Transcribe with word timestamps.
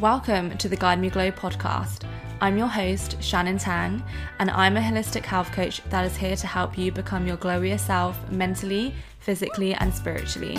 Welcome 0.00 0.56
to 0.58 0.68
the 0.68 0.76
Guide 0.76 1.00
Me 1.00 1.10
Glow 1.10 1.32
podcast. 1.32 2.04
I'm 2.40 2.56
your 2.56 2.68
host, 2.68 3.20
Shannon 3.20 3.58
Tang, 3.58 4.00
and 4.38 4.48
I'm 4.48 4.76
a 4.76 4.80
holistic 4.80 5.24
health 5.24 5.50
coach 5.50 5.82
that 5.90 6.04
is 6.04 6.16
here 6.16 6.36
to 6.36 6.46
help 6.46 6.78
you 6.78 6.92
become 6.92 7.26
your 7.26 7.36
glowier 7.36 7.80
self 7.80 8.30
mentally, 8.30 8.94
physically, 9.18 9.74
and 9.74 9.92
spiritually. 9.92 10.56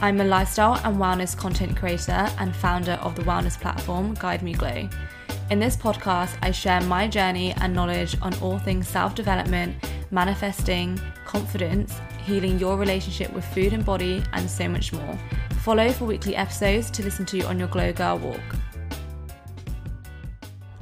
I'm 0.00 0.20
a 0.20 0.24
lifestyle 0.24 0.80
and 0.82 0.96
wellness 0.96 1.38
content 1.38 1.76
creator 1.76 2.28
and 2.40 2.56
founder 2.56 2.94
of 2.94 3.14
the 3.14 3.22
wellness 3.22 3.56
platform 3.56 4.14
Guide 4.14 4.42
Me 4.42 4.52
Glow. 4.52 4.88
In 5.50 5.60
this 5.60 5.76
podcast, 5.76 6.36
I 6.42 6.50
share 6.50 6.80
my 6.80 7.06
journey 7.06 7.52
and 7.60 7.72
knowledge 7.72 8.16
on 8.20 8.34
all 8.40 8.58
things 8.58 8.88
self 8.88 9.14
development, 9.14 9.76
manifesting, 10.10 11.00
confidence, 11.24 12.00
healing 12.24 12.58
your 12.58 12.76
relationship 12.76 13.32
with 13.32 13.44
food 13.44 13.72
and 13.72 13.84
body, 13.84 14.24
and 14.32 14.50
so 14.50 14.68
much 14.68 14.92
more. 14.92 15.16
Follow 15.66 15.90
for 15.90 16.04
weekly 16.04 16.36
episodes 16.36 16.90
to 16.92 17.02
listen 17.02 17.26
to 17.26 17.42
on 17.42 17.58
your 17.58 17.66
Glow 17.68 17.92
Girl 17.92 18.18
walk. 18.18 18.40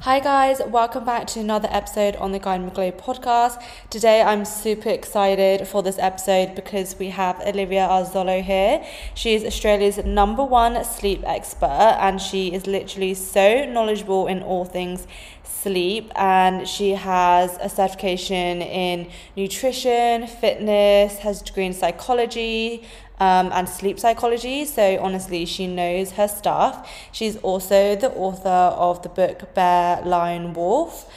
Hi 0.04 0.20
guys, 0.20 0.60
welcome 0.66 1.06
back 1.06 1.26
to 1.28 1.40
another 1.40 1.68
episode 1.72 2.14
on 2.16 2.32
the 2.32 2.38
Guide 2.38 2.60
Me 2.62 2.68
Glow 2.68 2.92
podcast. 2.92 3.58
Today 3.88 4.20
I'm 4.20 4.44
super 4.44 4.90
excited 4.90 5.66
for 5.66 5.82
this 5.82 5.98
episode 5.98 6.54
because 6.54 6.98
we 6.98 7.08
have 7.08 7.40
Olivia 7.40 7.88
Arezzolo 7.88 8.42
here. 8.42 8.84
She 9.14 9.34
is 9.34 9.44
Australia's 9.44 9.96
number 10.04 10.44
one 10.44 10.84
sleep 10.84 11.22
expert 11.24 11.96
and 11.98 12.20
she 12.20 12.52
is 12.52 12.66
literally 12.66 13.14
so 13.14 13.64
knowledgeable 13.64 14.26
in 14.26 14.42
all 14.42 14.66
things 14.66 15.06
sleep 15.42 16.12
and 16.16 16.68
she 16.68 16.90
has 16.90 17.56
a 17.62 17.70
certification 17.70 18.60
in 18.60 19.08
nutrition, 19.38 20.26
fitness, 20.26 21.16
has 21.20 21.40
a 21.40 21.44
degree 21.46 21.64
in 21.64 21.72
psychology, 21.72 22.84
um, 23.20 23.50
and 23.52 23.68
sleep 23.68 23.98
psychology. 23.98 24.64
So 24.64 24.98
honestly, 25.00 25.44
she 25.46 25.66
knows 25.66 26.12
her 26.12 26.28
stuff. 26.28 26.90
She's 27.12 27.36
also 27.38 27.96
the 27.96 28.10
author 28.10 28.48
of 28.48 29.02
the 29.02 29.08
book 29.08 29.54
Bear, 29.54 30.02
Lion, 30.02 30.52
Wolf. 30.54 31.10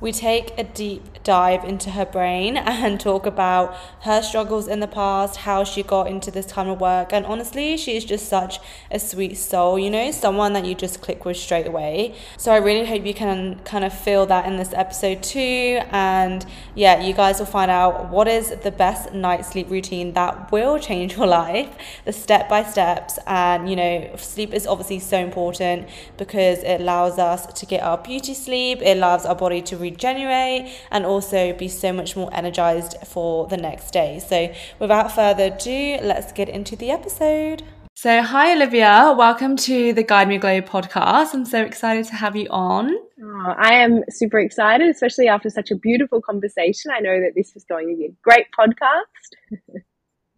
We 0.00 0.12
take 0.12 0.58
a 0.58 0.64
deep 0.64 1.22
dive 1.22 1.64
into 1.64 1.90
her 1.90 2.06
brain 2.06 2.56
and 2.56 2.98
talk 2.98 3.26
about 3.26 3.76
her 4.02 4.22
struggles 4.22 4.66
in 4.66 4.80
the 4.80 4.88
past, 4.88 5.36
how 5.38 5.64
she 5.64 5.82
got 5.82 6.06
into 6.06 6.30
this 6.30 6.50
kind 6.52 6.68
of 6.68 6.80
work. 6.80 7.12
And 7.12 7.26
honestly, 7.26 7.76
she 7.76 7.96
is 7.96 8.04
just 8.04 8.28
such 8.28 8.58
a 8.90 8.98
sweet 8.98 9.36
soul, 9.36 9.78
you 9.78 9.90
know, 9.90 10.10
someone 10.10 10.52
that 10.54 10.64
you 10.64 10.74
just 10.74 11.02
click 11.02 11.24
with 11.24 11.36
straight 11.36 11.66
away. 11.66 12.14
So 12.38 12.52
I 12.52 12.56
really 12.56 12.86
hope 12.86 13.04
you 13.04 13.14
can 13.14 13.58
kind 13.60 13.84
of 13.84 13.92
feel 13.92 14.26
that 14.26 14.46
in 14.46 14.56
this 14.56 14.72
episode 14.72 15.22
too. 15.22 15.80
And 15.90 16.46
yeah, 16.74 17.00
you 17.00 17.12
guys 17.12 17.38
will 17.38 17.46
find 17.46 17.70
out 17.70 18.08
what 18.08 18.26
is 18.28 18.50
the 18.62 18.70
best 18.70 19.12
night 19.12 19.44
sleep 19.44 19.70
routine 19.70 20.14
that 20.14 20.50
will 20.50 20.78
change 20.78 21.16
your 21.16 21.26
life, 21.40 21.68
the 22.04 22.12
step 22.12 22.48
by 22.48 22.62
steps. 22.62 23.18
And, 23.26 23.68
you 23.68 23.76
know, 23.76 24.10
sleep 24.16 24.54
is 24.54 24.66
obviously 24.66 25.00
so 25.00 25.18
important 25.18 25.88
because 26.16 26.60
it 26.60 26.80
allows 26.80 27.18
us 27.18 27.46
to 27.60 27.66
get 27.66 27.82
our 27.82 27.98
beauty 27.98 28.34
sleep, 28.34 28.80
it 28.80 28.96
allows 28.96 29.26
our 29.26 29.34
body 29.34 29.60
to 29.62 29.76
regenerate 29.90 30.72
and 30.90 31.04
also 31.04 31.52
be 31.52 31.68
so 31.68 31.92
much 31.92 32.16
more 32.16 32.30
energized 32.32 32.96
for 33.06 33.46
the 33.48 33.56
next 33.56 33.92
day. 33.92 34.18
So, 34.18 34.52
without 34.78 35.12
further 35.12 35.44
ado, 35.44 35.98
let's 36.02 36.32
get 36.32 36.48
into 36.48 36.76
the 36.76 36.90
episode. 36.90 37.62
So, 37.94 38.22
hi 38.22 38.54
Olivia, 38.54 39.14
welcome 39.16 39.56
to 39.56 39.92
the 39.92 40.02
Guide 40.02 40.28
Me 40.28 40.38
Glow 40.38 40.62
podcast. 40.62 41.34
I'm 41.34 41.44
so 41.44 41.62
excited 41.62 42.06
to 42.06 42.14
have 42.14 42.34
you 42.34 42.46
on. 42.48 42.94
Oh, 43.22 43.54
I 43.58 43.74
am 43.74 44.02
super 44.08 44.38
excited, 44.38 44.88
especially 44.88 45.28
after 45.28 45.50
such 45.50 45.70
a 45.70 45.76
beautiful 45.76 46.22
conversation. 46.22 46.92
I 46.96 47.00
know 47.00 47.20
that 47.20 47.32
this 47.36 47.54
is 47.56 47.64
going 47.64 47.88
to 47.90 47.96
be 47.96 48.06
a 48.06 48.14
great 48.22 48.46
podcast. 48.58 49.82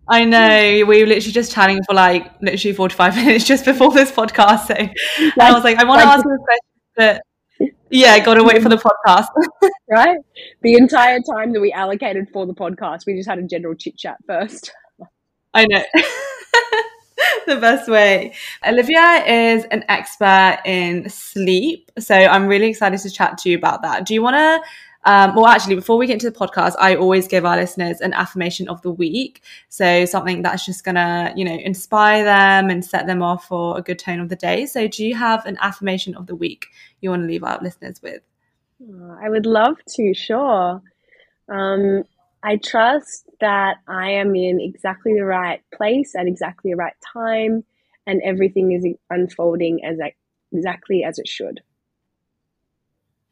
I 0.09 0.25
know 0.25 0.85
we 0.87 1.01
were 1.01 1.07
literally 1.07 1.33
just 1.33 1.53
chatting 1.53 1.79
for 1.87 1.95
like 1.95 2.33
literally 2.43 2.75
45 2.75 3.17
minutes 3.25 3.45
just 3.45 3.65
before 3.65 3.93
this 3.93 4.11
podcast. 4.11 4.67
So 4.67 4.75
like, 4.75 5.39
I 5.39 5.53
was 5.53 5.63
like, 5.63 5.79
I 5.79 5.85
want 5.85 6.01
to 6.01 6.09
like, 6.09 6.19
ask 6.19 6.25
you 6.25 6.35
a 6.35 6.39
question, 6.39 6.81
but 6.97 7.23
yeah, 7.93 8.13
I 8.13 8.21
got 8.21 8.35
to 8.35 8.45
wait 8.45 8.63
for 8.63 8.71
the 8.71 8.77
podcast. 8.77 9.27
right? 9.91 10.19
The 10.63 10.75
entire 10.75 11.21
time 11.21 11.53
that 11.53 11.61
we 11.61 11.71
allocated 11.73 12.29
for 12.33 12.47
the 12.47 12.55
podcast, 12.55 13.07
we 13.07 13.15
just 13.15 13.29
had 13.29 13.39
a 13.39 13.43
general 13.43 13.75
chit 13.75 13.97
chat 13.97 14.17
first. 14.27 14.73
I 15.55 15.67
know. 15.67 15.83
the 17.47 17.57
best 17.57 17.91
way. 17.91 18.35
Olivia 18.67 19.25
is 19.27 19.65
an 19.67 19.85
expert 19.89 20.61
in 20.65 21.09
sleep. 21.11 21.91
So 21.99 22.15
I'm 22.15 22.47
really 22.47 22.69
excited 22.69 22.99
to 23.01 23.11
chat 23.11 23.37
to 23.39 23.51
you 23.51 23.59
about 23.59 23.83
that. 23.83 24.07
Do 24.07 24.15
you 24.15 24.23
want 24.23 24.37
to 24.37 24.63
um, 25.05 25.35
well, 25.35 25.47
actually, 25.47 25.75
before 25.75 25.97
we 25.97 26.07
get 26.07 26.15
into 26.15 26.31
the 26.31 26.39
podcast, 26.39 26.75
I 26.79 26.95
always 26.95 27.27
give 27.27 27.45
our 27.45 27.57
listeners 27.57 28.01
an 28.01 28.13
affirmation 28.13 28.69
of 28.69 28.81
the 28.83 28.93
week. 28.93 29.43
So 29.69 30.05
something 30.05 30.43
that's 30.43 30.65
just 30.65 30.85
gonna, 30.85 31.33
you 31.37 31.45
know, 31.45 31.55
inspire 31.55 32.23
them 32.25 32.71
and 32.71 32.85
set 32.85 33.07
them 33.07 33.23
off 33.23 33.49
for 33.49 33.77
a 33.77 33.83
good 33.83 33.99
tone 33.99 34.21
of 34.21 34.29
the 34.29 34.37
day. 34.37 34.67
So, 34.67 34.87
do 34.87 35.05
you 35.05 35.17
have 35.17 35.45
an 35.45 35.59
affirmation 35.61 36.15
of 36.15 36.27
the 36.27 36.37
week 36.37 36.67
you 37.01 37.11
want 37.11 37.23
to 37.23 37.27
leave 37.27 37.43
our 37.43 37.59
listeners 37.61 38.01
with? 38.01 38.23
I 39.21 39.29
would 39.29 39.47
love 39.47 39.77
to. 39.97 40.15
Sure. 40.15 40.81
Um, 41.49 42.05
I 42.45 42.57
trust 42.57 43.29
that 43.41 43.79
I 43.89 44.11
am 44.11 44.35
in 44.37 44.61
exactly 44.61 45.15
the 45.15 45.25
right 45.25 45.63
place 45.75 46.15
at 46.17 46.27
exactly 46.27 46.73
the 46.73 46.77
right 46.77 46.97
time, 47.13 47.65
and 48.07 48.23
everything 48.23 48.71
is 48.73 48.87
unfolding 49.11 49.85
as 49.85 49.99
exactly 50.53 51.03
as 51.03 51.19
it 51.19 51.27
should. 51.27 51.61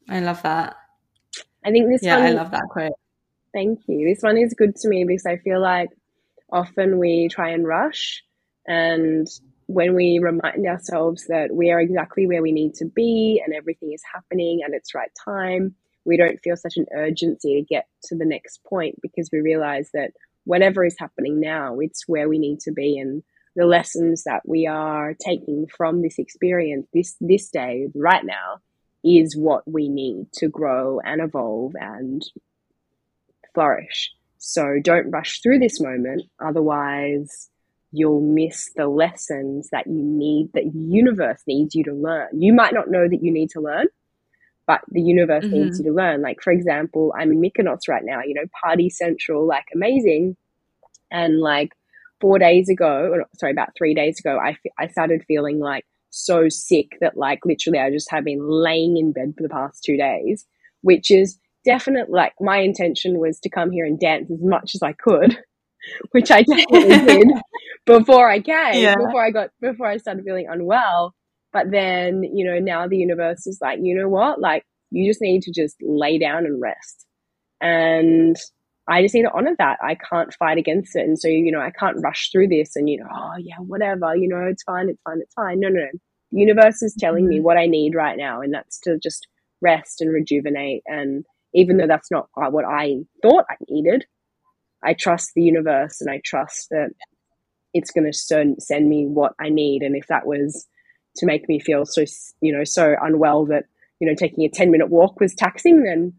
I 0.08 0.18
love 0.18 0.42
that. 0.42 0.76
I 1.64 1.70
think 1.70 1.88
this 1.88 2.02
yeah, 2.02 2.18
one. 2.18 2.26
I 2.26 2.30
love 2.30 2.50
that 2.50 2.68
quote. 2.70 2.92
Thank 3.52 3.80
you. 3.86 4.08
This 4.08 4.22
one 4.22 4.38
is 4.38 4.54
good 4.54 4.76
to 4.76 4.88
me 4.88 5.04
because 5.04 5.26
I 5.26 5.36
feel 5.38 5.60
like 5.60 5.90
often 6.52 6.98
we 6.98 7.28
try 7.28 7.50
and 7.50 7.66
rush, 7.66 8.22
and 8.66 9.26
when 9.66 9.94
we 9.94 10.18
remind 10.20 10.66
ourselves 10.66 11.26
that 11.28 11.50
we 11.52 11.70
are 11.70 11.80
exactly 11.80 12.26
where 12.26 12.42
we 12.42 12.50
need 12.50 12.74
to 12.74 12.84
be 12.84 13.40
and 13.44 13.54
everything 13.54 13.92
is 13.92 14.02
happening 14.12 14.62
at 14.66 14.74
its 14.74 14.94
right 14.94 15.12
time, 15.24 15.74
we 16.04 16.16
don't 16.16 16.40
feel 16.42 16.56
such 16.56 16.76
an 16.76 16.86
urgency 16.92 17.60
to 17.60 17.62
get 17.62 17.86
to 18.02 18.16
the 18.16 18.24
next 18.24 18.64
point 18.64 18.96
because 19.00 19.30
we 19.32 19.40
realize 19.40 19.90
that 19.94 20.10
whatever 20.44 20.84
is 20.84 20.96
happening 20.98 21.38
now, 21.38 21.78
it's 21.78 22.08
where 22.08 22.28
we 22.28 22.38
need 22.38 22.58
to 22.60 22.72
be 22.72 22.98
and 22.98 23.22
the 23.56 23.66
lessons 23.66 24.24
that 24.24 24.42
we 24.44 24.66
are 24.66 25.14
taking 25.14 25.66
from 25.76 26.02
this 26.02 26.18
experience 26.18 26.86
this 26.92 27.16
this 27.20 27.48
day 27.50 27.88
right 27.94 28.24
now 28.24 28.58
is 29.04 29.36
what 29.36 29.70
we 29.70 29.88
need 29.88 30.26
to 30.34 30.48
grow 30.48 31.00
and 31.00 31.20
evolve 31.20 31.72
and 31.74 32.22
flourish. 33.54 34.12
So 34.38 34.78
don't 34.82 35.10
rush 35.10 35.40
through 35.40 35.58
this 35.58 35.80
moment, 35.80 36.22
otherwise, 36.38 37.48
you'll 37.92 38.20
miss 38.20 38.70
the 38.76 38.86
lessons 38.86 39.68
that 39.70 39.86
you 39.86 40.02
need, 40.02 40.50
that 40.54 40.72
the 40.72 40.78
universe 40.78 41.42
needs 41.46 41.74
you 41.74 41.84
to 41.84 41.92
learn. 41.92 42.28
You 42.40 42.52
might 42.52 42.72
not 42.72 42.90
know 42.90 43.08
that 43.08 43.22
you 43.22 43.32
need 43.32 43.50
to 43.50 43.60
learn, 43.60 43.86
but 44.66 44.80
the 44.88 45.02
universe 45.02 45.44
mm-hmm. 45.44 45.54
needs 45.54 45.78
you 45.78 45.86
to 45.86 45.92
learn. 45.92 46.22
Like, 46.22 46.40
for 46.40 46.52
example, 46.52 47.12
I'm 47.18 47.32
in 47.32 47.40
Mykonos 47.40 47.88
right 47.88 48.04
now, 48.04 48.20
you 48.24 48.34
know, 48.34 48.46
party 48.62 48.88
central, 48.88 49.46
like 49.46 49.66
amazing. 49.74 50.36
And 51.10 51.40
like 51.40 51.72
four 52.20 52.38
days 52.38 52.68
ago, 52.68 53.10
or 53.12 53.24
sorry, 53.36 53.52
about 53.52 53.70
three 53.76 53.94
days 53.94 54.20
ago, 54.20 54.38
I, 54.38 54.56
I 54.78 54.86
started 54.86 55.24
feeling 55.26 55.58
like 55.58 55.84
so 56.10 56.48
sick 56.48 56.98
that 57.00 57.16
like 57.16 57.44
literally 57.44 57.78
I 57.78 57.90
just 57.90 58.10
have 58.10 58.24
been 58.24 58.46
laying 58.48 58.96
in 58.96 59.12
bed 59.12 59.34
for 59.36 59.42
the 59.42 59.48
past 59.48 59.82
two 59.82 59.96
days, 59.96 60.46
which 60.82 61.10
is 61.10 61.38
definitely 61.64 62.14
like 62.14 62.34
my 62.40 62.58
intention 62.58 63.18
was 63.18 63.38
to 63.40 63.48
come 63.48 63.70
here 63.70 63.84
and 63.84 63.98
dance 63.98 64.30
as 64.30 64.42
much 64.42 64.74
as 64.74 64.82
I 64.82 64.92
could, 64.92 65.38
which 66.10 66.30
I 66.30 66.42
definitely 66.42 66.98
did 67.06 67.28
before 67.86 68.30
I 68.30 68.40
came, 68.40 68.82
yeah. 68.82 68.96
before 68.96 69.24
I 69.24 69.30
got 69.30 69.50
before 69.60 69.86
I 69.86 69.96
started 69.96 70.24
feeling 70.24 70.48
unwell. 70.48 71.14
But 71.52 71.72
then, 71.72 72.22
you 72.22 72.44
know, 72.44 72.60
now 72.60 72.86
the 72.86 72.96
universe 72.96 73.46
is 73.46 73.58
like, 73.60 73.80
you 73.82 73.96
know 73.96 74.08
what? 74.08 74.40
Like 74.40 74.64
you 74.90 75.08
just 75.10 75.20
need 75.20 75.42
to 75.42 75.52
just 75.52 75.76
lay 75.80 76.18
down 76.18 76.44
and 76.46 76.60
rest. 76.60 77.06
And 77.60 78.36
I 78.90 79.02
just 79.02 79.14
need 79.14 79.22
to 79.22 79.32
honor 79.32 79.54
that. 79.58 79.78
I 79.82 79.94
can't 79.94 80.34
fight 80.34 80.58
against 80.58 80.96
it. 80.96 81.04
And 81.04 81.16
so, 81.16 81.28
you 81.28 81.52
know, 81.52 81.60
I 81.60 81.70
can't 81.70 82.02
rush 82.02 82.30
through 82.32 82.48
this 82.48 82.74
and, 82.74 82.88
you 82.88 82.98
know, 82.98 83.08
oh, 83.10 83.36
yeah, 83.38 83.56
whatever, 83.58 84.16
you 84.16 84.28
know, 84.28 84.44
it's 84.50 84.64
fine, 84.64 84.88
it's 84.88 85.00
fine, 85.02 85.20
it's 85.20 85.34
fine. 85.34 85.60
No, 85.60 85.68
no, 85.68 85.80
no. 85.80 85.88
The 86.32 86.40
universe 86.40 86.82
is 86.82 86.96
telling 86.98 87.28
me 87.28 87.36
mm-hmm. 87.36 87.44
what 87.44 87.56
I 87.56 87.66
need 87.66 87.94
right 87.94 88.16
now, 88.16 88.40
and 88.40 88.52
that's 88.52 88.80
to 88.80 88.98
just 88.98 89.28
rest 89.62 90.00
and 90.00 90.12
rejuvenate. 90.12 90.82
And 90.86 91.24
even 91.54 91.76
though 91.76 91.86
that's 91.86 92.10
not 92.10 92.28
what 92.34 92.64
I 92.64 92.96
thought 93.22 93.44
I 93.48 93.56
needed, 93.68 94.06
I 94.82 94.94
trust 94.94 95.32
the 95.34 95.42
universe 95.42 96.00
and 96.00 96.10
I 96.10 96.20
trust 96.24 96.68
that 96.70 96.90
it's 97.72 97.92
going 97.92 98.10
to 98.10 98.56
send 98.58 98.88
me 98.88 99.06
what 99.06 99.34
I 99.40 99.50
need. 99.50 99.82
And 99.82 99.94
if 99.94 100.08
that 100.08 100.26
was 100.26 100.66
to 101.16 101.26
make 101.26 101.48
me 101.48 101.60
feel 101.60 101.86
so, 101.86 102.04
you 102.40 102.52
know, 102.52 102.64
so 102.64 102.94
unwell 103.00 103.46
that, 103.46 103.64
you 104.00 104.08
know, 104.08 104.14
taking 104.16 104.44
a 104.44 104.48
10 104.48 104.70
minute 104.70 104.88
walk 104.88 105.20
was 105.20 105.34
taxing, 105.34 105.84
then, 105.84 106.14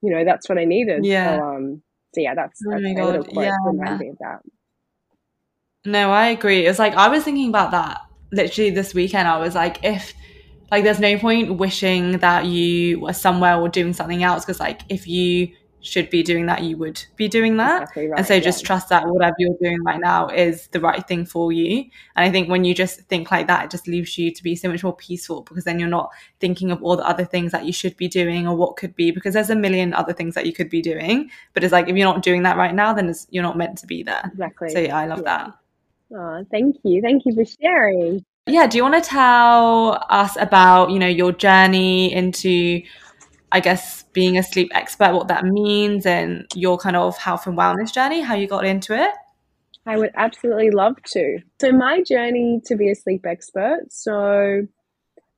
you 0.00 0.10
know, 0.10 0.24
that's 0.24 0.48
what 0.48 0.58
I 0.58 0.64
needed. 0.64 1.04
Yeah. 1.04 1.38
So, 1.38 1.44
um, 1.44 1.82
so 2.14 2.20
yeah, 2.20 2.34
that's, 2.34 2.60
oh 2.66 2.70
that's 2.70 3.00
oh 3.00 3.04
little 3.04 3.24
quote 3.24 3.44
yeah. 3.44 3.56
remind 3.64 3.98
me 4.00 4.08
of 4.10 4.18
that. 4.20 4.40
No, 5.84 6.10
I 6.10 6.28
agree. 6.28 6.66
It's 6.66 6.78
like 6.78 6.94
I 6.94 7.08
was 7.08 7.24
thinking 7.24 7.48
about 7.48 7.72
that 7.72 8.00
literally 8.32 8.70
this 8.70 8.94
weekend. 8.94 9.28
I 9.28 9.38
was 9.38 9.54
like, 9.54 9.84
if 9.84 10.14
like 10.70 10.84
there's 10.84 11.00
no 11.00 11.18
point 11.18 11.58
wishing 11.58 12.18
that 12.18 12.46
you 12.46 13.00
were 13.00 13.12
somewhere 13.12 13.56
or 13.56 13.68
doing 13.68 13.92
something 13.92 14.22
else 14.22 14.44
because 14.44 14.60
like 14.60 14.82
if 14.88 15.06
you 15.06 15.54
should 15.84 16.08
be 16.10 16.22
doing 16.22 16.46
that, 16.46 16.62
you 16.62 16.76
would 16.78 17.04
be 17.16 17.28
doing 17.28 17.56
that. 17.58 17.82
Exactly 17.82 18.08
right, 18.08 18.18
and 18.18 18.26
so 18.26 18.40
just 18.40 18.62
yeah. 18.62 18.66
trust 18.66 18.88
that 18.88 19.06
whatever 19.06 19.36
you're 19.38 19.56
doing 19.60 19.82
right 19.84 20.00
now 20.00 20.28
is 20.28 20.66
the 20.68 20.80
right 20.80 21.06
thing 21.06 21.26
for 21.26 21.52
you. 21.52 21.84
And 22.16 22.24
I 22.26 22.30
think 22.30 22.48
when 22.48 22.64
you 22.64 22.74
just 22.74 23.00
think 23.02 23.30
like 23.30 23.46
that, 23.46 23.66
it 23.66 23.70
just 23.70 23.86
leaves 23.86 24.16
you 24.16 24.32
to 24.32 24.42
be 24.42 24.56
so 24.56 24.68
much 24.68 24.82
more 24.82 24.96
peaceful 24.96 25.42
because 25.42 25.64
then 25.64 25.78
you're 25.78 25.88
not 25.88 26.10
thinking 26.40 26.70
of 26.70 26.82
all 26.82 26.96
the 26.96 27.06
other 27.06 27.24
things 27.24 27.52
that 27.52 27.66
you 27.66 27.72
should 27.72 27.96
be 27.96 28.08
doing 28.08 28.48
or 28.48 28.56
what 28.56 28.76
could 28.76 28.96
be 28.96 29.10
because 29.10 29.34
there's 29.34 29.50
a 29.50 29.56
million 29.56 29.92
other 29.94 30.12
things 30.12 30.34
that 30.34 30.46
you 30.46 30.52
could 30.52 30.70
be 30.70 30.80
doing. 30.80 31.30
But 31.52 31.62
it's 31.62 31.72
like 31.72 31.88
if 31.88 31.96
you're 31.96 32.12
not 32.12 32.22
doing 32.22 32.42
that 32.44 32.56
right 32.56 32.74
now, 32.74 32.92
then 32.94 33.08
it's, 33.10 33.26
you're 33.30 33.42
not 33.42 33.58
meant 33.58 33.78
to 33.78 33.86
be 33.86 34.02
there. 34.02 34.22
Exactly. 34.32 34.70
So 34.70 34.80
yeah, 34.80 34.96
I 34.96 35.06
love 35.06 35.18
Yeah. 35.18 35.24
that. 35.24 35.54
Oh, 36.16 36.46
thank 36.50 36.76
you. 36.84 37.02
Thank 37.02 37.26
you 37.26 37.34
for 37.34 37.44
sharing. 37.60 38.24
Yeah, 38.46 38.66
do 38.66 38.76
you 38.76 38.82
want 38.82 39.02
to 39.02 39.08
tell 39.08 40.04
us 40.10 40.36
about, 40.38 40.90
you 40.90 40.98
know, 40.98 41.08
your 41.08 41.32
journey 41.32 42.12
into 42.12 42.82
I 43.54 43.60
guess 43.60 44.02
being 44.12 44.36
a 44.36 44.42
sleep 44.42 44.72
expert, 44.74 45.14
what 45.14 45.28
that 45.28 45.44
means 45.44 46.06
and 46.06 46.44
your 46.56 46.76
kind 46.76 46.96
of 46.96 47.16
health 47.16 47.46
and 47.46 47.56
wellness 47.56 47.94
journey, 47.94 48.20
how 48.20 48.34
you 48.34 48.48
got 48.48 48.64
into 48.64 49.00
it? 49.00 49.12
I 49.86 49.96
would 49.96 50.10
absolutely 50.16 50.72
love 50.72 50.96
to. 51.12 51.38
So, 51.60 51.70
my 51.70 52.02
journey 52.02 52.60
to 52.64 52.74
be 52.74 52.90
a 52.90 52.96
sleep 52.96 53.24
expert. 53.24 53.84
So, 53.90 54.66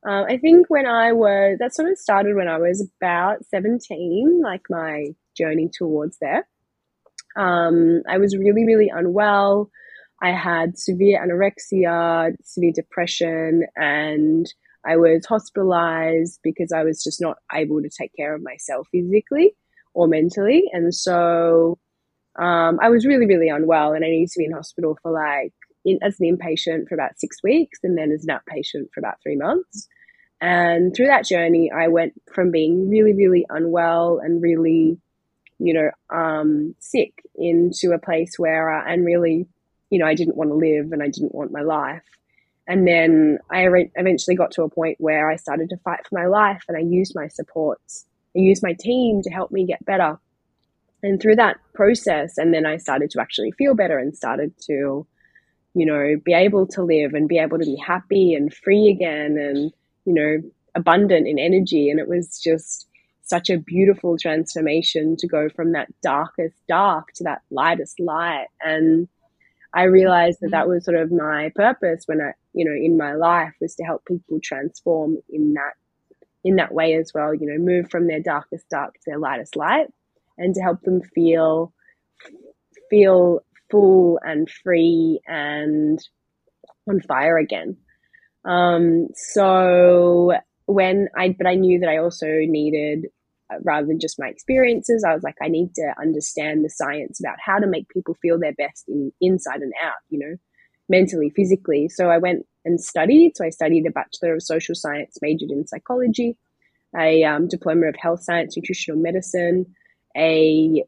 uh, 0.07 0.23
I 0.23 0.39
think 0.39 0.65
when 0.67 0.87
I 0.87 1.11
was, 1.11 1.57
that 1.59 1.75
sort 1.75 1.91
of 1.91 1.99
started 1.99 2.35
when 2.35 2.47
I 2.47 2.57
was 2.57 2.89
about 2.99 3.45
17, 3.51 4.41
like 4.43 4.63
my 4.67 5.09
journey 5.37 5.69
towards 5.71 6.17
there. 6.19 6.47
Um, 7.35 8.01
I 8.09 8.17
was 8.17 8.35
really, 8.35 8.65
really 8.65 8.89
unwell. 8.91 9.69
I 10.23 10.31
had 10.31 10.79
severe 10.79 11.23
anorexia, 11.23 12.35
severe 12.43 12.71
depression, 12.73 13.67
and 13.75 14.51
I 14.87 14.95
was 14.97 15.25
hospitalized 15.25 16.39
because 16.43 16.71
I 16.71 16.83
was 16.83 17.03
just 17.03 17.21
not 17.21 17.37
able 17.53 17.81
to 17.81 17.89
take 17.89 18.11
care 18.15 18.33
of 18.33 18.41
myself 18.41 18.87
physically 18.91 19.53
or 19.93 20.07
mentally. 20.07 20.63
And 20.71 20.93
so 20.93 21.77
um, 22.39 22.79
I 22.81 22.89
was 22.89 23.05
really, 23.05 23.25
really 23.25 23.49
unwell, 23.49 23.93
and 23.93 24.05
I 24.05 24.09
needed 24.09 24.29
to 24.31 24.39
be 24.39 24.45
in 24.45 24.51
hospital 24.51 24.97
for 25.01 25.11
like, 25.11 25.53
in, 25.83 25.99
as 26.03 26.19
an 26.19 26.37
inpatient 26.37 26.87
for 26.87 26.95
about 26.95 27.19
six 27.19 27.43
weeks, 27.43 27.79
and 27.83 27.97
then 27.97 28.11
as 28.11 28.25
an 28.25 28.35
outpatient 28.35 28.89
for 28.93 28.99
about 28.99 29.21
three 29.23 29.35
months. 29.35 29.87
And 30.39 30.95
through 30.95 31.07
that 31.07 31.25
journey, 31.25 31.71
I 31.71 31.87
went 31.87 32.13
from 32.33 32.51
being 32.51 32.89
really, 32.89 33.13
really 33.13 33.45
unwell 33.49 34.19
and 34.23 34.41
really, 34.41 34.99
you 35.57 35.73
know, 35.73 35.89
um, 36.15 36.75
sick 36.79 37.13
into 37.35 37.91
a 37.91 37.99
place 37.99 38.33
where, 38.37 38.71
uh, 38.71 38.83
and 38.87 39.03
really, 39.03 39.47
you 39.89 39.97
know, 39.97 40.05
I 40.05 40.13
didn't 40.13 40.37
want 40.37 40.51
to 40.51 40.55
live 40.55 40.91
and 40.91 41.01
I 41.01 41.07
didn't 41.07 41.33
want 41.33 41.51
my 41.51 41.61
life. 41.61 42.03
And 42.67 42.85
then 42.87 43.39
I 43.49 43.63
re- 43.63 43.91
eventually 43.95 44.35
got 44.35 44.51
to 44.51 44.63
a 44.63 44.69
point 44.69 44.97
where 44.99 45.29
I 45.29 45.37
started 45.37 45.69
to 45.69 45.77
fight 45.77 46.05
for 46.07 46.15
my 46.15 46.25
life 46.25 46.63
and 46.67 46.77
I 46.77 46.81
used 46.81 47.15
my 47.15 47.27
supports. 47.27 48.05
I 48.35 48.39
used 48.39 48.61
my 48.61 48.73
team 48.73 49.21
to 49.23 49.29
help 49.29 49.51
me 49.51 49.65
get 49.65 49.85
better. 49.85 50.19
And 51.01 51.21
through 51.21 51.37
that 51.37 51.57
process, 51.73 52.37
and 52.37 52.53
then 52.53 52.65
I 52.65 52.77
started 52.77 53.11
to 53.11 53.21
actually 53.21 53.51
feel 53.51 53.73
better 53.73 53.97
and 53.97 54.15
started 54.15 54.53
to, 54.63 55.05
you 55.73 55.85
know, 55.85 56.15
be 56.23 56.33
able 56.33 56.67
to 56.67 56.83
live 56.83 57.13
and 57.13 57.29
be 57.29 57.37
able 57.37 57.59
to 57.59 57.65
be 57.65 57.77
happy 57.77 58.33
and 58.33 58.53
free 58.53 58.89
again 58.89 59.37
and, 59.37 59.71
you 60.05 60.13
know, 60.13 60.41
abundant 60.75 61.27
in 61.27 61.39
energy. 61.39 61.89
And 61.89 61.99
it 61.99 62.07
was 62.07 62.39
just 62.41 62.87
such 63.21 63.49
a 63.49 63.57
beautiful 63.57 64.17
transformation 64.17 65.15
to 65.17 65.27
go 65.27 65.49
from 65.49 65.73
that 65.73 65.89
darkest 66.01 66.55
dark 66.67 67.11
to 67.13 67.23
that 67.25 67.41
lightest 67.51 67.99
light. 67.99 68.47
And 68.61 69.07
I 69.77 69.83
realized 69.83 70.39
that 70.41 70.49
that 70.51 70.67
was 70.67 70.85
sort 70.85 70.97
of 70.97 71.11
my 71.11 71.51
purpose 71.53 72.05
when 72.07 72.19
I, 72.19 72.31
you 72.53 72.65
know, 72.65 72.71
in 72.73 72.97
my 72.97 73.13
life 73.13 73.53
was 73.61 73.75
to 73.75 73.83
help 73.83 74.05
people 74.05 74.39
transform 74.41 75.19
in 75.29 75.53
that, 75.53 75.73
in 76.43 76.55
that 76.55 76.73
way 76.73 76.95
as 76.95 77.11
well. 77.13 77.31
You 77.31 77.45
know, 77.45 77.63
move 77.63 77.91
from 77.91 78.07
their 78.07 78.19
darkest 78.19 78.67
dark 78.69 78.95
to 78.95 78.99
their 79.05 79.19
lightest 79.19 79.55
light, 79.55 79.85
and 80.35 80.55
to 80.55 80.61
help 80.61 80.81
them 80.81 81.01
feel, 81.13 81.73
feel 82.89 83.43
full 83.69 84.19
and 84.23 84.49
free 84.49 85.19
and 85.27 85.99
on 86.89 86.99
fire 87.01 87.37
again. 87.37 87.77
Um, 88.45 89.09
so 89.13 90.33
when 90.65 91.09
I, 91.15 91.35
but 91.37 91.45
I 91.45 91.53
knew 91.53 91.81
that 91.81 91.89
I 91.89 91.97
also 91.97 92.25
needed 92.25 93.11
rather 93.61 93.87
than 93.87 93.99
just 93.99 94.19
my 94.19 94.27
experiences, 94.27 95.03
I 95.03 95.13
was 95.13 95.23
like, 95.23 95.35
I 95.41 95.47
need 95.47 95.73
to 95.75 95.93
understand 95.99 96.63
the 96.63 96.69
science 96.69 97.19
about 97.19 97.37
how 97.43 97.59
to 97.59 97.67
make 97.67 97.89
people 97.89 98.15
feel 98.21 98.39
their 98.39 98.53
best 98.53 98.85
in 98.87 99.11
inside 99.21 99.61
and 99.61 99.73
out, 99.83 99.95
you 100.09 100.19
know, 100.19 100.35
mentally, 100.89 101.29
physically. 101.29 101.89
So 101.89 102.09
I 102.09 102.17
went 102.17 102.45
and 102.65 102.81
studied. 102.81 103.33
So 103.35 103.45
I 103.45 103.49
studied 103.49 103.85
a 103.85 103.91
Bachelor 103.91 104.35
of 104.35 104.43
Social 104.43 104.75
Science, 104.75 105.17
majored 105.21 105.51
in 105.51 105.67
psychology, 105.67 106.37
a 106.97 107.23
um, 107.23 107.47
diploma 107.47 107.87
of 107.87 107.95
health 107.97 108.21
science, 108.21 108.55
nutritional 108.55 108.99
medicine, 108.99 109.65
a 110.15 110.83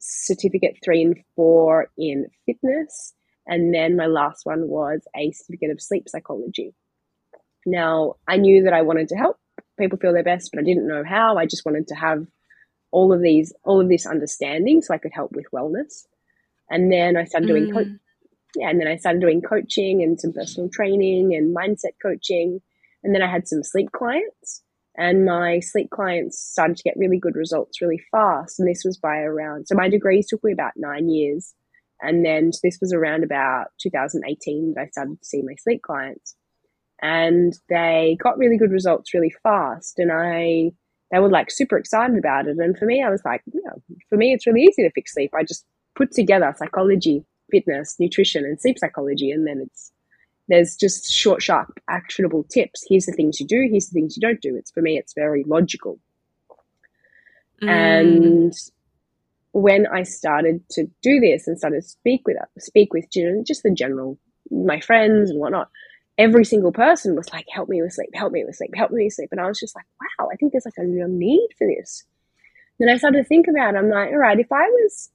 certificate 0.00 0.78
three 0.82 1.02
and 1.02 1.16
four 1.36 1.90
in 1.98 2.26
fitness. 2.46 3.14
And 3.46 3.74
then 3.74 3.96
my 3.96 4.06
last 4.06 4.46
one 4.46 4.68
was 4.68 5.00
a 5.16 5.32
certificate 5.32 5.70
of 5.70 5.82
sleep 5.82 6.08
psychology. 6.08 6.74
Now, 7.66 8.14
I 8.26 8.36
knew 8.36 8.62
that 8.62 8.72
I 8.72 8.82
wanted 8.82 9.08
to 9.08 9.16
help 9.16 9.38
people 9.80 9.98
feel 9.98 10.12
their 10.12 10.22
best, 10.22 10.50
but 10.52 10.60
I 10.60 10.64
didn't 10.64 10.88
know 10.88 11.02
how. 11.04 11.36
I 11.36 11.46
just 11.46 11.64
wanted 11.64 11.88
to 11.88 11.94
have 11.94 12.26
all 12.92 13.12
of 13.12 13.22
these, 13.22 13.52
all 13.64 13.80
of 13.80 13.88
this 13.88 14.06
understanding 14.06 14.82
so 14.82 14.94
I 14.94 14.98
could 14.98 15.12
help 15.12 15.32
with 15.32 15.46
wellness. 15.52 16.06
And 16.68 16.92
then 16.92 17.16
I 17.16 17.24
started 17.24 17.46
doing, 17.46 17.72
co- 17.72 17.84
mm. 17.84 17.98
yeah, 18.56 18.70
and 18.70 18.80
then 18.80 18.88
I 18.88 18.96
started 18.96 19.20
doing 19.20 19.42
coaching 19.42 20.02
and 20.02 20.20
some 20.20 20.32
personal 20.32 20.68
training 20.72 21.34
and 21.34 21.54
mindset 21.54 21.94
coaching. 22.02 22.60
And 23.02 23.14
then 23.14 23.22
I 23.22 23.30
had 23.30 23.48
some 23.48 23.62
sleep 23.62 23.90
clients, 23.92 24.62
and 24.96 25.24
my 25.24 25.60
sleep 25.60 25.88
clients 25.90 26.38
started 26.38 26.76
to 26.76 26.82
get 26.82 26.98
really 26.98 27.18
good 27.18 27.34
results 27.34 27.80
really 27.80 28.00
fast. 28.10 28.60
And 28.60 28.68
this 28.68 28.82
was 28.84 28.98
by 28.98 29.18
around, 29.18 29.66
so 29.66 29.74
my 29.74 29.88
degrees 29.88 30.28
took 30.28 30.44
me 30.44 30.52
about 30.52 30.72
nine 30.76 31.08
years. 31.08 31.54
And 32.02 32.24
then 32.24 32.50
this 32.62 32.78
was 32.80 32.92
around 32.92 33.24
about 33.24 33.68
2018 33.80 34.74
that 34.74 34.80
I 34.80 34.86
started 34.88 35.18
to 35.20 35.24
see 35.24 35.42
my 35.42 35.54
sleep 35.58 35.82
clients 35.82 36.34
and 37.02 37.54
they 37.68 38.16
got 38.22 38.38
really 38.38 38.56
good 38.56 38.70
results 38.70 39.14
really 39.14 39.34
fast 39.42 39.98
and 39.98 40.10
i 40.12 40.70
they 41.12 41.18
were 41.18 41.28
like 41.28 41.50
super 41.50 41.76
excited 41.76 42.16
about 42.16 42.46
it. 42.46 42.56
And 42.58 42.76
for 42.78 42.84
me 42.84 43.02
i 43.02 43.10
was 43.10 43.22
like 43.24 43.42
yeah, 43.52 43.72
for 44.08 44.16
me 44.16 44.32
it's 44.32 44.46
really 44.46 44.62
easy 44.62 44.82
to 44.82 44.90
fix 44.90 45.14
sleep. 45.14 45.32
I 45.34 45.42
just 45.42 45.64
put 45.96 46.12
together 46.12 46.54
psychology 46.56 47.24
fitness 47.50 47.96
nutrition 47.98 48.44
and 48.44 48.60
sleep 48.60 48.78
psychology 48.78 49.30
and 49.30 49.46
then 49.46 49.60
it's 49.60 49.92
there's 50.48 50.76
just 50.76 51.12
short 51.12 51.42
sharp 51.42 51.80
actionable 51.88 52.44
tips. 52.44 52.84
Here's 52.88 53.06
the 53.06 53.12
things 53.12 53.40
you 53.40 53.46
do 53.46 53.68
here's 53.70 53.88
the 53.88 53.94
things 53.94 54.16
you 54.16 54.20
don't 54.20 54.40
do. 54.40 54.56
It's 54.56 54.70
for 54.70 54.82
me 54.82 54.98
it's 54.98 55.14
very 55.14 55.44
logical. 55.46 55.98
Mm. 57.62 57.68
and 57.68 58.52
when 59.52 59.86
i 59.88 60.02
started 60.02 60.62
to 60.70 60.86
do 61.02 61.20
this 61.20 61.46
and 61.46 61.58
started 61.58 61.82
to 61.82 61.88
speak 61.88 62.22
with 62.26 62.38
speak 62.58 62.94
with 62.94 63.04
you 63.14 63.30
know, 63.30 63.44
just 63.46 63.62
the 63.62 63.70
general 63.70 64.16
my 64.50 64.80
friends 64.80 65.28
and 65.28 65.38
whatnot 65.38 65.68
every 66.20 66.44
single 66.44 66.70
person 66.70 67.16
was 67.16 67.32
like, 67.32 67.46
help 67.50 67.68
me 67.70 67.80
with 67.80 67.94
sleep, 67.94 68.10
help 68.12 68.30
me 68.30 68.44
with 68.44 68.54
sleep, 68.54 68.70
help 68.74 68.90
me 68.90 69.04
with 69.04 69.14
sleep. 69.14 69.30
And 69.32 69.40
I 69.40 69.46
was 69.46 69.58
just 69.58 69.74
like, 69.74 69.86
wow, 70.00 70.28
I 70.30 70.36
think 70.36 70.52
there's 70.52 70.66
like 70.66 70.74
a 70.78 70.86
real 70.86 71.08
need 71.08 71.48
for 71.56 71.66
this. 71.66 72.04
Then 72.78 72.90
I 72.90 72.98
started 72.98 73.22
to 73.22 73.24
think 73.24 73.46
about 73.48 73.74
it. 73.74 73.78
I'm 73.78 73.88
like, 73.88 74.10
all 74.10 74.18
right, 74.18 74.38
if 74.38 74.52
I 74.52 74.68
was, 74.68 75.08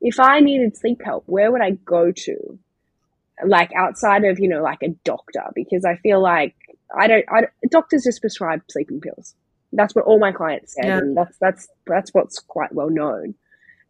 if 0.00 0.20
I 0.20 0.38
needed 0.38 0.76
sleep 0.76 1.02
help, 1.04 1.24
where 1.26 1.50
would 1.50 1.60
I 1.60 1.70
go 1.70 2.12
to? 2.12 2.58
Like 3.44 3.72
outside 3.74 4.24
of, 4.24 4.38
you 4.38 4.48
know, 4.48 4.62
like 4.62 4.82
a 4.84 4.94
doctor, 5.04 5.42
because 5.56 5.84
I 5.84 5.96
feel 5.96 6.22
like 6.22 6.54
I 6.96 7.08
don't, 7.08 7.24
I, 7.28 7.48
doctors 7.70 8.04
just 8.04 8.20
prescribe 8.20 8.62
sleeping 8.70 9.00
pills. 9.00 9.34
That's 9.72 9.92
what 9.92 10.04
all 10.04 10.20
my 10.20 10.30
clients 10.30 10.74
said. 10.74 10.86
Yeah. 10.86 10.98
And 10.98 11.16
that's, 11.16 11.36
that's, 11.38 11.68
that's 11.84 12.14
what's 12.14 12.38
quite 12.38 12.72
well 12.72 12.90
known. 12.90 13.34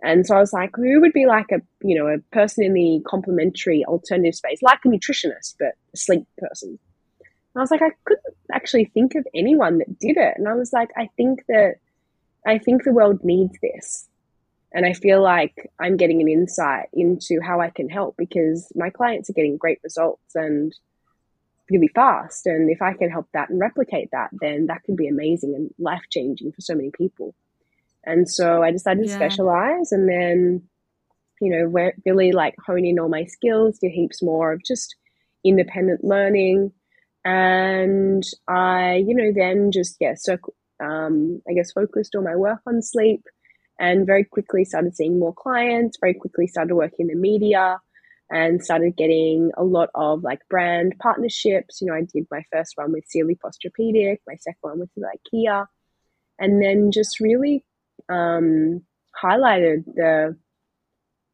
And 0.05 0.27
so 0.27 0.37
I 0.37 0.41
was 0.41 0.53
like, 0.53 0.71
who 0.77 1.01
would 1.01 1.15
be 1.15 1.27
like 1.27 1.51
a, 1.51 1.63
you 1.83 1.97
know, 1.97 2.07
a 2.09 2.19
person 2.31 2.63
in 2.63 2.75
the 2.75 3.01
complementary 3.07 3.85
alternative 3.87 4.35
space, 4.35 4.61
like 4.61 4.81
a 4.85 4.89
nutritionist, 4.89 5.55
but 5.59 5.73
a 5.95 5.97
sleep 5.97 6.27
person? 6.37 6.79
And 7.19 7.57
I 7.57 7.61
was 7.61 7.71
like, 7.71 7.83
I 7.83 7.91
couldn't 8.05 8.37
actually 8.53 8.85
think 8.85 9.15
of 9.15 9.27
anyone 9.35 9.79
that 9.79 9.99
did 9.99 10.19
it. 10.19 10.35
And 10.37 10.47
I 10.47 10.55
was 10.55 10.73
like, 10.75 10.91
I 10.97 11.09
think 11.17 11.45
that, 11.49 11.77
I 12.47 12.59
think 12.59 12.85
the 12.85 12.93
world 12.93 13.25
needs 13.25 13.57
this. 13.63 14.07
And 14.73 14.85
I 14.85 14.93
feel 14.93 15.23
like 15.23 15.71
I'm 15.81 15.97
getting 15.97 16.21
an 16.21 16.29
insight 16.29 16.89
into 16.93 17.41
how 17.41 17.61
I 17.61 17.71
can 17.71 17.89
help 17.89 18.17
because 18.19 18.71
my 18.75 18.91
clients 18.91 19.31
are 19.31 19.35
getting 19.35 19.57
great 19.57 19.79
results 19.83 20.35
and 20.35 20.75
really 21.71 21.89
fast. 21.95 22.47
And 22.47 22.69
if 22.69 22.83
I 22.83 22.93
can 22.93 23.09
help 23.09 23.29
that 23.33 23.49
and 23.49 23.59
replicate 23.59 24.11
that, 24.13 24.31
then 24.33 24.67
that 24.67 24.83
can 24.85 24.97
be 24.97 25.09
amazing 25.09 25.55
and 25.55 25.71
life 25.79 26.03
changing 26.11 26.53
for 26.53 26.61
so 26.61 26.75
many 26.75 26.91
people. 26.91 27.35
And 28.07 28.29
so 28.29 28.63
I 28.63 28.71
decided 28.71 29.05
to 29.05 29.13
specialize 29.13 29.93
and 29.93 30.09
then, 30.09 30.63
you 31.41 31.51
know, 31.51 31.65
re- 31.65 31.95
really 32.05 32.33
like 32.33 32.55
hone 32.65 32.85
in 32.85 32.99
all 32.99 33.09
my 33.09 33.25
skills, 33.25 33.79
do 33.79 33.89
heaps 33.93 34.23
more 34.23 34.53
of 34.53 34.65
just 34.65 34.95
independent 35.45 36.05
learning. 36.05 36.73
And 37.25 38.23
I, 38.49 38.97
you 39.07 39.15
know, 39.15 39.33
then 39.35 39.73
just, 39.73 39.97
yeah, 40.01 40.15
so, 40.17 40.37
um, 40.83 41.41
I 41.49 41.55
guess 41.55 41.73
focused 41.73 42.15
all 42.15 42.23
my 42.23 42.37
work 42.37 42.61
on 42.67 42.83
sleep 42.83 43.23
and 43.79 44.07
very 44.07 44.25
quickly 44.25 44.65
started 44.65 44.95
seeing 44.95 45.19
more 45.19 45.33
clients, 45.33 45.99
very 46.01 46.15
quickly 46.15 46.47
started 46.47 46.75
working 46.75 47.09
in 47.09 47.09
the 47.09 47.15
media 47.15 47.81
and 48.31 48.63
started 48.63 48.97
getting 48.97 49.51
a 49.57 49.65
lot 49.65 49.91
of 49.95 50.23
like 50.23 50.41
brand 50.49 50.95
partnerships. 51.01 51.81
You 51.81 51.89
know, 51.89 51.95
I 51.95 52.03
did 52.03 52.27
my 52.31 52.43
first 52.53 52.73
one 52.77 52.93
with 52.93 53.05
Sealy 53.07 53.37
Posturepedic, 53.37 54.19
my 54.27 54.37
second 54.37 54.59
one 54.61 54.81
with 54.81 54.91
IKEA, 54.99 55.67
and 56.39 56.63
then 56.63 56.91
just 56.93 57.21
really 57.21 57.65
um, 58.09 58.83
highlighted 59.23 59.85
the 59.87 60.37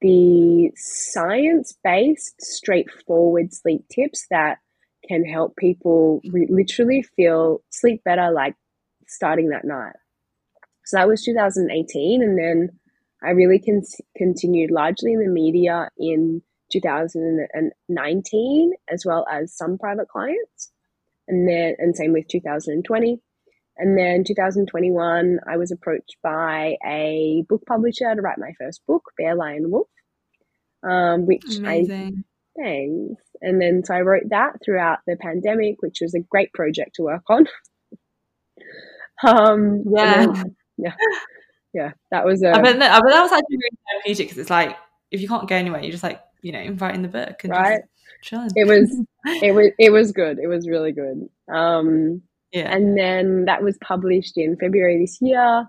the 0.00 0.71
science 0.77 1.77
based, 1.85 2.41
straightforward 2.41 3.53
sleep 3.53 3.85
tips 3.95 4.27
that 4.31 4.59
can 5.07 5.25
help 5.25 5.57
people 5.57 6.21
re- 6.33 6.47
literally 6.49 7.03
feel 7.03 7.62
sleep 7.71 8.03
better, 8.05 8.31
like 8.31 8.55
starting 9.07 9.50
that 9.50 9.65
night. 9.65 9.97
So 10.87 10.97
that 10.97 11.09
was 11.09 11.23
2018, 11.23 12.23
and 12.23 12.39
then 12.39 12.71
I 13.23 13.31
really 13.31 13.59
con- 13.59 13.83
continued 14.17 14.71
largely 14.71 15.12
in 15.12 15.21
the 15.21 15.29
media 15.29 15.91
in 15.99 16.43
2019, 16.73 18.73
as 18.91 19.05
well 19.05 19.27
as 19.31 19.55
some 19.55 19.79
private 19.79 20.09
clients, 20.09 20.73
and 21.29 21.49
then 21.49 21.77
and 21.79 21.95
same 21.95 22.12
with 22.12 22.29
2020. 22.29 23.21
And 23.81 23.97
then 23.97 24.25
2021, 24.25 25.39
I 25.51 25.57
was 25.57 25.73
approached 25.73 26.17
by 26.23 26.77
a 26.87 27.45
book 27.49 27.63
publisher 27.67 28.15
to 28.15 28.21
write 28.21 28.37
my 28.37 28.53
first 28.59 28.83
book, 28.87 29.05
Bear 29.17 29.35
Lion 29.35 29.71
Wolf, 29.71 29.89
um, 30.87 31.25
which 31.25 31.57
Amazing. 31.57 32.25
I 32.59 32.63
thanks. 32.63 33.23
And 33.41 33.59
then 33.59 33.83
so 33.83 33.95
I 33.95 34.03
wrote 34.03 34.29
that 34.29 34.59
throughout 34.63 34.99
the 35.07 35.17
pandemic, 35.17 35.77
which 35.81 36.01
was 36.03 36.15
a 36.15 36.21
great 36.21 36.53
project 36.53 36.97
to 36.97 37.05
work 37.05 37.23
on. 37.31 37.47
um, 39.27 39.85
yeah, 39.91 40.27
then, 40.27 40.57
yeah, 40.77 40.95
yeah. 41.73 41.93
That 42.11 42.27
was. 42.27 42.43
A, 42.43 42.51
I 42.51 42.61
bet 42.61 42.79
that, 42.81 42.93
I 42.93 43.01
bet 43.01 43.13
that 43.13 43.23
was 43.23 43.33
actually 43.33 43.57
really 43.57 43.79
therapeutic 43.91 44.27
because 44.27 44.39
it's 44.39 44.51
like 44.51 44.77
if 45.11 45.23
you 45.23 45.29
can't 45.29 45.49
go 45.49 45.57
anywhere, 45.57 45.81
you're 45.81 45.91
just 45.91 46.03
like 46.03 46.21
you 46.43 46.53
know 46.53 46.77
writing 46.79 47.01
the 47.01 47.09
book 47.09 47.45
and 47.45 47.53
right. 47.53 47.81
It 48.31 48.67
was. 48.67 49.03
it 49.25 49.55
was. 49.55 49.71
It 49.79 49.91
was 49.91 50.13
good. 50.13 50.39
It 50.39 50.49
was 50.49 50.69
really 50.69 50.93
good. 50.93 51.31
Um, 51.51 52.21
yeah. 52.52 52.75
And 52.75 52.97
then 52.97 53.45
that 53.45 53.62
was 53.62 53.78
published 53.78 54.37
in 54.37 54.57
February 54.57 54.99
this 55.00 55.19
year. 55.21 55.69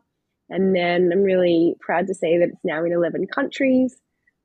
And 0.50 0.75
then 0.75 1.11
I'm 1.13 1.23
really 1.23 1.75
proud 1.79 2.07
to 2.07 2.13
say 2.13 2.38
that 2.38 2.50
it's 2.50 2.65
now 2.65 2.83
in 2.83 2.91
11 2.91 3.27
countries, 3.27 3.95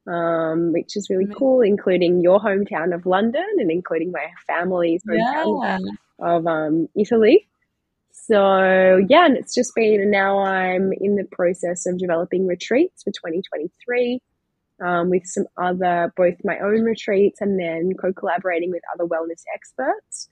um, 0.06 0.72
which 0.72 0.96
is 0.96 1.10
really 1.10 1.26
cool, 1.36 1.62
including 1.62 2.20
your 2.20 2.38
hometown 2.40 2.94
of 2.94 3.06
London 3.06 3.46
and 3.58 3.70
including 3.70 4.12
my 4.12 4.26
family's 4.46 5.02
hometown 5.04 5.62
yeah. 5.64 5.78
of 6.20 6.46
um, 6.46 6.88
Italy. 6.94 7.48
So, 8.12 9.04
yeah, 9.08 9.26
and 9.26 9.36
it's 9.36 9.54
just 9.54 9.74
been, 9.74 10.00
and 10.00 10.10
now 10.10 10.40
I'm 10.40 10.92
in 11.00 11.16
the 11.16 11.26
process 11.30 11.86
of 11.86 11.98
developing 11.98 12.46
retreats 12.46 13.02
for 13.02 13.10
2023 13.10 14.20
um, 14.84 15.10
with 15.10 15.26
some 15.26 15.46
other, 15.56 16.12
both 16.16 16.34
my 16.44 16.58
own 16.58 16.82
retreats 16.82 17.40
and 17.40 17.58
then 17.58 17.92
co 18.00 18.12
collaborating 18.12 18.70
with 18.70 18.82
other 18.94 19.04
wellness 19.04 19.42
experts. 19.54 20.28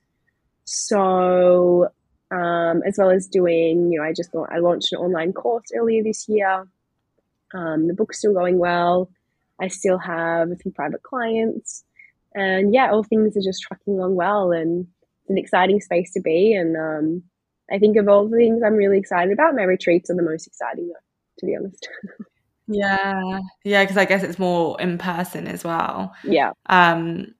So, 0.64 1.88
um, 2.30 2.82
as 2.86 2.96
well 2.98 3.10
as 3.10 3.26
doing, 3.26 3.92
you 3.92 3.98
know, 3.98 4.04
I 4.04 4.12
just 4.12 4.30
thought 4.30 4.50
I 4.50 4.58
launched 4.58 4.92
an 4.92 4.98
online 4.98 5.32
course 5.32 5.66
earlier 5.74 6.02
this 6.02 6.28
year. 6.28 6.66
Um, 7.54 7.86
the 7.86 7.94
book's 7.94 8.18
still 8.18 8.34
going 8.34 8.58
well. 8.58 9.10
I 9.60 9.68
still 9.68 9.98
have 9.98 10.50
a 10.50 10.56
few 10.56 10.72
private 10.72 11.02
clients. 11.02 11.84
And 12.34 12.74
yeah, 12.74 12.90
all 12.90 13.04
things 13.04 13.36
are 13.36 13.42
just 13.42 13.62
trucking 13.62 13.94
along 13.94 14.16
well. 14.16 14.50
And 14.50 14.86
it's 15.22 15.30
an 15.30 15.38
exciting 15.38 15.80
space 15.80 16.12
to 16.14 16.20
be. 16.20 16.54
And 16.54 16.76
um, 16.76 17.22
I 17.70 17.78
think 17.78 17.96
of 17.96 18.08
all 18.08 18.28
the 18.28 18.36
things 18.36 18.62
I'm 18.64 18.74
really 18.74 18.98
excited 18.98 19.32
about, 19.32 19.54
my 19.54 19.62
retreats 19.62 20.10
are 20.10 20.16
the 20.16 20.22
most 20.22 20.46
exciting, 20.46 20.88
though, 20.88 20.94
to 21.38 21.46
be 21.46 21.56
honest. 21.56 21.88
yeah. 22.66 23.38
Yeah. 23.62 23.84
Because 23.84 23.98
I 23.98 24.06
guess 24.06 24.24
it's 24.24 24.38
more 24.38 24.80
in 24.80 24.98
person 24.98 25.46
as 25.46 25.62
well. 25.62 26.14
Yeah. 26.24 26.52
Um, 26.66 27.34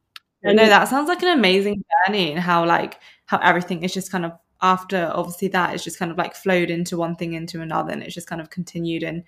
know 0.53 0.67
that 0.67 0.89
sounds 0.89 1.09
like 1.09 1.23
an 1.23 1.37
amazing 1.39 1.83
journey 2.07 2.33
and 2.33 2.41
how 2.41 2.67
like 2.67 3.01
how 3.27 3.39
everything 3.39 3.83
is 3.83 3.93
just 3.93 4.11
kind 4.11 4.25
of 4.25 4.33
after 4.63 5.11
obviously 5.15 5.49
that 5.49 5.75
it's 5.75 5.85
just 5.85 5.99
kind 5.99 6.11
of 6.11 6.19
like 6.19 6.35
flowed 6.35 6.71
into 6.71 6.97
one 6.97 7.15
thing 7.17 7.35
into 7.35 7.61
another 7.61 7.93
and 7.93 8.03
it's 8.03 8.15
just 8.15 8.27
kind 8.27 8.41
of 8.41 8.51
continued 8.51 9.03
and 9.03 9.23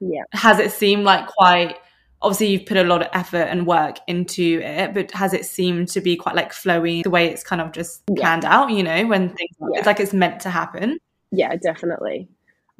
yeah. 0.00 0.22
has 0.32 0.58
it 0.58 0.70
seemed 0.70 1.04
like 1.04 1.26
quite 1.26 1.76
obviously 2.20 2.48
you've 2.48 2.66
put 2.66 2.76
a 2.76 2.84
lot 2.84 3.00
of 3.00 3.08
effort 3.12 3.44
and 3.48 3.66
work 3.66 3.98
into 4.08 4.60
it 4.62 4.92
but 4.92 5.10
has 5.12 5.32
it 5.32 5.44
seemed 5.46 5.88
to 5.88 6.00
be 6.00 6.16
quite 6.16 6.34
like 6.34 6.52
flowing 6.52 7.02
the 7.02 7.10
way 7.10 7.26
it's 7.26 7.42
kind 7.42 7.62
of 7.62 7.72
just 7.72 8.04
planned 8.16 8.44
out 8.44 8.70
you 8.70 8.82
know 8.82 9.06
when 9.06 9.28
things 9.28 9.56
yeah. 9.60 9.78
it's 9.78 9.86
like 9.86 10.00
it's 10.00 10.12
meant 10.12 10.40
to 10.40 10.50
happen? 10.50 10.98
Yeah 11.30 11.56
definitely. 11.56 12.28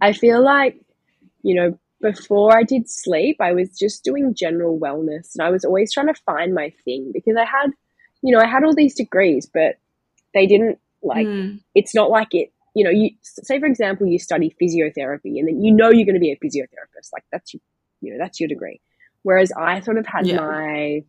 I 0.01 0.13
feel 0.13 0.43
like 0.43 0.79
you 1.43 1.55
know 1.55 1.79
before 2.01 2.57
i 2.57 2.63
did 2.63 2.89
sleep 2.91 3.37
i 3.41 3.53
was 3.53 3.79
just 3.79 4.03
doing 4.03 4.35
general 4.35 4.79
wellness 4.79 5.35
and 5.35 5.47
i 5.47 5.51
was 5.51 5.65
always 5.65 5.93
trying 5.93 6.13
to 6.13 6.21
find 6.27 6.53
my 6.53 6.73
thing 6.85 7.11
because 7.15 7.37
i 7.37 7.45
had 7.45 7.71
you 8.23 8.35
know 8.35 8.41
i 8.41 8.47
had 8.47 8.65
all 8.65 8.75
these 8.75 8.95
degrees 8.95 9.49
but 9.53 9.77
they 10.35 10.47
didn't 10.47 10.79
like 11.03 11.27
mm. 11.27 11.61
it's 11.75 11.95
not 11.95 12.11
like 12.11 12.29
it 12.33 12.53
you 12.75 12.85
know 12.85 12.91
you 12.91 13.11
say 13.23 13.59
for 13.59 13.67
example 13.67 14.07
you 14.07 14.19
study 14.19 14.55
physiotherapy 14.61 15.39
and 15.39 15.49
then 15.49 15.63
you 15.63 15.73
know 15.73 15.91
you're 15.91 16.07
going 16.07 16.15
to 16.15 16.21
be 16.21 16.33
a 16.33 16.37
physiotherapist 16.37 17.13
like 17.13 17.25
that's 17.33 17.55
your 17.55 17.61
you 18.01 18.13
know 18.13 18.19
that's 18.19 18.39
your 18.39 18.49
degree. 18.49 18.81
Whereas 19.23 19.53
i 19.53 19.81
sort 19.81 19.97
of 19.97 20.07
had 20.07 20.27
yeah. 20.27 20.37
my 20.37 21.03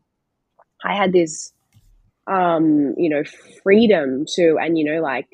i 0.83 0.95
had 0.95 1.11
this 1.11 1.51
um 2.27 2.95
you 2.97 3.09
know 3.09 3.23
freedom 3.61 4.25
to 4.35 4.57
and 4.59 4.77
you 4.77 4.85
know 4.85 5.01
like 5.01 5.27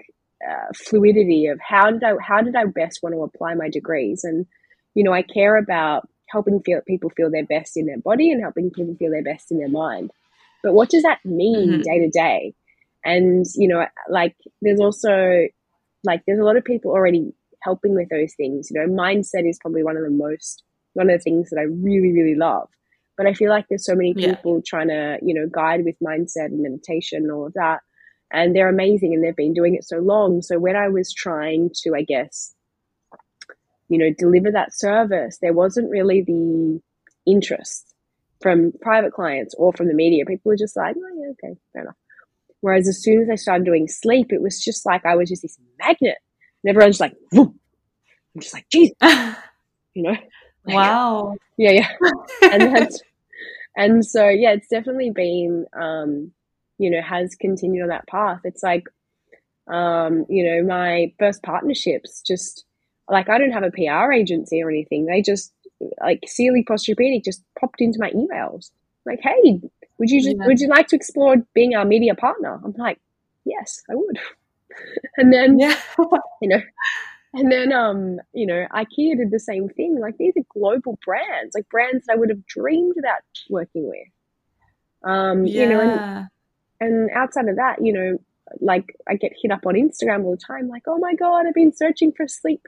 uh, 0.50 0.74
fluidity 0.74 1.46
of 1.46 1.60
how 1.60 1.92
did 1.92 2.04
i 2.04 2.14
how 2.20 2.42
did 2.42 2.56
i 2.56 2.66
best 2.66 3.02
want 3.04 3.14
to 3.14 3.22
apply 3.22 3.54
my 3.54 3.70
degrees? 3.70 4.24
And 4.24 4.48
you 4.96 5.04
know 5.04 5.14
i 5.14 5.22
care 5.22 5.58
about 5.58 6.10
helping 6.28 6.62
feel, 6.62 6.82
people 6.88 7.10
feel 7.12 7.30
their 7.30 7.46
best 7.46 7.76
in 7.76 7.86
their 7.86 8.00
body 8.00 8.32
and 8.32 8.42
helping 8.42 8.72
people 8.72 8.96
feel 8.96 9.12
their 9.12 9.24
best 9.24 9.52
in 9.52 9.58
their 9.58 9.70
mind. 9.70 10.12
But 10.64 10.74
what 10.74 10.90
does 10.90 11.04
that 11.04 11.20
mean 11.26 11.82
day 11.82 12.00
to 12.00 12.10
day 12.10 12.54
and, 13.04 13.46
you 13.56 13.68
know, 13.68 13.86
like 14.10 14.36
there's 14.62 14.80
also 14.80 15.48
like 16.04 16.24
there's 16.26 16.40
a 16.40 16.44
lot 16.44 16.58
of 16.58 16.64
people 16.64 16.92
already 16.92 17.34
helping 17.62 17.96
with 17.96 18.10
those 18.10 18.34
things. 18.36 18.70
You 18.72 18.80
know, 18.80 18.88
mindset 18.88 19.48
is 19.48 19.60
probably 19.60 19.84
one 19.84 19.98
of 19.98 20.04
the 20.04 20.10
most 20.10 20.64
one 20.94 21.10
of 21.10 21.18
the 21.18 21.24
things 21.24 21.50
that 21.50 21.60
I 21.60 21.64
really, 21.64 22.12
really 22.12 22.36
love. 22.36 22.68
But 23.18 23.28
I 23.28 23.34
feel 23.34 23.50
like 23.50 23.68
there's 23.70 23.86
so 23.86 23.96
many 23.96 24.14
people 24.14 24.56
yeah. 24.56 24.62
trying 24.66 24.88
to, 24.88 25.20
you 25.22 25.34
know, 25.34 25.48
guide 25.48 25.86
with 25.86 25.96
mindset 26.00 26.48
and 26.48 26.62
meditation 26.62 27.24
and 27.24 27.32
all 27.32 27.48
of 27.48 27.54
that. 27.54 27.80
And 28.32 28.56
they're 28.56 28.70
amazing 28.70 29.14
and 29.14 29.24
they've 29.24 29.36
been 29.36 29.54
doing 29.54 29.76
it 29.76 29.84
so 29.84 29.98
long. 29.98 30.42
So 30.42 30.58
when 30.58 30.76
I 30.76 30.88
was 30.88 31.14
trying 31.14 31.70
to, 31.84 31.94
I 31.96 32.02
guess, 32.02 32.54
you 33.90 33.98
know, 33.98 34.10
deliver 34.18 34.52
that 34.52 34.74
service, 34.74 35.38
there 35.42 35.54
wasn't 35.54 35.92
really 35.92 36.22
the 36.22 36.82
interest 37.26 37.94
from 38.42 38.72
private 38.82 39.14
clients 39.14 39.54
or 39.58 39.74
from 39.74 39.88
the 39.88 39.94
media. 39.94 40.26
People 40.26 40.50
were 40.50 40.58
just 40.58 40.76
like, 40.76 40.96
oh, 40.98 41.16
yeah, 41.16 41.32
okay, 41.32 41.60
fair 41.74 41.84
enough. 41.84 41.96
Whereas 42.62 42.88
as 42.88 43.02
soon 43.02 43.22
as 43.22 43.30
I 43.30 43.36
started 43.36 43.66
doing 43.66 43.88
sleep, 43.88 44.32
it 44.32 44.42
was 44.42 44.64
just 44.64 44.86
like 44.86 45.06
I 45.06 45.16
was 45.16 45.30
just 45.30 45.42
this 45.42 45.58
magnet. 45.80 46.18
And 46.64 46.70
everyone's 46.70 47.00
like. 47.00 47.16
I'm 47.34 48.40
just 48.40 48.54
like, 48.54 48.68
Jesus. 48.72 48.96
you 49.94 50.04
know? 50.04 50.16
Like, 50.66 50.76
wow. 50.76 51.36
Yeah, 51.58 51.72
yeah. 51.72 51.90
and 52.44 52.76
that's 52.76 53.02
and 53.76 54.06
so 54.06 54.28
yeah, 54.28 54.52
it's 54.52 54.68
definitely 54.68 55.12
been 55.12 55.66
um, 55.80 56.32
you 56.78 56.90
know, 56.90 57.02
has 57.02 57.36
continued 57.36 57.84
on 57.84 57.90
that 57.90 58.08
path. 58.08 58.42
It's 58.44 58.64
like 58.64 58.88
um, 59.68 60.26
you 60.30 60.46
know, 60.46 60.64
my 60.64 61.14
first 61.20 61.44
partnerships 61.44 62.22
just 62.22 62.66
like 63.10 63.30
I 63.30 63.38
don't 63.38 63.52
have 63.52 63.64
a 63.64 63.72
PR 63.72 64.12
agency 64.12 64.62
or 64.62 64.70
anything. 64.70 65.06
They 65.06 65.22
just 65.22 65.54
like 66.00 66.24
Sealy 66.28 66.64
Posturepedic 66.64 67.24
just 67.24 67.44
popped 67.60 67.82
into 67.82 68.00
my 68.00 68.12
emails. 68.12 68.72
Like, 69.06 69.20
hey, 69.22 69.62
would 69.98 70.10
you 70.10 70.22
just, 70.22 70.38
yeah. 70.38 70.48
would 70.48 70.60
you 70.60 70.68
like 70.68 70.88
to 70.88 70.96
explore 70.96 71.36
being 71.54 71.76
our 71.76 71.86
media 71.86 72.16
partner? 72.16 72.60
I'm 72.64 72.74
like, 72.78 73.00
yes, 73.46 73.82
I 73.90 73.96
would. 73.96 74.20
and 75.18 75.32
then, 75.32 75.60
yeah. 75.60 75.78
you 76.42 76.50
know, 76.50 76.62
and 77.34 77.52
then, 77.52 77.72
um, 77.72 78.20
you 78.34 78.46
know, 78.46 78.68
IKEA 78.74 79.18
did 79.18 79.32
the 79.32 79.40
same 79.40 79.70
thing. 79.70 80.00
Like 80.00 80.18
these 80.18 80.34
are 80.38 80.60
global 80.60 81.00
brands, 81.06 81.56
like 81.56 81.70
brands 81.70 82.06
that 82.06 82.14
I 82.14 82.16
would 82.18 82.30
have 82.30 82.46
dreamed 82.46 82.96
about 82.98 83.22
working 83.50 83.88
with. 83.88 84.08
Um, 85.04 85.46
yeah. 85.46 85.64
you 85.64 85.70
know, 85.70 85.80
and, 85.82 86.28
and 86.80 87.10
outside 87.12 87.48
of 87.48 87.56
that, 87.56 87.84
you 87.84 87.94
know, 87.94 88.18
like 88.60 88.96
I 89.08 89.16
get 89.16 89.32
hit 89.42 89.52
up 89.52 89.66
on 89.66 89.76
Instagram 89.76 90.26
all 90.26 90.32
the 90.32 90.38
time, 90.38 90.68
like, 90.68 90.84
oh 90.88 90.98
my 90.98 91.14
God, 91.14 91.46
I've 91.48 91.54
been 91.54 91.74
searching 91.74 92.12
for 92.12 92.28
sleep, 92.28 92.68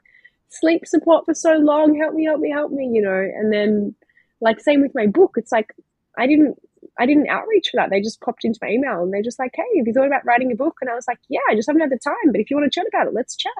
sleep 0.50 0.86
support 0.86 1.26
for 1.26 1.34
so 1.34 1.56
long. 1.56 1.98
Help 1.98 2.14
me, 2.14 2.26
help 2.26 2.40
me, 2.40 2.50
help 2.50 2.72
me, 2.72 2.90
you 2.94 3.02
know, 3.02 3.12
and 3.12 3.52
then 3.52 3.94
like 4.40 4.62
same 4.62 4.82
with 4.82 4.96
my 4.96 5.08
book. 5.08 5.34
It's 5.36 5.52
like, 5.52 5.74
I 6.18 6.26
didn't 6.26 6.58
I 7.00 7.06
didn't 7.06 7.30
outreach 7.30 7.70
for 7.72 7.78
that. 7.78 7.90
They 7.90 8.02
just 8.02 8.22
popped 8.22 8.44
into 8.44 8.60
my 8.62 8.70
email 8.70 9.02
and 9.02 9.14
they're 9.14 9.24
just 9.24 9.40
like, 9.40 9.52
hey, 9.56 9.64
have 9.78 9.88
you 9.88 9.94
thought 9.94 10.08
about 10.08 10.26
writing 10.26 10.52
a 10.52 10.56
book? 10.56 10.78
And 10.82 10.90
I 10.90 10.96
was 10.96 11.06
like, 11.08 11.20
yeah, 11.30 11.40
I 11.50 11.56
just 11.56 11.68
haven't 11.68 11.82
had 11.82 11.92
the 11.92 12.00
time. 12.00 12.32
But 12.32 12.42
if 12.42 12.50
you 12.50 12.58
want 12.58 12.72
to 12.72 12.80
chat 12.80 12.88
about 12.88 13.08
it, 13.08 13.14
let's 13.14 13.36
chat. 13.36 13.52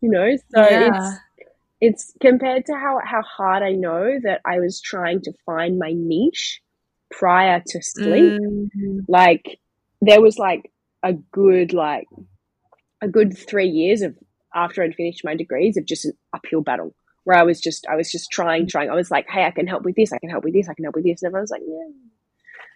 You 0.00 0.10
know, 0.10 0.36
so 0.54 0.60
yeah. 0.60 0.88
it's 0.88 1.16
it's 1.80 2.12
compared 2.20 2.66
to 2.66 2.74
how 2.74 3.00
how 3.04 3.22
hard 3.22 3.62
I 3.62 3.72
know 3.72 4.18
that 4.22 4.40
I 4.44 4.60
was 4.60 4.80
trying 4.80 5.22
to 5.22 5.32
find 5.44 5.78
my 5.78 5.92
niche 5.94 6.60
prior 7.10 7.62
to 7.66 7.82
sleep. 7.82 8.40
Mm. 8.40 9.00
Like 9.08 9.58
there 10.00 10.20
was 10.20 10.38
like 10.38 10.70
a 11.02 11.14
good 11.14 11.72
like 11.72 12.06
a 13.02 13.08
good 13.08 13.36
three 13.36 13.68
years 13.68 14.02
of 14.02 14.16
after 14.54 14.82
I'd 14.82 14.94
finished 14.94 15.24
my 15.24 15.34
degrees 15.34 15.76
of 15.76 15.86
just 15.86 16.04
an 16.04 16.12
uphill 16.32 16.62
battle 16.62 16.94
where 17.24 17.36
I 17.36 17.42
was 17.42 17.60
just 17.60 17.86
I 17.90 17.96
was 17.96 18.10
just 18.10 18.30
trying, 18.30 18.68
trying. 18.68 18.88
I 18.88 18.94
was 18.94 19.10
like, 19.10 19.26
hey, 19.28 19.44
I 19.44 19.50
can 19.50 19.66
help 19.66 19.84
with 19.84 19.96
this, 19.96 20.12
I 20.12 20.18
can 20.18 20.30
help 20.30 20.44
with 20.44 20.54
this, 20.54 20.68
I 20.68 20.74
can 20.74 20.84
help 20.84 20.94
with 20.94 21.04
this. 21.04 21.22
And 21.22 21.28
everyone 21.28 21.42
was 21.42 21.50
like, 21.50 21.62
yeah, 21.66 21.92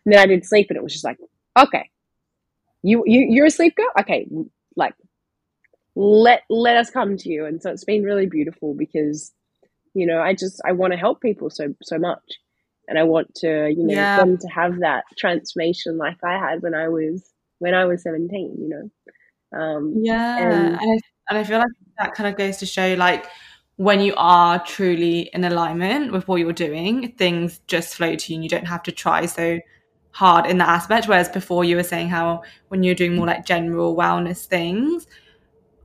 and 0.04 0.14
then 0.14 0.20
I 0.20 0.26
didn't 0.26 0.46
sleep, 0.46 0.68
and 0.70 0.76
it 0.76 0.82
was 0.82 0.92
just 0.92 1.04
like, 1.04 1.18
okay, 1.58 1.90
you 2.82 3.04
you 3.06 3.26
you're 3.30 3.46
a 3.46 3.50
sleep 3.50 3.76
girl. 3.76 3.90
Okay, 4.00 4.26
like 4.76 4.94
let 5.96 6.42
let 6.48 6.76
us 6.76 6.90
come 6.90 7.16
to 7.16 7.28
you. 7.28 7.44
And 7.46 7.60
so 7.62 7.70
it's 7.70 7.84
been 7.84 8.02
really 8.02 8.26
beautiful 8.26 8.74
because 8.74 9.32
you 9.94 10.06
know, 10.06 10.20
I 10.22 10.34
just 10.34 10.60
I 10.66 10.72
want 10.72 10.92
to 10.92 10.98
help 10.98 11.20
people 11.22 11.50
so 11.50 11.74
so 11.82 11.98
much. 11.98 12.40
And 12.88 12.98
I 12.98 13.04
want 13.04 13.34
to, 13.36 13.68
you 13.70 13.84
know, 13.84 13.94
Yeah. 13.94 14.16
them 14.16 14.38
to 14.38 14.48
have 14.48 14.80
that 14.80 15.04
transformation 15.18 15.98
like 15.98 16.18
I 16.24 16.38
had 16.38 16.62
when 16.62 16.74
I 16.74 16.88
was 16.88 17.28
when 17.60 17.74
I 17.74 17.84
was 17.86 18.02
17, 18.02 18.56
you 18.60 18.68
know. 19.52 19.58
Um 19.58 20.02
Yeah, 20.04 20.36
and 20.36 20.80
and 20.80 20.90
I, 20.92 21.00
and 21.30 21.38
I 21.38 21.44
feel 21.44 21.58
like 21.58 21.68
that 21.98 22.14
kind 22.14 22.28
of 22.28 22.36
goes 22.38 22.58
to 22.58 22.66
show 22.66 22.94
like 22.94 23.26
when 23.76 24.00
you 24.00 24.14
are 24.16 24.62
truly 24.64 25.30
in 25.32 25.44
alignment 25.44 26.12
with 26.12 26.28
what 26.28 26.36
you're 26.36 26.52
doing, 26.52 27.12
things 27.16 27.60
just 27.66 27.94
flow 27.94 28.14
to 28.14 28.32
you 28.32 28.36
and 28.36 28.44
you 28.44 28.50
don't 28.50 28.66
have 28.66 28.82
to 28.84 28.92
try 28.92 29.26
so 29.26 29.58
hard 30.12 30.46
in 30.46 30.58
that 30.58 30.68
aspect. 30.68 31.08
Whereas 31.08 31.28
before 31.28 31.64
you 31.64 31.76
were 31.76 31.82
saying 31.82 32.08
how 32.08 32.42
when 32.68 32.82
you're 32.82 32.94
doing 32.94 33.16
more 33.16 33.26
like 33.26 33.44
general 33.44 33.96
wellness 33.96 34.44
things, 34.44 35.06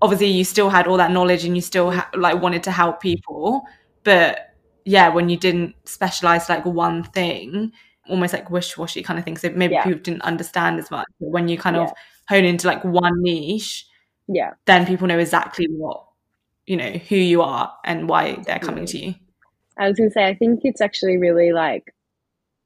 obviously 0.02 0.28
you 0.28 0.44
still 0.44 0.70
had 0.70 0.88
all 0.88 0.98
that 0.98 1.12
knowledge 1.12 1.46
and 1.46 1.56
you 1.56 1.62
still 1.62 1.92
ha- 1.92 2.10
like 2.16 2.42
wanted 2.42 2.64
to 2.64 2.72
help 2.72 3.02
people, 3.02 3.64
but 4.04 4.54
yeah, 4.86 5.10
when 5.10 5.30
you 5.30 5.38
didn't 5.38 5.76
specialize 5.86 6.48
like 6.48 6.64
one 6.66 7.04
thing, 7.04 7.72
almost 8.08 8.34
like 8.34 8.52
wish-washy 8.52 9.02
kind 9.02 9.18
of 9.18 9.26
thing. 9.26 9.38
So 9.38 9.50
maybe 9.50 9.74
yeah, 9.74 9.84
people 9.84 10.00
didn't 10.00 10.22
understand 10.22 10.80
as 10.80 10.92
much. 10.92 11.08
But 11.20 11.30
when 11.30 11.48
you 11.48 11.58
kind 11.58 11.76
yeah, 11.76 11.86
of 11.86 11.94
hone 12.30 12.46
into 12.46 12.68
like 12.68 12.84
one 12.84 13.22
niche, 13.22 13.88
yeah, 14.28 14.52
then 14.66 14.86
people 14.86 15.08
know 15.08 15.18
exactly 15.18 15.66
what 15.70 16.06
you 16.68 16.78
know 16.78 16.92
who 16.92 17.16
you 17.16 17.42
are 17.42 17.74
and 17.84 18.08
why 18.08 18.36
they're 18.46 18.60
coming 18.60 18.86
mm-hmm. 18.86 18.98
to 18.98 19.06
you. 19.08 19.16
I 19.80 19.88
was 19.90 19.98
gonna 19.98 20.12
say 20.12 20.26
I 20.28 20.36
think 20.36 20.62
it's 20.64 20.82
actually 20.82 21.18
really 21.18 21.52
like 21.52 21.95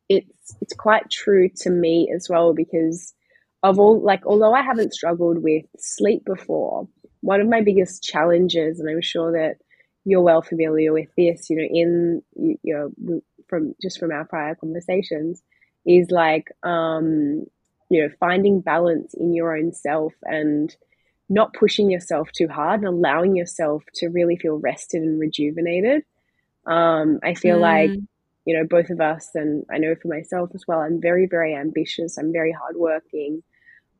it's 0.09 0.55
it's 0.61 0.73
quite 0.73 1.09
true 1.09 1.49
to 1.57 1.69
me 1.69 2.11
as 2.13 2.27
well 2.29 2.53
because 2.53 3.13
of 3.63 3.79
all 3.79 4.01
like 4.01 4.25
although 4.25 4.53
I 4.53 4.63
haven't 4.63 4.93
struggled 4.93 5.43
with 5.43 5.65
sleep 5.77 6.25
before, 6.25 6.87
one 7.21 7.41
of 7.41 7.47
my 7.47 7.61
biggest 7.61 8.03
challenges, 8.03 8.79
and 8.79 8.89
I'm 8.89 9.01
sure 9.01 9.31
that 9.33 9.57
you're 10.05 10.21
well 10.21 10.41
familiar 10.41 10.91
with 10.93 11.09
this, 11.17 11.49
you 11.49 11.57
know, 11.57 11.67
in 11.69 12.21
you, 12.63 12.91
know 13.05 13.21
from 13.47 13.75
just 13.81 13.99
from 13.99 14.11
our 14.11 14.25
prior 14.25 14.55
conversations, 14.55 15.41
is 15.85 16.09
like 16.11 16.47
um, 16.63 17.45
you 17.89 18.01
know 18.03 18.09
finding 18.19 18.61
balance 18.61 19.13
in 19.13 19.33
your 19.33 19.55
own 19.55 19.73
self 19.73 20.13
and 20.23 20.75
not 21.29 21.53
pushing 21.53 21.91
yourself 21.91 22.31
too 22.31 22.47
hard 22.47 22.79
and 22.79 22.87
allowing 22.87 23.35
yourself 23.35 23.83
to 23.93 24.07
really 24.07 24.35
feel 24.37 24.57
rested 24.57 25.03
and 25.03 25.19
rejuvenated. 25.19 26.03
Um, 26.65 27.19
I 27.23 27.35
feel 27.35 27.59
like 27.59 27.91
Mm, 27.91 28.07
you 28.49 28.57
know, 28.57 28.65
both 28.67 28.89
of 28.89 28.99
us, 28.99 29.29
and 29.35 29.63
I 29.71 29.77
know 29.77 29.95
for 30.01 30.07
myself 30.07 30.49
as 30.55 30.63
well, 30.67 30.79
I'm 30.79 30.99
very, 30.99 31.27
very 31.27 31.55
ambitious. 31.55 32.17
I'm 32.17 32.33
very 32.33 32.51
hardworking. 32.51 33.43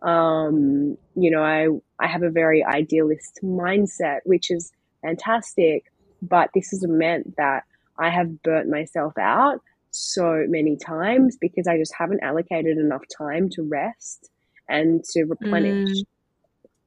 Um, 0.01 0.97
you 1.15 1.29
know, 1.29 1.43
I 1.43 1.67
I 2.03 2.07
have 2.07 2.23
a 2.23 2.31
very 2.31 2.63
idealist 2.65 3.41
mindset, 3.43 4.21
which 4.25 4.49
is 4.49 4.71
fantastic. 5.03 5.91
But 6.21 6.49
this 6.55 6.71
has 6.71 6.83
meant 6.87 7.35
that 7.37 7.63
I 7.99 8.09
have 8.09 8.41
burnt 8.41 8.69
myself 8.69 9.13
out 9.19 9.61
so 9.91 10.45
many 10.47 10.77
times 10.77 11.37
because 11.39 11.67
I 11.67 11.77
just 11.77 11.93
haven't 11.97 12.23
allocated 12.23 12.77
enough 12.79 13.03
time 13.17 13.49
to 13.51 13.63
rest 13.63 14.31
and 14.67 15.03
to 15.11 15.25
replenish. 15.25 15.77
mm, 15.81 16.05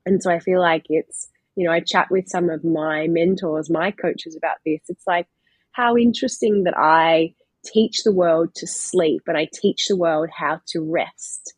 And 0.07 0.23
so 0.23 0.31
I 0.31 0.41
feel 0.41 0.61
like 0.61 0.85
it's, 0.89 1.29
you 1.57 1.67
know, 1.67 1.73
I 1.73 1.81
chat 1.81 2.11
with 2.11 2.29
some 2.29 2.51
of 2.51 2.65
my 2.65 3.07
mentors, 3.09 3.71
my 3.71 3.93
coaches 3.93 4.37
about 4.37 4.59
this. 4.67 4.81
It's 4.89 5.07
like 5.07 5.29
how 5.73 5.97
interesting 5.97 6.65
that 6.65 6.77
I 6.77 7.35
teach 7.65 8.03
the 8.03 8.13
world 8.13 8.55
to 8.57 8.67
sleep 8.67 9.23
and 9.27 9.37
I 9.37 9.49
teach 9.53 9.87
the 9.87 9.97
world 9.97 10.29
how 10.37 10.61
to 10.69 10.81
rest 10.81 11.55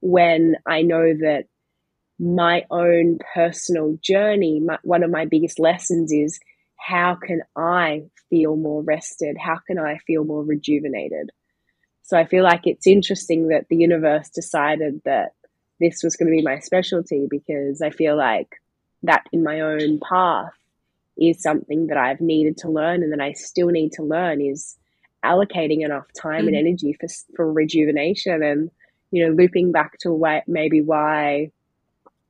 when 0.00 0.56
I 0.66 0.82
know 0.82 1.14
that 1.20 1.46
my 2.18 2.64
own 2.70 3.18
personal 3.34 3.98
journey, 4.02 4.60
my, 4.60 4.78
one 4.82 5.02
of 5.02 5.10
my 5.10 5.26
biggest 5.26 5.58
lessons 5.58 6.12
is 6.12 6.38
how 6.76 7.14
can 7.14 7.42
I 7.56 8.04
feel 8.30 8.56
more 8.56 8.82
rested? 8.82 9.36
How 9.38 9.58
can 9.66 9.78
I 9.78 9.98
feel 10.06 10.24
more 10.24 10.42
rejuvenated? 10.42 11.30
So 12.02 12.18
I 12.18 12.24
feel 12.24 12.42
like 12.42 12.66
it's 12.66 12.86
interesting 12.86 13.48
that 13.48 13.66
the 13.68 13.76
universe 13.76 14.28
decided 14.28 15.02
that 15.04 15.32
this 15.80 16.02
was 16.02 16.16
going 16.16 16.26
to 16.30 16.36
be 16.36 16.42
my 16.42 16.58
specialty 16.58 17.26
because 17.28 17.80
I 17.80 17.90
feel 17.90 18.16
like 18.16 18.60
that 19.04 19.24
in 19.32 19.42
my 19.42 19.60
own 19.60 20.00
path 20.00 20.52
is 21.16 21.42
something 21.42 21.88
that 21.88 21.96
I've 21.96 22.20
needed 22.20 22.58
to 22.58 22.70
learn 22.70 23.02
and 23.02 23.12
that 23.12 23.20
I 23.20 23.32
still 23.32 23.68
need 23.68 23.92
to 23.92 24.02
learn 24.02 24.40
is 24.40 24.76
allocating 25.24 25.84
enough 25.84 26.06
time 26.20 26.46
and 26.46 26.56
mm. 26.56 26.58
energy 26.58 26.96
for 27.00 27.08
for 27.36 27.52
rejuvenation 27.52 28.42
and 28.42 28.70
you 29.10 29.24
know 29.24 29.32
looping 29.32 29.72
back 29.72 29.98
to 29.98 30.12
why 30.12 30.42
maybe 30.46 30.80
why 30.80 31.50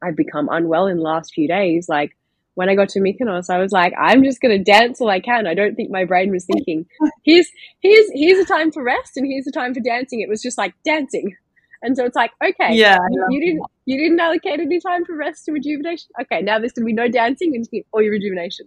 I've 0.02 0.16
become 0.16 0.48
unwell 0.50 0.87
in 0.87 0.98
the 0.98 1.02
last 1.02 1.33
few 1.33 1.48
days 1.48 1.88
like 1.88 2.16
when 2.55 2.68
I 2.68 2.74
got 2.74 2.90
to 2.90 3.00
Mykonos 3.00 3.48
I 3.48 3.59
was 3.59 3.72
like 3.72 3.94
I'm 3.98 4.22
just 4.22 4.40
going 4.40 4.57
to 4.57 4.62
dance 4.62 5.00
all 5.00 5.09
I 5.09 5.20
can. 5.20 5.46
I 5.46 5.55
don't 5.55 5.74
think 5.74 5.90
my 5.90 6.05
brain 6.05 6.31
was 6.31 6.44
thinking 6.44 6.87
here's 7.24 7.48
here's 7.81 8.07
here's 8.12 8.38
a 8.38 8.44
time 8.44 8.70
for 8.70 8.83
rest 8.83 9.16
and 9.16 9.26
here's 9.26 9.46
a 9.46 9.52
time 9.52 9.74
for 9.74 9.81
dancing. 9.81 10.20
It 10.20 10.28
was 10.28 10.42
just 10.42 10.59
like 10.59 10.74
dancing. 10.85 11.35
And 11.85 11.96
so 11.96 12.05
it's 12.05 12.16
like 12.16 12.33
okay 12.44 12.74
Yeah, 12.74 12.98
you, 13.11 13.26
you 13.31 13.40
didn't 13.40 13.62
you 13.87 13.98
didn't 13.98 14.20
allocate 14.20 14.61
any 14.61 14.81
time 14.81 15.05
for 15.05 15.16
rest 15.16 15.48
and 15.48 15.55
rejuvenation? 15.55 16.11
Okay 16.20 16.42
now 16.42 16.59
there's 16.59 16.72
going 16.72 16.85
to 16.85 16.87
be 16.87 16.92
no 16.92 17.09
dancing 17.09 17.55
and 17.55 17.66
all 17.92 18.02
your 18.02 18.12
rejuvenation 18.12 18.66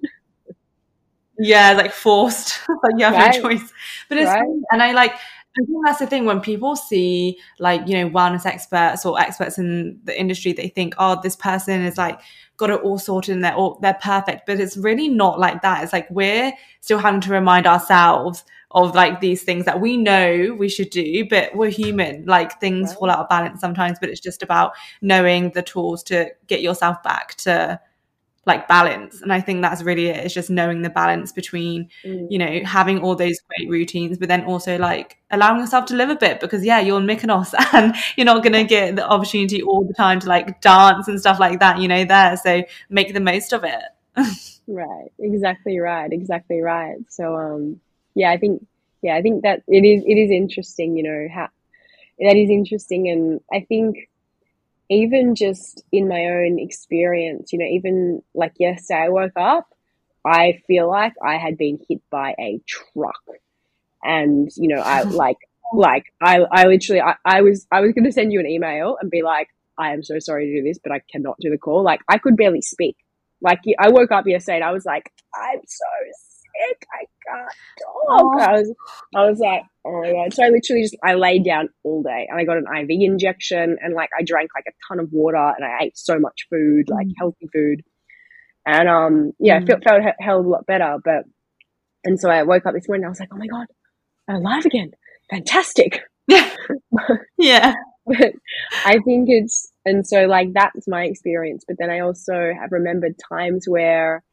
Yeah, 1.38 1.74
like 1.74 1.91
forced. 1.91 2.60
like 2.84 2.93
you 2.98 3.06
have 3.06 3.36
no 3.36 3.41
choice. 3.41 3.71
But 4.10 4.17
it's 4.17 4.30
right 4.30 4.43
and 4.71 4.82
I 4.82 4.91
like 4.93 5.13
I 5.58 5.63
think 5.65 5.86
that's 5.86 6.00
the 6.00 6.08
thing 6.08 6.26
when 6.26 6.41
people 6.41 6.76
see 6.76 7.39
like, 7.60 7.88
you 7.88 7.93
know, 7.93 8.10
wellness 8.10 8.45
experts 8.45 9.06
or 9.06 9.19
experts 9.19 9.58
in 9.58 10.00
the 10.04 10.19
industry, 10.19 10.52
they 10.52 10.67
think, 10.67 10.95
oh, 10.98 11.19
this 11.21 11.38
person 11.38 11.82
is 11.82 11.98
like 11.98 12.19
got 12.58 12.69
it 12.69 12.82
all 12.82 12.98
sorted 12.98 13.36
and 13.36 13.43
they're 13.43 13.56
all 13.56 13.80
they're 13.82 13.98
perfect. 14.02 14.45
But 14.45 14.60
it's 14.60 14.76
really 14.76 15.08
not 15.08 15.39
like 15.39 15.62
that. 15.62 15.84
It's 15.84 15.93
like 15.93 16.10
we're 16.10 16.52
still 16.82 17.00
having 17.00 17.21
to 17.21 17.32
remind 17.32 17.67
ourselves 17.67 18.43
of 18.71 18.93
like 18.93 19.21
these 19.21 19.43
things 19.43 19.63
that 19.63 19.80
we 19.80 19.95
know 19.95 20.54
we 20.60 20.67
should 20.67 20.89
do, 20.89 21.26
but 21.30 21.56
we're 21.56 21.69
human. 21.69 22.26
Like 22.26 22.60
things 22.60 22.89
right 22.89 22.98
fall 23.00 23.10
out 23.10 23.19
of 23.19 23.30
balance 23.30 23.62
sometimes, 23.62 23.98
but 24.00 24.10
it's 24.10 24.19
just 24.19 24.43
about 24.43 24.74
knowing 25.02 25.52
the 25.52 25.62
tools 25.62 26.04
to 26.04 26.32
get 26.48 26.62
yourself 26.62 27.02
back 27.02 27.36
to 27.36 27.80
like 28.45 28.67
balance. 28.67 29.21
And 29.21 29.34
i 29.34 29.41
think 29.41 29.62
that's 29.62 29.81
really 29.81 30.08
it 30.08 30.17
it's 30.25 30.34
just 30.34 30.49
knowing 30.49 30.81
the 30.81 30.89
balance 30.89 31.31
between 31.31 31.89
mm. 32.03 32.27
you 32.29 32.38
know 32.38 32.62
having 32.63 32.99
all 32.99 33.15
those 33.15 33.39
great 33.47 33.69
routines 33.69 34.17
but 34.17 34.29
then 34.29 34.43
also 34.45 34.77
like 34.77 35.17
allowing 35.31 35.60
yourself 35.60 35.86
to 35.86 35.95
live 35.95 36.10
a 36.10 36.15
bit 36.15 36.39
because 36.39 36.63
yeah 36.63 36.79
you're 36.79 36.99
in 36.99 37.08
mykonos 37.08 37.53
and 37.73 37.95
you're 38.15 38.25
not 38.25 38.43
going 38.43 38.53
to 38.53 38.63
get 38.63 38.95
the 38.95 39.08
opportunity 39.08 39.62
all 39.62 39.84
the 39.84 39.93
time 39.93 40.19
to 40.19 40.27
like 40.27 40.62
dance 40.62 41.08
and 41.08 41.19
stuff 41.19 41.39
like 41.39 41.60
that 41.60 41.79
you 41.79 41.88
know 41.88 42.05
there. 42.05 42.38
So 42.38 42.63
make 42.89 43.13
the 43.13 43.19
most 43.19 43.53
of 43.53 43.63
it. 43.63 43.84
Right, 44.67 45.12
exactly 45.19 45.77
right, 45.77 46.12
exactly 46.12 46.60
right. 46.60 46.97
So 47.08 47.36
um 47.36 47.81
yeah, 48.15 48.31
I 48.31 48.38
think 48.38 48.65
yeah, 49.03 49.15
I 49.15 49.21
think 49.21 49.43
that 49.43 49.62
it 49.67 49.86
is 49.86 50.03
it 50.08 50.17
is 50.17 50.31
interesting, 50.31 50.97
you 50.97 51.03
know, 51.03 51.27
how 51.31 51.49
that 52.19 52.36
is 52.36 52.49
interesting. 52.49 53.10
And 53.10 53.41
I 53.53 53.65
think 53.67 54.10
even 54.89 55.36
just 55.36 55.84
in 55.91 56.08
my 56.08 56.26
own 56.26 56.60
experience, 56.60 57.52
you 57.52 57.60
know, 57.60 57.65
even 57.65 58.21
like 58.34 58.54
yesterday 58.60 59.04
I 59.06 59.10
woke 59.10 59.38
up, 59.38 59.67
I 60.26 60.62
feel 60.67 60.89
like 60.89 61.13
I 61.24 61.38
had 61.38 61.58
been 61.58 61.80
hit 61.88 62.02
by 62.10 62.36
a 62.39 62.62
truck. 62.67 63.21
And, 64.04 64.50
you 64.56 64.67
know, 64.67 64.82
I 64.82 65.02
like 65.04 65.38
like 65.74 66.06
I 66.21 66.39
I 66.52 66.67
literally 66.67 67.02
I, 67.02 67.15
I 67.26 67.41
was 67.41 67.65
I 67.71 67.82
was 67.82 67.93
gonna 67.93 68.12
send 68.12 68.32
you 68.32 68.39
an 68.39 68.48
email 68.48 68.98
and 69.02 69.10
be 69.10 69.24
like, 69.24 69.50
I 69.78 69.93
am 69.93 70.04
so 70.04 70.19
sorry 70.19 70.48
to 70.48 70.62
do 70.62 70.63
this, 70.63 70.80
but 70.82 70.91
I 70.91 71.00
cannot 71.12 71.38
do 71.39 71.50
the 71.50 71.58
call. 71.58 71.84
Like 71.84 72.02
I 72.08 72.17
could 72.17 72.38
barely 72.38 72.62
speak. 72.62 72.98
Like 73.41 73.62
I 73.80 73.89
woke 73.89 74.12
up 74.12 74.28
yesterday 74.28 74.58
and 74.58 74.63
I 74.63 74.71
was 74.71 74.86
like, 74.86 75.12
I'm 75.36 75.60
so 75.65 75.86
sick. 76.58 76.88
I 76.94 77.06
can't 77.28 77.50
talk. 77.82 78.10
oh, 78.10 78.39
I 78.39 78.52
was, 78.54 78.74
I 79.15 79.30
was 79.30 79.39
like, 79.39 79.63
oh 79.86 80.02
my 80.02 80.12
god. 80.12 80.34
So 80.34 80.44
I 80.44 80.50
literally 80.50 80.84
just 80.84 80.96
I 81.04 81.15
laid 81.15 81.44
down 81.44 81.70
all 81.84 82.04
day 82.04 82.28
and 82.30 82.39
I 82.39 82.44
got 82.44 82.58
an 82.58 82.65
IV 82.65 82.89
injection 82.89 83.78
and 83.82 83.94
like 83.94 84.10
I 84.18 84.24
drank 84.24 84.52
like 84.56 84.65
a 84.68 84.76
ton 84.88 85.00
of 85.00 85.12
water 85.12 85.54
and 85.56 85.65
I 85.65 85.86
ate 85.86 85.98
so 85.98 86.20
much 86.20 86.48
food, 86.50 86.89
like 86.89 87.08
mm, 87.08 87.13
healthy 87.18 87.48
food. 87.54 87.84
And 88.65 88.89
um, 88.89 89.32
yeah, 89.39 89.58
I 89.58 89.60
mm. 89.60 89.68
felt 89.68 89.84
felt 89.84 90.02
a 90.02 90.13
hell 90.24 90.39
of 90.39 90.46
a 90.46 90.50
lot 90.50 90.65
better. 90.65 90.98
But 91.04 91.24
and 92.04 92.20
so 92.20 92.30
I 92.30 92.44
woke 92.44 92.65
up 92.65 92.74
this 92.74 92.88
morning. 92.88 93.06
I 93.06 93.10
was 93.10 93.20
like, 93.20 93.30
oh 93.32 93.38
my 93.38 93.48
god, 93.48 93.68
I'm 94.28 94.38
alive 94.38 94.65
again. 94.65 94.91
Fantastic. 95.30 96.02
yeah 96.28 96.50
yeah 97.38 97.74
but 98.06 98.34
I 98.86 99.00
think 99.00 99.30
it's 99.30 99.72
and 99.86 100.06
so 100.06 100.26
like 100.26 100.54
that's 100.54 100.88
my 100.88 101.06
experience. 101.06 101.63
But 101.68 101.78
then 101.80 101.89
I 101.89 102.00
also 102.00 102.54
have 102.60 102.72
remembered 102.72 103.15
times 103.30 103.65
where 103.68 104.24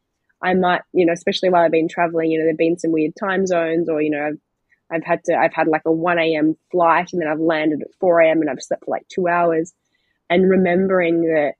I 0.43 0.53
might, 0.53 0.81
you 0.91 1.05
know, 1.05 1.13
especially 1.13 1.49
while 1.49 1.63
I've 1.63 1.71
been 1.71 1.87
traveling, 1.87 2.29
you 2.29 2.39
know, 2.39 2.45
there've 2.45 2.57
been 2.57 2.77
some 2.77 2.91
weird 2.91 3.15
time 3.15 3.47
zones, 3.47 3.89
or 3.89 4.01
you 4.01 4.09
know, 4.09 4.27
I've 4.27 4.39
I've 4.91 5.03
had 5.03 5.23
to 5.25 5.35
I've 5.35 5.53
had 5.53 5.67
like 5.67 5.83
a 5.85 5.91
one 5.91 6.19
a.m. 6.19 6.57
flight, 6.71 7.13
and 7.13 7.21
then 7.21 7.29
I've 7.29 7.39
landed 7.39 7.81
at 7.81 7.93
four 7.99 8.19
a.m. 8.19 8.41
and 8.41 8.49
I've 8.49 8.61
slept 8.61 8.85
for 8.85 8.91
like 8.91 9.07
two 9.07 9.27
hours, 9.27 9.73
and 10.29 10.49
remembering 10.49 11.21
that, 11.21 11.53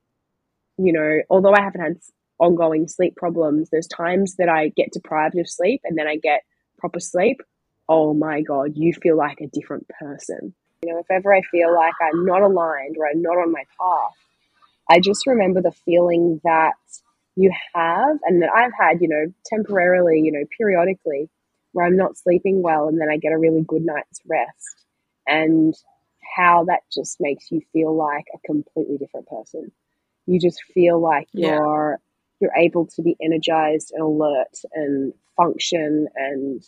you 0.77 0.91
know, 0.91 1.21
although 1.29 1.53
I 1.53 1.61
haven't 1.61 1.81
had 1.81 1.97
ongoing 2.39 2.87
sleep 2.89 3.15
problems, 3.15 3.69
there's 3.69 3.87
times 3.87 4.35
that 4.35 4.49
I 4.49 4.69
get 4.75 4.91
deprived 4.91 5.37
of 5.37 5.49
sleep, 5.49 5.81
and 5.85 5.97
then 5.97 6.07
I 6.07 6.17
get 6.17 6.41
proper 6.77 6.99
sleep. 6.99 7.41
Oh 7.87 8.13
my 8.13 8.41
god, 8.41 8.73
you 8.75 8.93
feel 8.93 9.15
like 9.15 9.39
a 9.39 9.47
different 9.47 9.87
person. 9.87 10.53
You 10.83 10.93
know, 10.93 10.99
if 10.99 11.09
ever 11.09 11.33
I 11.33 11.41
feel 11.43 11.73
like 11.73 11.93
I'm 12.01 12.25
not 12.25 12.41
aligned 12.41 12.97
or 12.97 13.07
I'm 13.07 13.21
not 13.21 13.37
on 13.37 13.53
my 13.53 13.63
path, 13.79 14.11
I 14.89 14.99
just 14.99 15.25
remember 15.25 15.61
the 15.61 15.71
feeling 15.85 16.41
that 16.43 16.73
you 17.35 17.51
have 17.73 18.17
and 18.23 18.41
that 18.41 18.51
I've 18.55 18.73
had, 18.79 19.01
you 19.01 19.07
know, 19.07 19.33
temporarily, 19.45 20.21
you 20.21 20.31
know, 20.31 20.43
periodically 20.57 21.29
where 21.71 21.85
I'm 21.85 21.97
not 21.97 22.17
sleeping 22.17 22.61
well 22.61 22.87
and 22.87 23.01
then 23.01 23.09
I 23.09 23.17
get 23.17 23.33
a 23.33 23.37
really 23.37 23.63
good 23.67 23.83
night's 23.83 24.21
rest 24.27 24.85
and 25.27 25.73
how 26.35 26.65
that 26.65 26.81
just 26.93 27.17
makes 27.19 27.51
you 27.51 27.61
feel 27.71 27.95
like 27.95 28.25
a 28.33 28.47
completely 28.47 28.97
different 28.97 29.27
person. 29.27 29.71
You 30.25 30.39
just 30.39 30.61
feel 30.73 30.99
like 30.99 31.27
you're 31.33 31.99
you're 32.39 32.55
able 32.57 32.87
to 32.87 33.01
be 33.01 33.15
energized 33.21 33.91
and 33.93 34.03
alert 34.03 34.59
and 34.73 35.13
function 35.37 36.07
and 36.15 36.61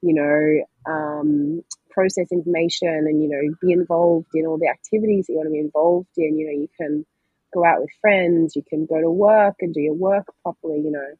you 0.00 0.14
know 0.14 0.92
um, 0.92 1.62
process 1.90 2.30
information 2.32 2.88
and 2.88 3.22
you 3.22 3.28
know 3.28 3.54
be 3.60 3.72
involved 3.72 4.28
in 4.34 4.46
all 4.46 4.58
the 4.58 4.68
activities 4.68 5.26
that 5.26 5.32
you 5.32 5.38
want 5.38 5.48
to 5.48 5.52
be 5.52 5.58
involved 5.58 6.08
in. 6.16 6.38
You 6.38 6.46
know 6.46 6.60
you 6.60 6.68
can 6.78 7.06
go 7.52 7.64
out 7.64 7.80
with 7.80 7.90
friends, 8.00 8.56
you 8.56 8.62
can 8.68 8.86
go 8.86 9.00
to 9.00 9.10
work 9.10 9.56
and 9.60 9.74
do 9.74 9.80
your 9.80 9.94
work 9.94 10.26
properly. 10.42 10.80
You 10.80 10.90
know 10.90 11.14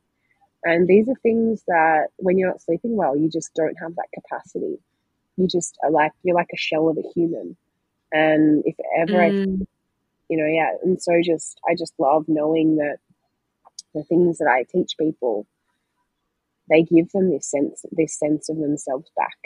and 0.65 0.89
these 0.89 1.09
are 1.09 1.15
things 1.23 1.63
that 1.69 2.09
when 2.17 2.39
you're 2.39 2.49
not 2.49 2.63
sleeping 2.63 2.97
well, 2.97 3.17
you 3.17 3.29
just 3.29 3.55
don't 3.55 3.77
have 3.81 3.95
that 3.97 4.09
capacity. 4.13 4.79
You 5.37 5.47
just 5.47 5.79
are 5.85 5.91
like, 5.91 6.13
you're 6.25 6.35
like 6.35 6.51
a 6.53 6.57
shell 6.57 6.89
of 6.89 6.99
a 6.99 7.09
human. 7.15 7.57
And 8.13 8.63
if 8.67 8.75
ever 8.99 9.13
mm. 9.13 9.63
I, 9.63 9.67
you 10.29 10.37
know, 10.37 10.47
yeah. 10.47 10.73
And 10.83 11.01
so 11.01 11.21
just, 11.25 11.61
I 11.69 11.75
just 11.77 11.95
love 11.99 12.25
knowing 12.27 12.77
that 12.77 12.99
the 13.95 14.03
things 14.03 14.39
that 14.39 14.49
I 14.49 14.65
teach 14.71 14.95
people, 14.99 15.47
they 16.69 16.83
give 16.83 17.11
them 17.13 17.31
this 17.31 17.47
sense, 17.47 17.85
this 17.93 18.19
sense 18.19 18.49
of 18.49 18.59
themselves 18.59 19.11
back. 19.17 19.39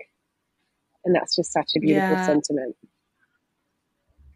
And 1.05 1.15
that's 1.15 1.37
just 1.37 1.53
such 1.53 1.73
a 1.77 1.81
beautiful 1.81 2.17
yeah. 2.17 2.27
sentiment. 2.27 2.77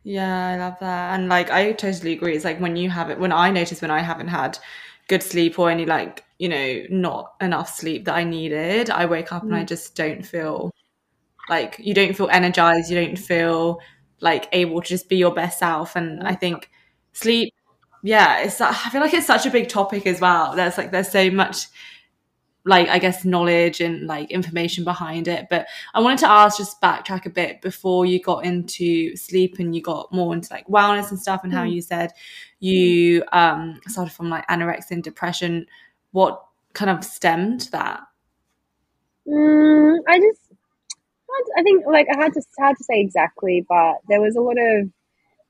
Yeah, 0.09 0.49
I 0.49 0.57
love 0.57 0.77
that. 0.79 1.15
And 1.15 1.29
like, 1.29 1.51
I 1.51 1.73
totally 1.73 2.13
agree. 2.13 2.37
It's 2.37 2.45
like 2.45 2.61
when 2.61 2.77
you 2.77 2.89
have 2.91 3.11
it, 3.11 3.19
when 3.19 3.33
I 3.33 3.51
notice 3.51 3.83
when 3.83 3.91
I 3.91 4.01
haven't 4.01 4.29
had 4.29 4.57
good 5.09 5.23
sleep 5.23 5.59
or 5.59 5.71
any 5.71 5.87
like 5.87 6.25
you 6.39 6.49
know 6.49 6.83
not 6.91 7.35
enough 7.41 7.69
sleep 7.69 8.05
that 8.05 8.15
i 8.15 8.25
needed 8.25 8.91
i 8.91 9.07
wake 9.07 9.33
up 9.33 9.43
mm. 9.43 9.47
and 9.47 9.57
i 9.57 9.63
mm. 9.63 9.69
just 9.69 9.95
don't 9.95 10.27
feel 10.27 10.71
like 11.49 11.77
you 11.79 11.95
don't 11.95 12.17
feel 12.17 12.29
energized 12.31 12.91
you 12.91 12.97
don't 12.97 13.19
feel 13.19 13.81
like 14.21 14.49
able 14.53 14.81
to 14.81 14.89
just 14.89 15.09
be 15.09 15.17
your 15.17 15.33
best 15.33 15.59
self 15.59 15.97
and 15.97 16.23
i 16.25 16.35
think 16.35 16.71
sleep 17.13 17.55
yeah 18.03 18.41
it's 18.41 18.61
i 18.61 18.73
feel 18.73 19.01
like 19.01 19.15
it's 19.15 19.27
such 19.27 19.47
a 19.47 19.51
big 19.51 19.69
topic 19.69 20.07
as 20.07 20.21
well 20.21 20.55
there's 20.57 20.77
like 20.77 20.91
there's 20.91 21.11
so 21.11 21.31
much 21.31 21.67
like 22.67 22.89
I 22.89 22.99
guess 22.99 23.25
knowledge 23.25 23.81
and 23.81 24.07
like 24.07 24.31
information 24.31 24.85
behind 24.85 25.29
it. 25.29 25.47
But 25.49 25.67
I 25.95 26.01
wanted 26.01 26.19
to 26.19 26.29
ask, 26.29 26.59
just 26.59 26.81
backtrack 26.83 27.25
a 27.25 27.31
bit 27.31 27.63
before 27.63 28.05
you 28.05 28.21
got 28.21 28.45
into 28.45 29.17
sleep 29.17 29.59
and 29.59 29.75
you 29.75 29.81
got 29.81 30.13
more 30.13 30.35
into 30.35 30.53
like 30.53 30.67
wellness 30.67 31.11
and 31.11 31.19
stuff, 31.19 31.45
and 31.45 31.53
mm. 31.53 31.57
how 31.57 31.63
you 31.63 31.81
said 31.81 32.13
you 32.59 33.23
um 33.33 33.81
started 33.87 34.13
from 34.13 34.29
like 34.29 34.47
anorexia 34.49 34.91
and 34.91 35.05
depression. 35.05 35.67
What 36.11 36.45
kind 36.73 36.91
of 36.91 37.05
stemmed 37.05 37.69
that? 37.73 38.01
Mm, 39.29 39.99
I 40.09 40.19
just, 40.19 40.41
I 41.57 41.63
think 41.63 41.85
like 41.87 42.07
I 42.13 42.17
had 42.23 42.33
to 42.35 42.43
hard 42.59 42.77
to 42.77 42.85
say 42.85 43.01
exactly, 43.01 43.65
but 43.69 43.97
there 44.09 44.21
was 44.21 44.37
a 44.37 44.41
lot 44.41 44.59
of 44.59 44.91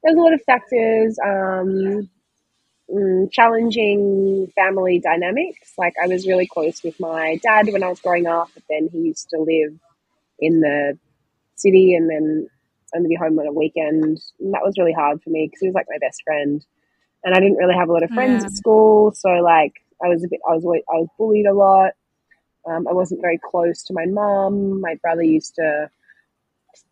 there 0.02 0.14
was 0.14 0.16
a 0.16 0.20
lot 0.20 0.34
of 0.34 0.42
factors. 0.42 1.18
Um, 1.24 2.10
mm, 2.90 3.30
challenging 3.32 4.52
family 4.54 4.98
dynamics. 4.98 5.72
Like 5.78 5.94
I 6.02 6.06
was 6.06 6.26
really 6.26 6.46
close 6.46 6.82
with 6.82 6.98
my 7.00 7.38
dad 7.42 7.68
when 7.72 7.82
I 7.82 7.88
was 7.88 8.00
growing 8.00 8.26
up, 8.26 8.50
but 8.54 8.62
then 8.68 8.88
he 8.92 8.98
used 8.98 9.28
to 9.30 9.38
live 9.38 9.78
in 10.38 10.60
the 10.60 10.98
city 11.56 11.94
and 11.94 12.08
then 12.08 12.48
only 12.94 13.08
be 13.08 13.14
home 13.14 13.38
on 13.38 13.46
a 13.46 13.52
weekend. 13.52 14.04
And 14.40 14.54
that 14.54 14.62
was 14.64 14.78
really 14.78 14.92
hard 14.92 15.22
for 15.22 15.30
me 15.30 15.46
because 15.46 15.60
he 15.60 15.66
was 15.66 15.74
like 15.74 15.86
my 15.88 15.98
best 16.00 16.22
friend. 16.22 16.64
And 17.24 17.34
I 17.34 17.40
didn't 17.40 17.56
really 17.56 17.74
have 17.74 17.88
a 17.88 17.92
lot 17.92 18.04
of 18.04 18.10
friends 18.10 18.42
yeah. 18.42 18.46
at 18.46 18.52
school, 18.52 19.12
so 19.12 19.28
like 19.28 19.72
I 20.04 20.08
was 20.08 20.22
a 20.22 20.28
bit, 20.28 20.40
I 20.48 20.54
was 20.54 20.64
I 20.64 20.98
was 20.98 21.08
bullied 21.18 21.46
a 21.46 21.54
lot. 21.54 21.92
Um, 22.68 22.86
I 22.88 22.92
wasn't 22.92 23.20
very 23.20 23.38
close 23.38 23.82
to 23.84 23.94
my 23.94 24.06
mum. 24.06 24.80
My 24.80 24.96
brother 24.96 25.22
used 25.22 25.54
to 25.56 25.88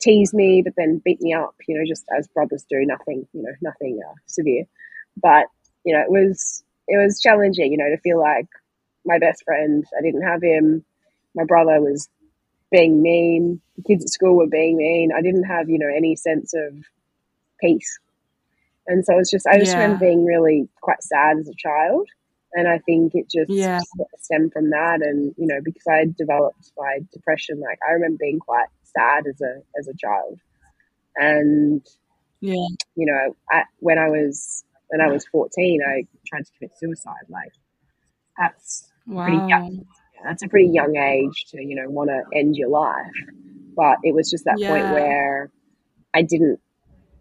tease 0.01 0.33
me, 0.33 0.63
but 0.63 0.75
then 0.77 1.03
beat 1.05 1.21
me 1.21 1.35
up. 1.35 1.55
You 1.69 1.79
know, 1.79 1.85
just 1.87 2.05
as 2.17 2.27
brothers 2.29 2.65
do. 2.69 2.85
Nothing, 2.85 3.27
you 3.33 3.43
know, 3.43 3.53
nothing 3.61 4.01
uh, 4.09 4.15
severe. 4.27 4.65
But 5.21 5.47
you 5.85 5.95
know, 5.95 6.01
it 6.01 6.11
was 6.11 6.63
it 6.89 6.97
was 6.97 7.21
challenging, 7.21 7.73
you 7.73 7.79
know, 7.79 7.89
to 7.89 8.01
feel 8.01 8.21
like 8.21 8.47
my 9.05 9.19
best 9.19 9.45
friend, 9.45 9.85
I 9.99 10.03
didn't 10.03 10.23
have 10.23 10.43
him. 10.43 10.85
My 11.35 11.45
brother 11.45 11.81
was 11.81 12.09
being 12.71 13.03
mean. 13.03 13.61
The 13.77 13.83
kids 13.83 14.05
at 14.05 14.11
school 14.11 14.37
were 14.37 14.47
being 14.47 14.77
mean. 14.77 15.11
I 15.17 15.23
didn't 15.23 15.45
have, 15.45 15.69
you 15.69 15.79
know, 15.79 15.89
any 15.89 16.17
sense 16.17 16.55
of 16.55 16.75
peace. 17.61 17.99
And 18.87 19.05
so 19.05 19.19
it's 19.19 19.31
just, 19.31 19.47
I 19.47 19.59
just 19.59 19.73
yeah. 19.73 19.83
remember 19.83 20.05
being 20.05 20.25
really 20.25 20.69
quite 20.81 21.03
sad 21.03 21.39
as 21.39 21.49
a 21.49 21.55
child. 21.57 22.09
And 22.53 22.69
I 22.69 22.79
think 22.79 23.15
it 23.15 23.31
just 23.31 23.51
yeah. 23.51 23.81
stemmed 24.21 24.53
from 24.53 24.71
that. 24.71 25.01
And, 25.03 25.35
you 25.37 25.47
know, 25.47 25.61
because 25.63 25.87
I 25.89 26.05
developed 26.17 26.71
my 26.77 27.01
depression, 27.13 27.61
like 27.61 27.79
I 27.87 27.93
remember 27.93 28.19
being 28.21 28.39
quite 28.39 28.69
sad 28.85 29.25
as 29.27 29.41
a, 29.41 29.63
as 29.79 29.89
a 29.89 29.97
child. 29.97 30.39
And, 31.17 31.85
yeah, 32.41 32.67
you 32.95 33.07
know, 33.07 33.37
I, 33.51 33.65
when 33.81 33.99
I 33.99 34.09
was 34.09 34.65
when 34.89 35.01
I 35.01 35.13
was 35.13 35.27
14, 35.27 35.81
I 35.87 36.07
tried 36.27 36.45
to 36.45 36.53
commit 36.59 36.73
suicide. 36.79 37.27
Like, 37.29 37.53
that's 38.39 38.91
wow. 39.07 39.25
pretty 39.25 39.47
young. 39.49 39.87
That's 40.25 40.43
a 40.43 40.49
pretty 40.49 40.71
young 40.73 40.97
age 40.97 41.45
to, 41.51 41.63
you 41.63 41.77
know, 41.77 41.91
want 41.91 42.11
to 42.11 42.23
end 42.37 42.57
your 42.57 42.69
life. 42.69 43.13
But 43.77 43.99
it 44.03 44.15
was 44.15 44.31
just 44.31 44.45
that 44.45 44.59
yeah. 44.59 44.71
point 44.71 44.95
where 44.95 45.51
I 46.15 46.23
didn't, 46.23 46.61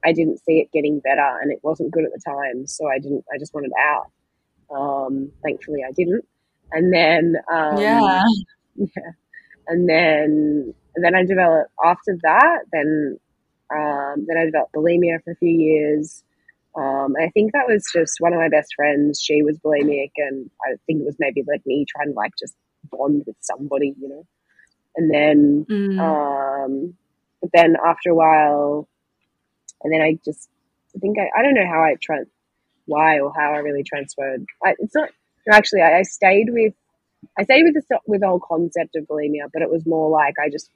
I 0.06 0.14
didn't 0.14 0.40
see 0.44 0.60
it 0.60 0.72
getting 0.72 1.00
better, 1.00 1.40
and 1.42 1.52
it 1.52 1.60
wasn't 1.64 1.92
good 1.92 2.06
at 2.06 2.12
the 2.12 2.22
time. 2.26 2.68
So 2.68 2.88
I 2.88 3.00
didn't. 3.00 3.26
I 3.34 3.38
just 3.40 3.54
wanted 3.54 3.72
out. 3.80 4.12
Um, 4.74 5.32
thankfully, 5.44 5.80
I 5.88 5.92
didn't. 5.92 6.26
And 6.72 6.94
then, 6.94 7.36
um, 7.52 7.78
yeah, 7.78 8.24
yeah, 8.76 9.12
and 9.68 9.88
then, 9.90 10.74
and 10.96 11.06
then 11.06 11.16
I 11.16 11.26
developed 11.26 11.72
after 11.84 12.18
that. 12.24 12.60
Then, 12.72 13.18
um, 13.74 14.26
then 14.28 14.38
I 14.38 14.46
developed 14.46 14.74
bulimia 14.74 15.24
for 15.24 15.32
a 15.32 15.36
few 15.36 15.50
years. 15.50 16.24
Um, 16.76 17.14
I 17.22 17.30
think 17.30 17.52
that 17.54 17.68
was 17.68 17.86
just 17.94 18.16
one 18.20 18.34
of 18.34 18.40
my 18.40 18.50
best 18.50 18.74
friends. 18.76 19.22
She 19.22 19.44
was 19.44 19.58
bulimic, 19.60 20.12
and 20.18 20.50
I 20.66 20.76
think 20.88 21.02
it 21.02 21.06
was 21.06 21.18
maybe 21.20 21.44
like 21.48 21.66
me 21.66 21.86
trying 21.88 22.10
to 22.10 22.14
like 22.14 22.32
just 22.40 22.56
bond 22.92 23.24
with 23.28 23.36
somebody, 23.42 23.94
you 24.00 24.10
know. 24.10 24.26
And 24.96 25.14
then, 25.14 25.66
mm. 25.70 26.00
um, 26.00 26.96
but 27.42 27.50
then 27.54 27.76
after 27.86 28.10
a 28.10 28.16
while, 28.16 28.88
and 29.84 29.94
then 29.94 30.02
I 30.02 30.18
just, 30.24 30.50
I 30.96 31.00
think 31.00 31.18
I, 31.20 31.30
I 31.38 31.44
don't 31.44 31.56
know 31.56 31.68
how 31.68 31.82
I 31.84 31.96
trans, 32.02 32.28
why 32.86 33.20
or 33.20 33.32
how 33.36 33.54
I 33.54 33.58
really 33.58 33.84
transferred. 33.84 34.46
I, 34.64 34.76
it's 34.80 34.96
not 34.96 35.10
actually. 35.52 35.82
I, 35.82 36.00
I 36.00 36.02
stayed 36.04 36.50
with, 36.50 36.74
I 37.38 37.44
stayed 37.44 37.64
with 37.64 37.76
the 37.76 38.00
with 38.08 38.22
the 38.22 38.28
whole 38.28 38.40
concept 38.40 38.96
of 38.96 39.06
bulimia, 39.06 39.50
but 39.52 39.62
it 39.62 39.70
was 39.70 39.86
more 39.86 40.10
like 40.10 40.36
I 40.44 40.50
just 40.50 40.70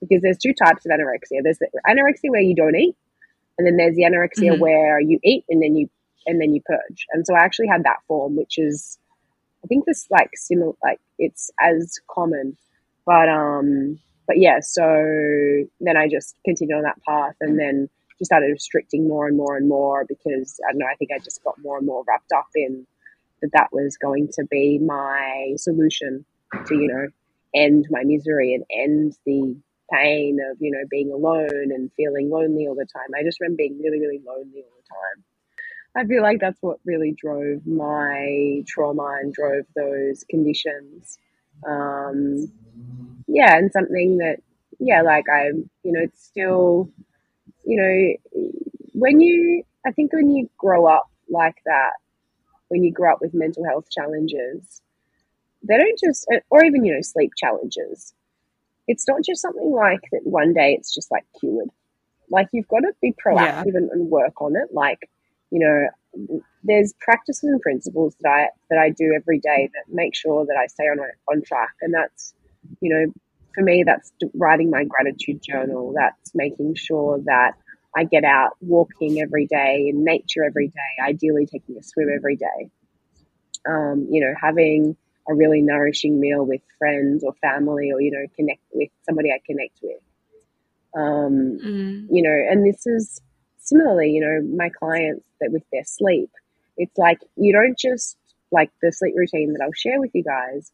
because 0.00 0.22
there's 0.22 0.38
two 0.38 0.54
types 0.54 0.86
of 0.86 0.92
anorexia. 0.92 1.42
There's 1.42 1.58
the 1.58 1.68
anorexia 1.88 2.30
where 2.30 2.40
you 2.40 2.54
don't 2.54 2.76
eat, 2.76 2.96
and 3.60 3.66
then 3.66 3.76
there's 3.76 3.94
the 3.94 4.04
anorexia 4.04 4.52
mm-hmm. 4.52 4.60
where 4.60 4.98
you 4.98 5.20
eat 5.22 5.44
and 5.50 5.62
then 5.62 5.76
you 5.76 5.90
and 6.26 6.40
then 6.40 6.54
you 6.54 6.62
purge. 6.64 7.06
And 7.12 7.26
so 7.26 7.34
I 7.34 7.40
actually 7.40 7.68
had 7.68 7.84
that 7.84 7.98
form, 8.08 8.36
which 8.36 8.56
is 8.56 8.98
I 9.62 9.66
think 9.66 9.84
this 9.84 10.06
like 10.10 10.30
similar 10.34 10.72
like 10.82 10.98
it's 11.18 11.50
as 11.60 11.98
common. 12.10 12.56
But 13.04 13.28
um 13.28 13.98
but 14.26 14.38
yeah, 14.38 14.60
so 14.60 14.82
then 15.78 15.98
I 15.98 16.08
just 16.08 16.36
continued 16.42 16.76
on 16.76 16.84
that 16.84 17.02
path 17.06 17.34
and 17.42 17.58
then 17.58 17.90
just 18.18 18.30
started 18.30 18.46
restricting 18.46 19.06
more 19.06 19.26
and 19.26 19.36
more 19.36 19.58
and 19.58 19.68
more 19.68 20.06
because 20.08 20.58
I 20.66 20.72
don't 20.72 20.78
know, 20.78 20.86
I 20.90 20.94
think 20.96 21.10
I 21.14 21.18
just 21.18 21.44
got 21.44 21.56
more 21.62 21.76
and 21.76 21.86
more 21.86 22.02
wrapped 22.08 22.32
up 22.34 22.48
in 22.54 22.86
that 23.42 23.50
that 23.52 23.68
was 23.72 23.98
going 23.98 24.28
to 24.34 24.44
be 24.50 24.78
my 24.78 25.52
solution 25.56 26.24
to, 26.66 26.74
you 26.74 26.88
know, 26.88 27.08
end 27.54 27.86
my 27.90 28.04
misery 28.04 28.54
and 28.54 28.64
end 28.70 29.18
the 29.26 29.54
pain 29.92 30.38
of, 30.50 30.56
you 30.60 30.70
know, 30.70 30.84
being 30.90 31.12
alone 31.12 31.72
and 31.72 31.90
feeling 31.96 32.30
lonely 32.30 32.66
all 32.66 32.74
the 32.74 32.86
time. 32.86 33.08
I 33.18 33.22
just 33.22 33.40
remember 33.40 33.58
being 33.58 33.80
really, 33.82 34.00
really 34.00 34.20
lonely 34.26 34.62
all 34.62 34.76
the 34.76 34.88
time. 34.88 35.24
I 35.96 36.04
feel 36.06 36.22
like 36.22 36.40
that's 36.40 36.60
what 36.60 36.78
really 36.84 37.12
drove 37.18 37.66
my 37.66 38.62
trauma 38.66 39.18
and 39.20 39.32
drove 39.32 39.64
those 39.74 40.24
conditions. 40.30 41.18
Um, 41.66 42.50
yeah, 43.26 43.56
and 43.56 43.72
something 43.72 44.18
that, 44.18 44.36
yeah, 44.78 45.02
like 45.02 45.24
I, 45.28 45.46
you 45.46 45.92
know, 45.92 46.00
it's 46.00 46.24
still, 46.24 46.90
you 47.64 47.76
know, 47.76 48.48
when 48.92 49.20
you, 49.20 49.64
I 49.86 49.92
think 49.92 50.12
when 50.12 50.30
you 50.30 50.48
grow 50.56 50.86
up 50.86 51.10
like 51.28 51.56
that, 51.66 51.94
when 52.68 52.84
you 52.84 52.92
grow 52.92 53.12
up 53.12 53.20
with 53.20 53.34
mental 53.34 53.64
health 53.64 53.90
challenges, 53.90 54.80
they 55.62 55.76
don't 55.76 55.98
just, 55.98 56.26
or 56.50 56.64
even, 56.64 56.84
you 56.84 56.94
know, 56.94 57.02
sleep 57.02 57.32
challenges, 57.36 58.14
it's 58.90 59.06
not 59.10 59.20
just 59.28 59.40
something 59.46 59.72
like 59.86 60.04
that 60.12 60.24
one 60.40 60.52
day 60.60 60.70
it's 60.78 60.92
just 60.98 61.10
like 61.14 61.24
cured. 61.38 61.70
Like 62.36 62.48
you've 62.52 62.72
got 62.74 62.80
to 62.80 62.92
be 63.00 63.12
proactive 63.24 63.72
yeah. 63.72 63.80
and, 63.80 63.90
and 63.94 64.10
work 64.18 64.36
on 64.46 64.52
it. 64.62 64.68
Like, 64.82 65.02
you 65.52 65.60
know, 65.64 65.78
there's 66.68 66.92
practices 67.06 67.48
and 67.52 67.60
principles 67.68 68.12
that 68.20 68.28
I 68.40 68.42
that 68.68 68.78
I 68.86 68.88
do 68.90 69.06
every 69.20 69.40
day 69.50 69.60
that 69.74 69.94
make 70.02 70.14
sure 70.22 70.44
that 70.48 70.58
I 70.62 70.66
stay 70.66 70.84
on 70.92 70.98
on 71.30 71.42
track, 71.50 71.74
and 71.82 71.92
that's 71.98 72.34
you 72.82 72.90
know, 72.92 73.04
for 73.54 73.62
me, 73.70 73.84
that's 73.90 74.12
writing 74.34 74.70
my 74.70 74.84
gratitude 74.84 75.40
journal. 75.42 75.92
That's 76.00 76.30
making 76.34 76.74
sure 76.86 77.20
that 77.32 77.52
I 77.98 78.04
get 78.04 78.24
out 78.24 78.52
walking 78.60 79.20
every 79.20 79.46
day 79.46 79.86
in 79.90 80.04
nature 80.04 80.44
every 80.44 80.68
day. 80.68 80.92
Ideally, 81.10 81.46
taking 81.46 81.76
a 81.76 81.82
swim 81.82 82.08
every 82.14 82.36
day. 82.36 82.60
um, 83.68 84.06
you 84.10 84.20
know, 84.20 84.34
having 84.40 84.96
a 85.30 85.34
really 85.34 85.62
nourishing 85.62 86.20
meal 86.20 86.44
with 86.44 86.60
friends 86.78 87.22
or 87.22 87.32
family 87.34 87.92
or, 87.92 88.00
you 88.00 88.10
know, 88.10 88.26
connect 88.36 88.60
with 88.72 88.90
somebody 89.04 89.30
I 89.30 89.38
connect 89.46 89.78
with. 89.82 90.00
Um, 90.96 91.58
mm. 91.64 92.06
You 92.10 92.22
know, 92.22 92.36
and 92.50 92.66
this 92.66 92.86
is 92.86 93.20
similarly, 93.58 94.10
you 94.10 94.20
know, 94.20 94.56
my 94.56 94.70
clients 94.70 95.24
that 95.40 95.52
with 95.52 95.62
their 95.72 95.84
sleep, 95.84 96.30
it's 96.76 96.98
like 96.98 97.20
you 97.36 97.52
don't 97.52 97.78
just 97.78 98.16
like 98.50 98.70
the 98.82 98.90
sleep 98.90 99.14
routine 99.16 99.52
that 99.52 99.62
I'll 99.62 99.72
share 99.72 100.00
with 100.00 100.10
you 100.14 100.24
guys, 100.24 100.72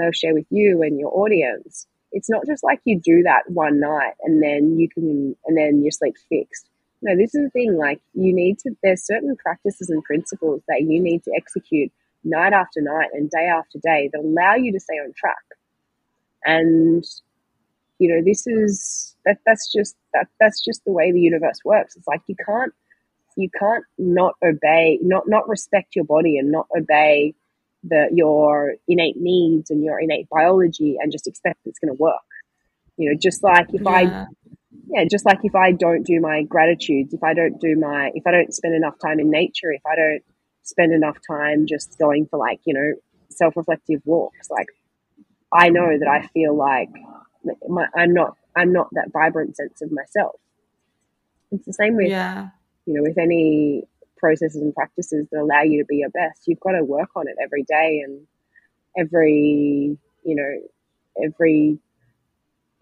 I'll 0.00 0.12
share 0.12 0.34
with 0.34 0.46
you 0.50 0.82
and 0.82 0.98
your 0.98 1.10
audience. 1.16 1.86
It's 2.12 2.28
not 2.28 2.46
just 2.46 2.62
like 2.62 2.80
you 2.84 3.00
do 3.00 3.22
that 3.22 3.48
one 3.48 3.80
night 3.80 4.14
and 4.22 4.42
then 4.42 4.78
you 4.78 4.88
can, 4.88 5.34
and 5.46 5.56
then 5.56 5.82
your 5.82 5.90
sleep's 5.90 6.22
fixed. 6.28 6.68
No, 7.02 7.16
this 7.16 7.34
is 7.34 7.44
the 7.44 7.50
thing. 7.50 7.76
Like 7.76 8.00
you 8.12 8.34
need 8.34 8.58
to, 8.60 8.76
there's 8.82 9.04
certain 9.04 9.36
practices 9.36 9.88
and 9.88 10.04
principles 10.04 10.62
that 10.68 10.82
you 10.82 11.02
need 11.02 11.24
to 11.24 11.32
execute 11.36 11.90
night 12.24 12.52
after 12.52 12.80
night 12.80 13.08
and 13.12 13.30
day 13.30 13.46
after 13.46 13.78
day 13.82 14.10
that 14.12 14.20
allow 14.20 14.54
you 14.54 14.72
to 14.72 14.80
stay 14.80 14.94
on 14.94 15.12
track. 15.16 15.36
And 16.44 17.04
you 17.98 18.08
know, 18.08 18.22
this 18.24 18.46
is 18.46 19.14
that 19.24 19.38
that's 19.46 19.72
just 19.72 19.96
that 20.12 20.26
that's 20.40 20.62
just 20.64 20.84
the 20.84 20.92
way 20.92 21.12
the 21.12 21.20
universe 21.20 21.60
works. 21.64 21.96
It's 21.96 22.06
like 22.06 22.22
you 22.26 22.36
can't 22.44 22.72
you 23.36 23.48
can't 23.58 23.84
not 23.98 24.34
obey, 24.44 24.98
not 25.02 25.24
not 25.28 25.48
respect 25.48 25.96
your 25.96 26.04
body 26.04 26.38
and 26.38 26.50
not 26.50 26.66
obey 26.76 27.34
the 27.82 28.08
your 28.12 28.74
innate 28.88 29.16
needs 29.16 29.70
and 29.70 29.84
your 29.84 29.98
innate 30.00 30.28
biology 30.28 30.96
and 31.00 31.12
just 31.12 31.26
expect 31.26 31.60
it's 31.66 31.78
going 31.78 31.94
to 31.94 32.02
work. 32.02 32.14
You 32.96 33.10
know, 33.10 33.18
just 33.20 33.42
like 33.42 33.66
if 33.72 33.82
yeah. 33.82 33.90
I 33.90 34.26
yeah, 34.88 35.04
just 35.10 35.24
like 35.24 35.38
if 35.42 35.54
I 35.54 35.72
don't 35.72 36.04
do 36.04 36.20
my 36.20 36.42
gratitudes, 36.42 37.14
if 37.14 37.22
I 37.22 37.34
don't 37.34 37.60
do 37.60 37.76
my 37.78 38.10
if 38.14 38.26
I 38.26 38.30
don't 38.30 38.54
spend 38.54 38.74
enough 38.74 38.94
time 39.00 39.18
in 39.18 39.30
nature, 39.30 39.72
if 39.72 39.82
I 39.86 39.96
don't 39.96 40.22
spend 40.64 40.92
enough 40.92 41.18
time 41.26 41.66
just 41.66 41.96
going 41.98 42.26
for 42.26 42.38
like, 42.38 42.60
you 42.64 42.74
know, 42.74 42.94
self-reflective 43.30 44.00
walks, 44.04 44.50
like 44.50 44.68
I 45.52 45.68
know 45.68 45.96
that 45.98 46.08
I 46.08 46.26
feel 46.28 46.56
like 46.56 46.90
my, 47.68 47.86
I'm 47.94 48.12
not 48.12 48.36
I'm 48.56 48.72
not 48.72 48.88
that 48.92 49.10
vibrant 49.12 49.56
sense 49.56 49.80
of 49.82 49.92
myself. 49.92 50.36
It's 51.52 51.66
the 51.66 51.72
same 51.72 51.96
with 51.96 52.08
yeah. 52.08 52.48
you 52.86 52.94
know 52.94 53.02
with 53.02 53.18
any 53.18 53.84
processes 54.16 54.62
and 54.62 54.74
practices 54.74 55.26
that 55.30 55.40
allow 55.40 55.62
you 55.62 55.82
to 55.82 55.86
be 55.86 55.96
your 55.96 56.10
best. 56.10 56.42
You've 56.46 56.60
got 56.60 56.72
to 56.72 56.84
work 56.84 57.10
on 57.14 57.28
it 57.28 57.36
every 57.42 57.62
day 57.64 58.02
and 58.04 58.26
every 58.98 59.96
you 60.24 60.34
know 60.34 61.24
every 61.24 61.78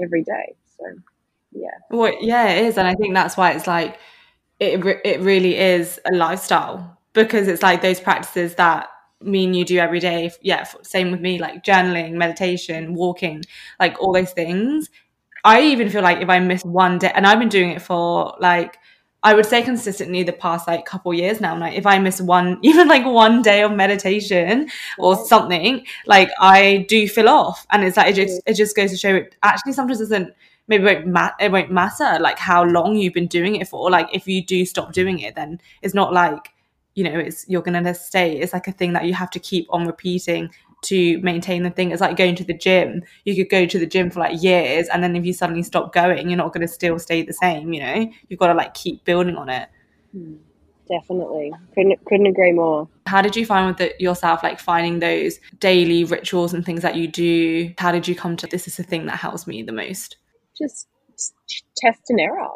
every 0.00 0.22
day. 0.22 0.54
So 0.78 0.84
yeah. 1.52 1.68
Well, 1.90 2.14
yeah, 2.20 2.48
it 2.48 2.64
is, 2.66 2.78
and 2.78 2.88
I 2.88 2.94
think 2.94 3.14
that's 3.14 3.36
why 3.36 3.52
it's 3.52 3.66
like 3.66 3.98
it. 4.60 4.84
It 5.04 5.20
really 5.20 5.56
is 5.56 6.00
a 6.10 6.14
lifestyle 6.14 6.98
because 7.12 7.48
it's 7.48 7.62
like 7.62 7.82
those 7.82 8.00
practices 8.00 8.54
that 8.56 8.88
mean 9.20 9.54
you 9.54 9.64
do 9.64 9.78
every 9.78 10.00
day. 10.00 10.30
Yeah 10.42 10.64
same 10.82 11.10
with 11.10 11.20
me 11.20 11.38
like 11.38 11.64
journaling 11.64 12.12
meditation 12.12 12.94
walking 12.94 13.44
like 13.78 14.00
all 14.00 14.12
those 14.12 14.32
things. 14.32 14.90
I 15.44 15.62
even 15.62 15.88
feel 15.90 16.02
like 16.02 16.20
if 16.22 16.28
i 16.28 16.38
miss 16.38 16.62
one 16.64 16.98
day 16.98 17.10
and 17.14 17.26
i've 17.26 17.38
been 17.38 17.48
doing 17.48 17.70
it 17.70 17.82
for 17.82 18.36
like 18.40 18.78
i 19.24 19.34
would 19.34 19.46
say 19.46 19.62
consistently 19.62 20.22
the 20.22 20.32
past 20.32 20.68
like 20.68 20.84
couple 20.86 21.12
years 21.12 21.40
now 21.40 21.58
like 21.58 21.74
if 21.74 21.84
i 21.86 21.98
miss 21.98 22.20
one 22.20 22.58
even 22.62 22.88
like 22.88 23.04
one 23.04 23.42
day 23.42 23.62
of 23.62 23.72
meditation 23.72 24.68
or 24.98 25.16
something 25.26 25.84
like 26.06 26.30
i 26.40 26.84
do 26.88 27.08
feel 27.08 27.28
off. 27.28 27.66
And 27.72 27.84
it's 27.84 27.96
like 27.96 28.10
it 28.12 28.14
just, 28.16 28.42
it 28.46 28.54
just 28.54 28.76
goes 28.76 28.90
to 28.92 28.96
show 28.96 29.14
it 29.16 29.34
actually 29.42 29.72
sometimes 29.72 29.98
doesn't 29.98 30.32
maybe 30.68 30.84
it 30.84 30.94
won't, 30.94 31.06
ma- 31.08 31.32
it 31.40 31.50
won't 31.50 31.72
matter 31.72 32.18
like 32.20 32.38
how 32.38 32.62
long 32.64 32.94
you've 32.96 33.14
been 33.14 33.26
doing 33.26 33.56
it 33.56 33.66
for. 33.68 33.90
Like 33.90 34.08
if 34.14 34.28
you 34.28 34.44
do 34.44 34.64
stop 34.64 34.92
doing 34.92 35.18
it 35.18 35.34
then 35.34 35.60
it's 35.82 35.94
not 35.94 36.12
like 36.12 36.51
you 36.94 37.04
know 37.04 37.18
it's 37.18 37.48
you're 37.48 37.62
going 37.62 37.82
to 37.82 37.94
stay. 37.94 38.38
It's 38.38 38.52
like 38.52 38.68
a 38.68 38.72
thing 38.72 38.92
that 38.92 39.04
you 39.04 39.14
have 39.14 39.30
to 39.30 39.38
keep 39.38 39.66
on 39.70 39.86
repeating 39.86 40.50
to 40.82 41.18
maintain 41.20 41.62
the 41.62 41.70
thing. 41.70 41.90
It's 41.90 42.00
like 42.00 42.16
going 42.16 42.34
to 42.36 42.44
the 42.44 42.56
gym. 42.56 43.02
You 43.24 43.34
could 43.36 43.50
go 43.50 43.66
to 43.66 43.78
the 43.78 43.86
gym 43.86 44.10
for 44.10 44.20
like 44.20 44.42
years 44.42 44.88
and 44.88 45.02
then 45.02 45.16
if 45.16 45.24
you 45.24 45.32
suddenly 45.32 45.62
stop 45.62 45.92
going 45.92 46.28
you're 46.28 46.36
not 46.36 46.52
going 46.52 46.66
to 46.66 46.72
still 46.72 46.98
stay 46.98 47.22
the 47.22 47.32
same 47.32 47.72
you 47.72 47.80
know? 47.80 48.10
You've 48.28 48.40
got 48.40 48.48
to 48.48 48.54
like 48.54 48.74
keep 48.74 49.04
building 49.04 49.36
on 49.36 49.48
it. 49.48 49.68
Hmm. 50.12 50.34
definitely. 50.88 51.52
Couldn't 51.74 52.04
couldn't 52.04 52.26
agree 52.26 52.52
more. 52.52 52.88
How 53.06 53.22
did 53.22 53.36
you 53.36 53.46
find 53.46 53.68
with 53.68 53.80
it 53.80 54.00
yourself 54.00 54.42
like 54.42 54.60
finding 54.60 54.98
those 54.98 55.38
daily 55.58 56.04
rituals 56.04 56.52
and 56.52 56.66
things 56.66 56.82
that 56.82 56.96
you 56.96 57.08
do? 57.08 57.72
How 57.78 57.92
did 57.92 58.06
you 58.06 58.14
come 58.14 58.36
to 58.38 58.46
this 58.46 58.66
is 58.66 58.76
the 58.76 58.82
thing 58.82 59.06
that 59.06 59.16
helps 59.16 59.46
me 59.46 59.62
the 59.62 59.72
most? 59.72 60.16
Just 60.60 60.88
test 61.76 62.02
and 62.08 62.20
error. 62.20 62.48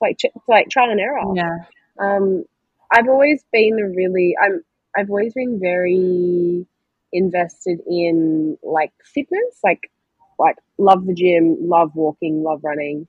Like 0.00 0.18
like 0.46 0.68
trial 0.68 0.90
and 0.90 1.00
error. 1.00 1.22
Yeah. 1.34 1.56
Um 1.98 2.44
I've 2.90 3.08
always 3.08 3.44
been 3.52 3.78
a 3.78 3.88
really 3.88 4.36
I'm 4.42 4.62
I've 4.96 5.10
always 5.10 5.34
been 5.34 5.60
very 5.60 6.66
invested 7.12 7.80
in 7.86 8.58
like 8.62 8.92
fitness, 9.04 9.58
like 9.62 9.90
like 10.38 10.56
love 10.78 11.06
the 11.06 11.14
gym, 11.14 11.56
love 11.60 11.94
walking, 11.94 12.42
love 12.42 12.60
running. 12.64 13.06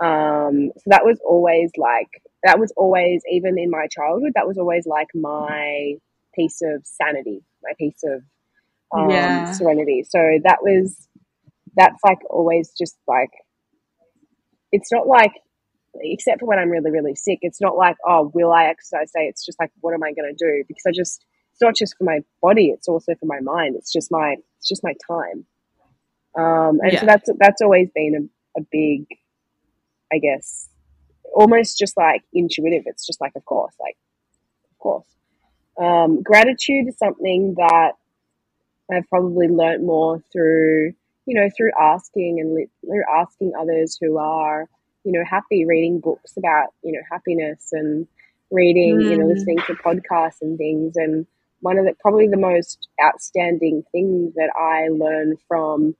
Um, 0.00 0.70
so 0.76 0.82
that 0.86 1.04
was 1.04 1.18
always 1.24 1.70
like 1.76 2.22
that 2.44 2.58
was 2.58 2.72
always 2.76 3.22
even 3.30 3.58
in 3.58 3.68
my 3.68 3.88
childhood 3.88 4.32
that 4.36 4.46
was 4.46 4.56
always 4.56 4.86
like 4.86 5.08
my 5.14 5.94
piece 6.34 6.62
of 6.62 6.86
sanity, 6.86 7.42
my 7.62 7.72
piece 7.78 8.02
of 8.04 8.22
um, 8.96 9.10
yeah. 9.10 9.52
serenity. 9.52 10.04
So 10.08 10.38
that 10.44 10.58
was 10.62 11.08
that's 11.76 12.00
like 12.04 12.18
always 12.30 12.72
just 12.78 12.96
like 13.06 13.30
it's 14.72 14.92
not 14.92 15.06
like 15.06 15.32
except 16.02 16.40
for 16.40 16.46
when 16.46 16.58
I'm 16.58 16.70
really, 16.70 16.90
really 16.90 17.14
sick, 17.14 17.38
it's 17.42 17.60
not 17.60 17.76
like, 17.76 17.96
oh, 18.06 18.30
will 18.34 18.52
I 18.52 18.64
exercise 18.64 19.12
today? 19.12 19.26
It's 19.26 19.44
just 19.44 19.58
like, 19.60 19.70
what 19.80 19.94
am 19.94 20.02
I 20.02 20.12
going 20.12 20.34
to 20.34 20.44
do? 20.44 20.64
Because 20.66 20.84
I 20.86 20.92
just, 20.92 21.24
it's 21.52 21.60
not 21.60 21.74
just 21.76 21.96
for 21.96 22.04
my 22.04 22.20
body, 22.40 22.68
it's 22.68 22.88
also 22.88 23.14
for 23.18 23.26
my 23.26 23.40
mind. 23.40 23.76
It's 23.76 23.92
just 23.92 24.10
my, 24.10 24.36
it's 24.58 24.68
just 24.68 24.84
my 24.84 24.94
time. 25.08 25.44
Um, 26.36 26.78
and 26.82 26.92
yeah. 26.92 27.00
so 27.00 27.06
that's, 27.06 27.30
that's 27.38 27.62
always 27.62 27.88
been 27.94 28.30
a, 28.56 28.60
a 28.60 28.64
big, 28.70 29.06
I 30.12 30.18
guess, 30.18 30.68
almost 31.34 31.78
just 31.78 31.96
like 31.96 32.22
intuitive. 32.32 32.84
It's 32.86 33.06
just 33.06 33.20
like, 33.20 33.32
of 33.36 33.44
course, 33.44 33.74
like, 33.80 33.96
of 34.70 34.78
course. 34.78 35.06
Um, 35.80 36.22
gratitude 36.22 36.88
is 36.88 36.98
something 36.98 37.54
that 37.56 37.92
I've 38.90 39.08
probably 39.08 39.48
learnt 39.48 39.84
more 39.84 40.22
through, 40.32 40.94
you 41.26 41.34
know, 41.34 41.48
through 41.56 41.72
asking 41.78 42.40
and 42.40 42.68
through 42.84 43.04
asking 43.14 43.52
others 43.58 43.98
who 44.00 44.18
are, 44.18 44.68
you 45.04 45.12
know, 45.12 45.24
happy 45.28 45.64
reading 45.64 46.00
books 46.00 46.36
about, 46.36 46.68
you 46.82 46.92
know, 46.92 47.00
happiness 47.10 47.68
and 47.72 48.06
reading, 48.50 48.96
mm. 48.96 49.10
you 49.10 49.18
know, 49.18 49.24
mm. 49.24 49.34
listening 49.34 49.58
to 49.66 49.74
podcasts 49.74 50.42
and 50.42 50.58
things. 50.58 50.96
And 50.96 51.26
one 51.60 51.78
of 51.78 51.84
the 51.84 51.94
probably 52.00 52.28
the 52.28 52.36
most 52.36 52.88
outstanding 53.02 53.84
things 53.92 54.34
that 54.34 54.50
I 54.56 54.88
learned 54.88 55.38
from 55.48 55.94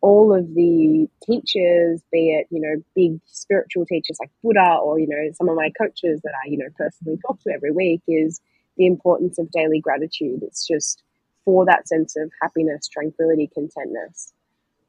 all 0.00 0.32
of 0.32 0.54
the 0.54 1.08
teachers, 1.24 2.02
be 2.12 2.32
it, 2.32 2.46
you 2.50 2.60
know, 2.60 2.82
big 2.94 3.20
spiritual 3.26 3.84
teachers 3.84 4.16
like 4.20 4.30
Buddha 4.42 4.78
or, 4.82 4.98
you 4.98 5.08
know, 5.08 5.32
some 5.34 5.48
of 5.48 5.56
my 5.56 5.70
coaches 5.78 6.20
that 6.22 6.32
I, 6.44 6.48
you 6.48 6.58
know, 6.58 6.68
personally 6.76 7.18
talk 7.26 7.40
to 7.42 7.52
every 7.52 7.72
week 7.72 8.02
is 8.06 8.40
the 8.76 8.86
importance 8.86 9.38
of 9.38 9.50
daily 9.50 9.80
gratitude. 9.80 10.42
It's 10.42 10.66
just 10.66 11.02
for 11.44 11.64
that 11.66 11.88
sense 11.88 12.14
of 12.16 12.30
happiness, 12.40 12.88
tranquility, 12.88 13.50
contentness. 13.52 14.32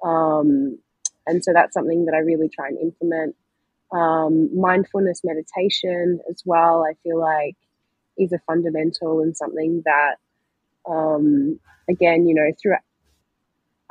Um, 0.03 0.77
and 1.30 1.44
so 1.44 1.54
that's 1.54 1.74
something 1.74 2.06
that 2.06 2.15
I 2.15 2.20
really 2.20 2.50
try 2.50 2.68
and 2.68 2.80
implement. 2.80 3.36
Um, 3.92 4.50
mindfulness 4.60 5.22
meditation 5.24 6.20
as 6.30 6.44
well, 6.46 6.84
I 6.84 6.94
feel 7.04 7.20
like 7.20 7.56
is 8.18 8.34
a 8.34 8.39
fundamental 8.46 9.22
and 9.22 9.36
something 9.36 9.82
that, 9.86 10.15
um, 10.88 11.60
again, 11.89 12.28
you 12.28 12.36
know, 12.36 12.52
through, 12.62 12.76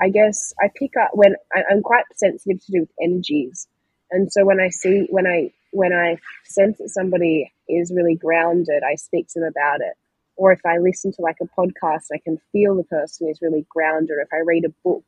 I 0.01 0.11
guess 0.11 0.55
I 0.61 0.68
pick 0.77 0.92
up 0.96 1.11
when 1.14 1.35
I, 1.53 1.62
I'm 1.70 1.83
quite 1.83 2.05
sensitive 2.14 2.64
to 2.64 2.72
do 2.72 2.81
with 2.81 2.90
energies. 3.03 3.66
And 4.11 4.33
so 4.33 4.44
when 4.44 4.61
I 4.61 4.68
see, 4.68 5.07
when 5.11 5.27
I, 5.27 5.51
when 5.72 5.92
I 5.92 6.18
sense 6.44 6.79
that 6.79 6.90
somebody 6.90 7.53
is 7.68 7.92
really 7.94 8.14
grounded, 8.14 8.83
I 8.88 8.94
speak 8.94 9.29
to 9.29 9.40
them 9.40 9.48
about 9.48 9.81
it. 9.81 9.94
Or 10.37 10.53
if 10.53 10.61
I 10.64 10.79
listen 10.79 11.12
to 11.12 11.22
like 11.22 11.38
a 11.42 11.61
podcast, 11.61 12.07
I 12.14 12.18
can 12.22 12.38
feel 12.53 12.77
the 12.77 12.85
person 12.85 13.29
is 13.29 13.42
really 13.42 13.66
grounded. 13.68 14.16
If 14.20 14.29
I 14.33 14.40
read 14.44 14.64
a 14.64 14.74
book, 14.85 15.05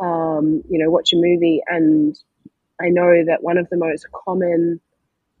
um, 0.00 0.62
you 0.68 0.78
know, 0.78 0.90
watch 0.90 1.12
a 1.12 1.16
movie, 1.16 1.62
and 1.66 2.18
I 2.80 2.88
know 2.88 3.24
that 3.26 3.42
one 3.42 3.58
of 3.58 3.68
the 3.70 3.76
most 3.76 4.06
common 4.12 4.80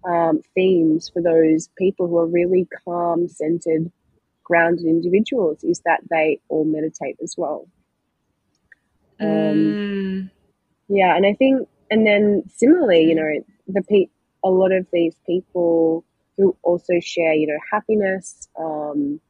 um, 0.04 0.42
themes 0.54 1.10
for 1.12 1.22
those 1.22 1.68
people 1.78 2.08
who 2.08 2.18
are 2.18 2.26
really 2.26 2.68
calm, 2.84 3.28
centered, 3.28 3.90
grounded 4.44 4.86
individuals 4.86 5.62
is 5.62 5.80
that 5.84 6.00
they 6.10 6.40
all 6.48 6.64
meditate 6.64 7.16
as 7.22 7.34
well. 7.36 7.68
Um, 9.20 9.28
mm. 9.28 10.30
Yeah, 10.88 11.16
and 11.16 11.24
I 11.24 11.34
think, 11.34 11.68
and 11.90 12.06
then 12.06 12.42
similarly, 12.48 13.04
you 13.04 13.14
know, 13.14 13.44
the 13.68 13.82
pe- 13.82 14.10
a 14.44 14.50
lot 14.50 14.72
of 14.72 14.86
these 14.92 15.14
people 15.26 16.04
who 16.36 16.56
also 16.62 16.94
share, 17.00 17.34
you 17.34 17.46
know, 17.46 17.58
happiness, 17.70 18.48
um, 18.58 19.20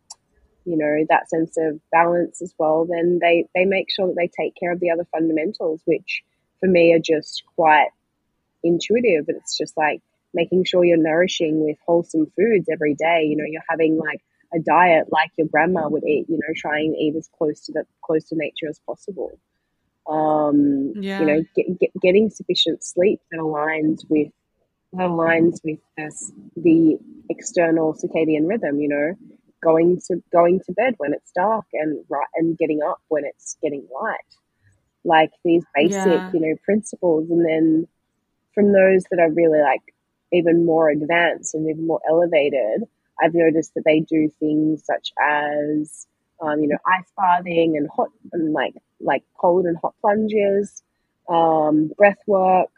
you 0.64 0.77
know 0.77 1.05
that 1.09 1.29
sense 1.29 1.57
of 1.59 1.81
balance 1.90 2.40
as 2.42 2.55
well 2.59 2.87
then 2.88 3.18
they 3.20 3.46
they 3.55 3.64
make 3.64 3.87
sure 3.90 4.07
that 4.07 4.16
they 4.16 4.29
take 4.29 4.55
care 4.55 4.72
of 4.72 4.81
the 4.81 4.90
other 4.90 5.07
fundamentals 5.11 5.81
which 5.85 6.22
for 6.61 6.68
me 6.68 6.92
are 6.92 6.98
just 6.98 7.42
quite 7.57 7.88
intuitive 8.62 9.25
it's 9.29 9.57
just 9.57 9.77
like 9.77 10.01
making 10.35 10.64
sure 10.64 10.85
you're 10.85 10.96
nourishing 10.96 11.64
with 11.64 11.77
wholesome 11.87 12.27
foods 12.37 12.68
every 12.70 12.94
day 12.94 13.25
you 13.25 13.37
know 13.37 13.44
you're 13.46 13.62
having 13.68 13.98
like 13.98 14.22
a 14.55 14.59
diet 14.59 15.07
like 15.11 15.31
your 15.37 15.46
grandma 15.48 15.88
would 15.88 16.05
eat. 16.05 16.27
You 16.29 16.37
know, 16.37 16.55
trying 16.57 16.92
to 16.92 16.98
eat 16.98 17.16
as 17.16 17.29
close 17.37 17.61
to 17.66 17.72
the 17.72 17.85
close 18.03 18.25
to 18.29 18.37
nature 18.37 18.68
as 18.68 18.81
possible. 18.87 19.38
Um, 20.07 20.94
Yeah. 20.96 21.20
You 21.20 21.27
know, 21.27 21.42
get, 21.55 21.79
get, 21.79 21.90
getting 22.01 22.31
sufficient 22.31 22.85
sleep 22.85 23.20
that 23.31 23.38
aligns 23.38 24.05
with 24.09 24.33
that 24.92 25.09
aligns 25.09 25.61
with 25.64 25.79
this, 25.96 26.33
the 26.57 26.98
external 27.31 27.94
circadian 27.94 28.48
rhythm. 28.48 28.81
You 28.81 28.88
know, 28.88 29.14
going 29.62 30.01
to 30.09 30.22
going 30.33 30.61
to 30.66 30.72
bed 30.72 30.94
when 30.98 31.12
it's 31.14 31.33
dark 31.33 31.66
and 31.72 32.05
right 32.09 32.27
and 32.37 32.59
getting 32.59 32.83
up 32.83 33.01
when 33.09 33.25
it's 33.25 33.57
getting 33.62 33.87
light. 34.03 34.16
Like 35.05 35.33
these 35.44 35.64
basic, 35.75 36.25
Yeah. 36.25 36.31
you 36.33 36.40
know, 36.40 36.57
principles, 36.64 37.31
and 37.31 37.44
then 37.44 37.88
from 38.55 38.72
those 38.72 39.05
that 39.11 39.20
are 39.20 39.31
really 39.31 39.61
like 39.61 39.83
even 40.33 40.64
more 40.66 40.88
advanced 40.90 41.55
and 41.55 41.68
even 41.68 41.87
more 41.87 42.01
elevated, 42.09 42.85
I've 43.22 43.35
noticed 43.35 43.75
that 43.75 43.85
they 43.85 44.01
do 44.01 44.31
things 44.40 44.85
such 44.85 45.12
as, 45.22 46.07
um, 46.40 46.61
you 46.61 46.68
know, 46.68 46.79
ice 46.87 47.11
bathing 47.16 47.77
and 47.77 47.88
hot 47.94 48.11
and 48.33 48.53
like 48.53 48.75
like 49.01 49.22
cold 49.38 49.66
and 49.66 49.77
hot 49.79 49.94
plunges, 50.01 50.83
um, 51.29 51.90
breath 51.96 52.20
work, 52.27 52.70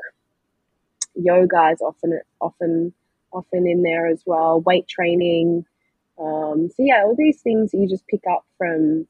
yoga 1.14 1.70
is 1.73 1.81
often 1.81 2.20
often 2.40 2.92
often 3.33 3.66
in 3.66 3.83
there 3.83 4.07
as 4.07 4.23
well. 4.27 4.61
Weight 4.61 4.87
training. 4.88 5.64
Um, 6.18 6.68
so 6.70 6.77
yeah, 6.79 7.03
all 7.05 7.14
these 7.16 7.40
things 7.42 7.70
you 7.74 7.88
just 7.88 8.07
pick 8.07 8.22
up 8.31 8.44
from 8.59 9.07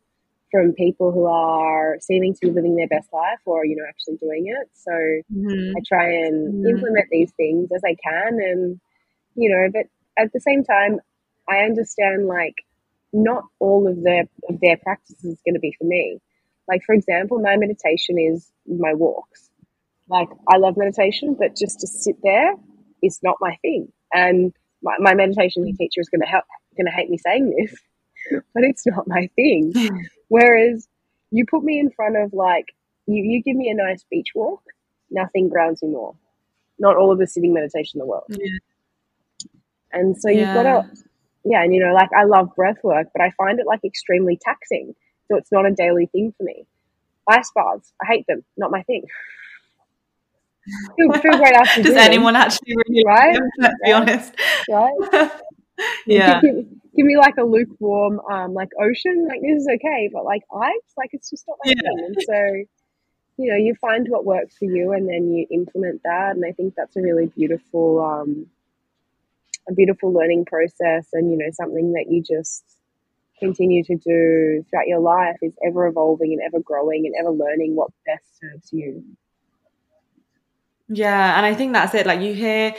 from 0.51 0.73
people 0.73 1.11
who 1.13 1.27
are 1.27 1.99
seeming 2.01 2.33
to 2.35 2.41
be 2.43 2.51
living 2.51 2.77
their 2.77 2.89
best 2.89 3.13
life 3.13 3.41
or 3.45 3.65
you 3.67 3.77
know 3.77 3.85
actually 3.89 4.17
doing 4.17 4.47
it. 4.47 4.69
So 4.75 4.93
Mhm. 5.33 5.75
I 5.77 5.81
try 5.87 6.07
and 6.13 6.55
Mm. 6.55 6.69
implement 6.71 7.09
these 7.11 7.33
things 7.33 7.71
as 7.73 7.83
I 7.85 7.97
can, 8.03 8.41
and 8.41 8.81
you 9.35 9.51
know, 9.51 9.69
but 9.73 9.87
at 10.23 10.33
the 10.33 10.41
same 10.41 10.65
time, 10.65 11.01
I 11.49 11.59
understand 11.61 12.27
like 12.27 12.55
not 13.13 13.45
all 13.61 13.87
of 13.89 14.03
their 14.03 14.25
of 14.49 14.61
their 14.61 14.77
practices 14.79 15.25
is 15.25 15.43
going 15.45 15.55
to 15.55 15.61
be 15.61 15.75
for 15.79 15.85
me. 15.85 16.19
Like 16.69 16.83
for 16.85 16.95
example, 16.95 17.39
my 17.41 17.57
meditation 17.57 18.19
is 18.19 18.51
my 18.67 18.95
walks. 18.95 19.51
Like 20.09 20.29
I 20.49 20.57
love 20.59 20.77
meditation, 20.77 21.35
but 21.39 21.57
just 21.57 21.81
to 21.81 21.87
sit 21.87 22.17
there 22.23 22.55
is 23.03 23.21
not 23.23 23.37
my 23.41 23.57
thing. 23.63 23.93
And 24.13 24.53
my, 24.83 24.97
my 24.99 25.15
meditation 25.15 25.65
teacher 25.77 26.01
is 26.01 26.09
going 26.09 26.21
to 26.21 26.27
help 26.27 26.45
going 26.75 26.87
to 26.87 26.93
hate 26.93 27.11
me 27.11 27.19
saying 27.19 27.55
this, 27.57 27.75
but 28.55 28.65
it's 28.65 28.87
not 28.87 29.07
my 29.09 29.29
thing. 29.37 29.75
Whereas 30.29 30.89
you 31.31 31.47
put 31.47 31.65
me 31.65 31.79
in 31.79 31.91
front 31.91 32.17
of 32.17 32.33
like 32.33 32.67
you, 33.07 33.23
you 33.25 33.43
give 33.43 33.57
me 33.57 33.69
a 33.71 33.75
nice 33.75 34.05
beach 34.11 34.29
walk, 34.35 34.63
nothing 35.11 35.49
grounds 35.49 35.83
me 35.83 35.91
more. 35.91 36.15
Not 36.79 36.97
all 36.97 37.13
of 37.13 37.19
the 37.19 37.27
sitting 37.27 37.53
meditation 37.55 37.97
in 37.97 38.01
the 38.01 38.07
world. 38.07 38.31
Yeah. 38.31 38.59
And 39.93 40.17
so 40.19 40.29
you've 40.31 40.51
Yeah. 40.51 40.53
got 40.53 40.65
to, 40.65 40.85
yeah, 41.45 41.63
and 41.63 41.75
you 41.75 41.85
know, 41.85 41.95
like 41.95 42.11
I 42.17 42.25
love 42.25 42.55
breath 42.57 42.83
work, 42.83 43.09
but 43.15 43.23
I 43.23 43.31
find 43.39 43.61
it 43.61 43.67
like 43.67 43.85
extremely 43.85 44.39
taxing. 44.43 44.95
So 45.29 45.37
it's 45.37 45.53
not 45.53 45.67
a 45.67 45.73
daily 45.73 46.07
thing 46.07 46.35
for 46.37 46.45
me. 46.45 46.67
Ice 47.31 47.51
baths, 47.55 47.93
I 48.03 48.07
hate 48.07 48.27
them, 48.29 48.45
not 48.57 48.71
my 48.71 48.83
thing. 48.83 49.05
feel, 50.97 51.13
feel 51.21 51.37
great 51.39 51.55
after 51.55 51.83
Does 51.83 51.95
them, 51.95 51.97
anyone 51.97 52.37
actually 52.37 52.75
really 52.77 53.05
like 53.05 53.07
Right? 53.07 53.33
them, 53.33 53.51
Let's 53.59 53.75
be 53.85 53.93
honest. 53.93 54.35
right? 54.69 55.31
yeah. 56.07 56.41
Give, 56.41 56.55
give, 56.55 56.67
give 56.97 57.07
me 57.07 57.17
like 57.17 57.37
a 57.39 57.45
lukewarm, 57.45 58.21
um, 58.31 58.55
like 58.55 58.71
ocean, 58.81 59.27
like 59.29 59.41
this 59.41 59.63
is 59.63 59.69
okay, 59.75 60.11
but 60.13 60.25
like 60.25 60.43
ice, 60.55 60.93
like 60.97 61.11
it's 61.13 61.31
just 61.31 61.45
not 61.49 61.59
my 61.65 61.73
Yeah. 61.73 61.81
thing. 61.83 62.05
And 62.07 62.17
so, 62.25 62.65
you 63.37 63.51
know, 63.51 63.57
you 63.57 63.75
find 63.81 64.07
what 64.09 64.25
works 64.25 64.57
for 64.59 64.67
you, 64.67 64.93
and 64.93 65.09
then 65.09 65.33
you 65.33 65.47
implement 65.51 66.03
that. 66.05 66.37
And 66.37 66.45
I 66.47 66.53
think 66.53 66.75
that's 66.77 66.97
a 66.97 67.03
really 67.03 67.27
beautiful, 67.27 68.01
um, 68.01 68.47
a 69.69 69.73
beautiful 69.75 70.13
learning 70.13 70.45
process, 70.45 71.09
and 71.13 71.31
you 71.31 71.39
know, 71.39 71.51
something 71.53 71.93
that 71.95 72.07
you 72.09 72.23
just 72.23 72.65
continue 73.41 73.83
to 73.85 73.97
do 73.97 74.65
throughout 74.71 74.87
your 74.87 75.01
life 75.01 75.37
is 75.43 75.55
ever 75.67 75.87
evolving 75.87 76.33
and 76.33 76.41
ever 76.47 76.63
growing 76.63 77.07
and 77.07 77.15
ever 77.19 77.31
learning 77.31 77.75
what 77.75 77.91
best 78.07 78.39
serves 78.41 78.73
you. 78.73 79.05
Yeah, 80.89 81.37
and 81.37 81.47
I 81.47 81.55
think 81.55 81.73
that's 81.73 81.95
it. 81.95 82.07
Like 82.07 82.21
you 82.21 82.35
hear, 82.35 82.75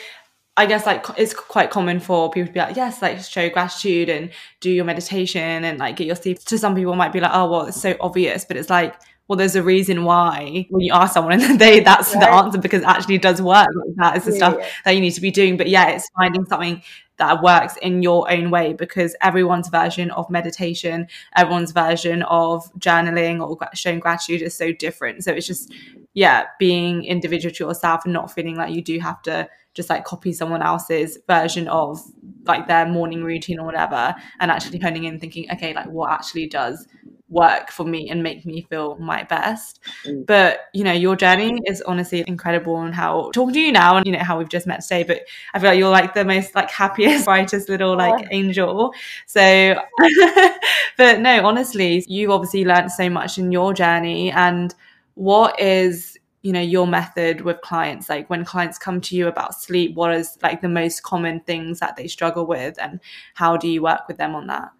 I 0.57 0.65
guess 0.67 0.85
like 0.85 1.05
it's 1.17 1.33
quite 1.33 1.69
common 1.69 1.99
for 1.99 2.29
people 2.31 2.47
to 2.47 2.53
be 2.53 2.59
like, 2.59 2.77
yes, 2.77 3.01
like 3.01 3.19
show 3.19 3.49
gratitude 3.49 4.07
and 4.07 4.29
do 4.61 4.71
your 4.71 4.85
meditation 4.85 5.65
and 5.65 5.79
like 5.79 5.97
get 5.97 6.07
your 6.07 6.15
sleep. 6.15 6.39
To 6.45 6.57
some 6.57 6.75
people, 6.75 6.93
it 6.93 6.97
might 6.97 7.11
be 7.11 7.19
like, 7.19 7.31
oh, 7.33 7.49
well, 7.51 7.65
it's 7.65 7.81
so 7.81 7.95
obvious, 7.99 8.45
but 8.45 8.55
it's 8.55 8.69
like, 8.69 8.95
well, 9.27 9.35
there's 9.37 9.55
a 9.55 9.63
reason 9.63 10.05
why 10.05 10.65
when 10.69 10.81
you 10.81 10.93
ask 10.93 11.13
someone 11.13 11.41
and 11.41 11.59
they 11.59 11.81
that's 11.81 12.13
the 12.13 12.29
answer 12.29 12.57
because 12.57 12.83
it 12.83 12.87
actually 12.87 13.17
does 13.17 13.41
work. 13.41 13.67
Like 13.75 13.95
that 13.97 14.17
is 14.17 14.23
the 14.25 14.31
Yeah, 14.31 14.37
stuff 14.37 14.55
yeah. 14.59 14.67
that 14.85 14.91
you 14.91 15.01
need 15.01 15.11
to 15.11 15.21
be 15.21 15.31
doing. 15.31 15.57
But 15.57 15.67
yeah, 15.67 15.89
it's 15.89 16.09
finding 16.17 16.45
something 16.45 16.81
that 17.17 17.41
works 17.41 17.75
in 17.81 18.01
your 18.01 18.29
own 18.31 18.49
way 18.49 18.73
because 18.73 19.15
everyone's 19.21 19.67
version 19.69 20.11
of 20.11 20.29
meditation, 20.29 21.07
everyone's 21.35 21.71
version 21.71 22.23
of 22.23 22.63
journaling 22.79 23.41
or 23.45 23.57
showing 23.73 23.99
gratitude 23.99 24.41
is 24.41 24.53
so 24.53 24.71
different. 24.73 25.23
So 25.23 25.31
it's 25.31 25.47
just, 25.47 25.73
yeah, 26.13 26.45
being 26.59 27.03
individual 27.05 27.53
to 27.55 27.65
yourself 27.65 28.01
and 28.05 28.13
not 28.13 28.31
feeling 28.31 28.55
like 28.55 28.73
you 28.73 28.81
do 28.81 28.99
have 28.99 29.21
to 29.23 29.49
just 29.75 29.89
like 29.89 30.03
copy 30.05 30.33
someone 30.33 30.63
else's 30.63 31.19
version 31.27 31.67
of 31.67 32.01
like 32.45 32.67
their 32.67 32.87
morning 32.87 33.23
routine 33.23 33.59
or 33.59 33.65
whatever 33.65 34.15
and 34.39 34.49
actually 34.49 34.79
honing 34.79 35.03
in 35.03 35.19
thinking, 35.19 35.45
okay, 35.51 35.73
like 35.75 35.87
what 35.87 36.11
actually 36.11 36.47
does 36.47 36.87
work 37.27 37.71
for 37.71 37.83
me 37.83 38.07
and 38.09 38.21
make 38.21 38.45
me 38.45 38.61
feel 38.69 38.95
my 38.97 39.23
best. 39.23 39.79
Mm. 40.05 40.25
But 40.25 40.61
you 40.73 40.83
know, 40.83 40.91
your 40.91 41.15
journey 41.15 41.59
is 41.65 41.81
honestly 41.81 42.23
incredible 42.27 42.79
and 42.81 42.93
how 42.93 43.31
talking 43.33 43.53
to 43.55 43.59
you 43.59 43.71
now 43.71 43.97
and 43.97 44.05
you 44.05 44.11
know 44.13 44.19
how 44.23 44.37
we've 44.37 44.49
just 44.49 44.67
met 44.67 44.81
today, 44.81 45.03
but 45.03 45.21
I 45.53 45.59
feel 45.59 45.69
like 45.71 45.79
you're 45.79 45.89
like 45.89 46.13
the 46.13 46.23
most 46.23 46.55
like 46.55 46.69
happiest, 46.69 47.25
brightest 47.31 47.67
little 47.67 47.95
like 47.97 48.25
Oh. 48.25 48.27
angel. 48.31 48.93
So 49.25 49.75
but 50.97 51.19
no, 51.19 51.45
honestly, 51.45 52.03
you've 52.07 52.31
obviously 52.31 52.65
learned 52.65 52.91
so 52.91 53.09
much 53.09 53.37
in 53.37 53.51
your 53.51 53.73
journey 53.73 54.31
and 54.31 54.73
what 55.15 55.59
is 55.59 56.14
you 56.45 56.53
know 56.53 56.61
your 56.61 56.85
method 56.85 57.41
with 57.41 57.59
clients 57.61 58.07
like 58.07 58.29
when 58.29 58.45
clients 58.45 58.77
come 58.77 59.01
to 59.01 59.15
you 59.15 59.27
about 59.27 59.55
sleep 59.55 59.95
what 59.95 60.13
is 60.13 60.37
like 60.43 60.61
the 60.61 60.69
most 60.69 61.01
common 61.01 61.39
things 61.41 61.79
that 61.79 61.95
they 61.95 62.07
struggle 62.07 62.45
with 62.45 62.79
and 62.79 62.99
how 63.33 63.57
do 63.57 63.67
you 63.67 63.81
work 63.81 64.07
with 64.07 64.17
them 64.17 64.35
on 64.35 64.47
that 64.47 64.71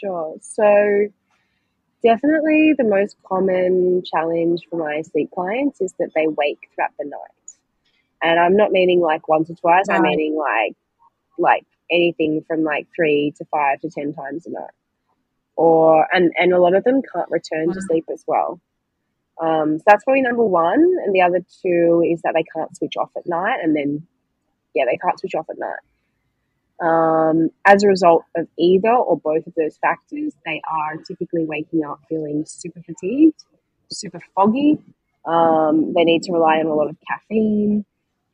Sure. 0.00 0.36
So, 0.40 1.08
definitely 2.02 2.74
the 2.76 2.84
most 2.84 3.16
common 3.24 4.02
challenge 4.04 4.62
for 4.70 4.78
my 4.78 5.02
sleep 5.02 5.30
clients 5.34 5.80
is 5.80 5.92
that 5.98 6.10
they 6.14 6.26
wake 6.26 6.68
throughout 6.74 6.92
the 6.98 7.06
night. 7.06 7.20
And 8.22 8.38
I'm 8.38 8.56
not 8.56 8.72
meaning 8.72 9.00
like 9.00 9.28
once 9.28 9.50
or 9.50 9.54
twice, 9.54 9.84
I'm 9.90 10.02
meaning 10.02 10.36
like 10.36 10.76
like 11.38 11.64
anything 11.90 12.44
from 12.46 12.64
like 12.64 12.86
three 12.94 13.32
to 13.38 13.44
five 13.46 13.80
to 13.80 13.90
ten 13.90 14.12
times 14.12 14.46
a 14.46 14.50
night. 14.50 14.70
Or 15.56 16.06
and 16.12 16.32
and 16.36 16.52
a 16.52 16.60
lot 16.60 16.74
of 16.74 16.84
them 16.84 17.00
can't 17.12 17.30
return 17.30 17.72
to 17.72 17.80
sleep 17.82 18.06
as 18.12 18.24
well. 18.26 18.60
Um, 19.40 19.78
so 19.78 19.84
that's 19.86 20.04
probably 20.04 20.22
number 20.22 20.44
one. 20.44 20.80
And 21.04 21.14
the 21.14 21.22
other 21.22 21.40
two 21.62 22.02
is 22.10 22.20
that 22.22 22.32
they 22.34 22.44
can't 22.54 22.76
switch 22.76 22.96
off 22.98 23.10
at 23.16 23.26
night 23.26 23.58
and 23.62 23.74
then 23.74 24.06
yeah, 24.74 24.84
they 24.90 24.98
can't 24.98 25.18
switch 25.18 25.34
off 25.34 25.46
at 25.50 25.58
night. 25.58 25.80
Um, 26.80 27.50
as 27.66 27.82
a 27.82 27.88
result 27.88 28.22
of 28.36 28.46
either 28.56 28.94
or 28.94 29.18
both 29.18 29.46
of 29.46 29.54
those 29.56 29.76
factors, 29.78 30.32
they 30.46 30.60
are 30.70 30.96
typically 30.96 31.44
waking 31.44 31.84
up 31.84 32.00
feeling 32.08 32.44
super 32.46 32.80
fatigued, 32.82 33.42
super 33.90 34.20
foggy. 34.34 34.78
Um, 35.24 35.92
they 35.94 36.04
need 36.04 36.22
to 36.24 36.32
rely 36.32 36.58
on 36.58 36.66
a 36.66 36.74
lot 36.74 36.88
of 36.88 36.96
caffeine. 37.06 37.84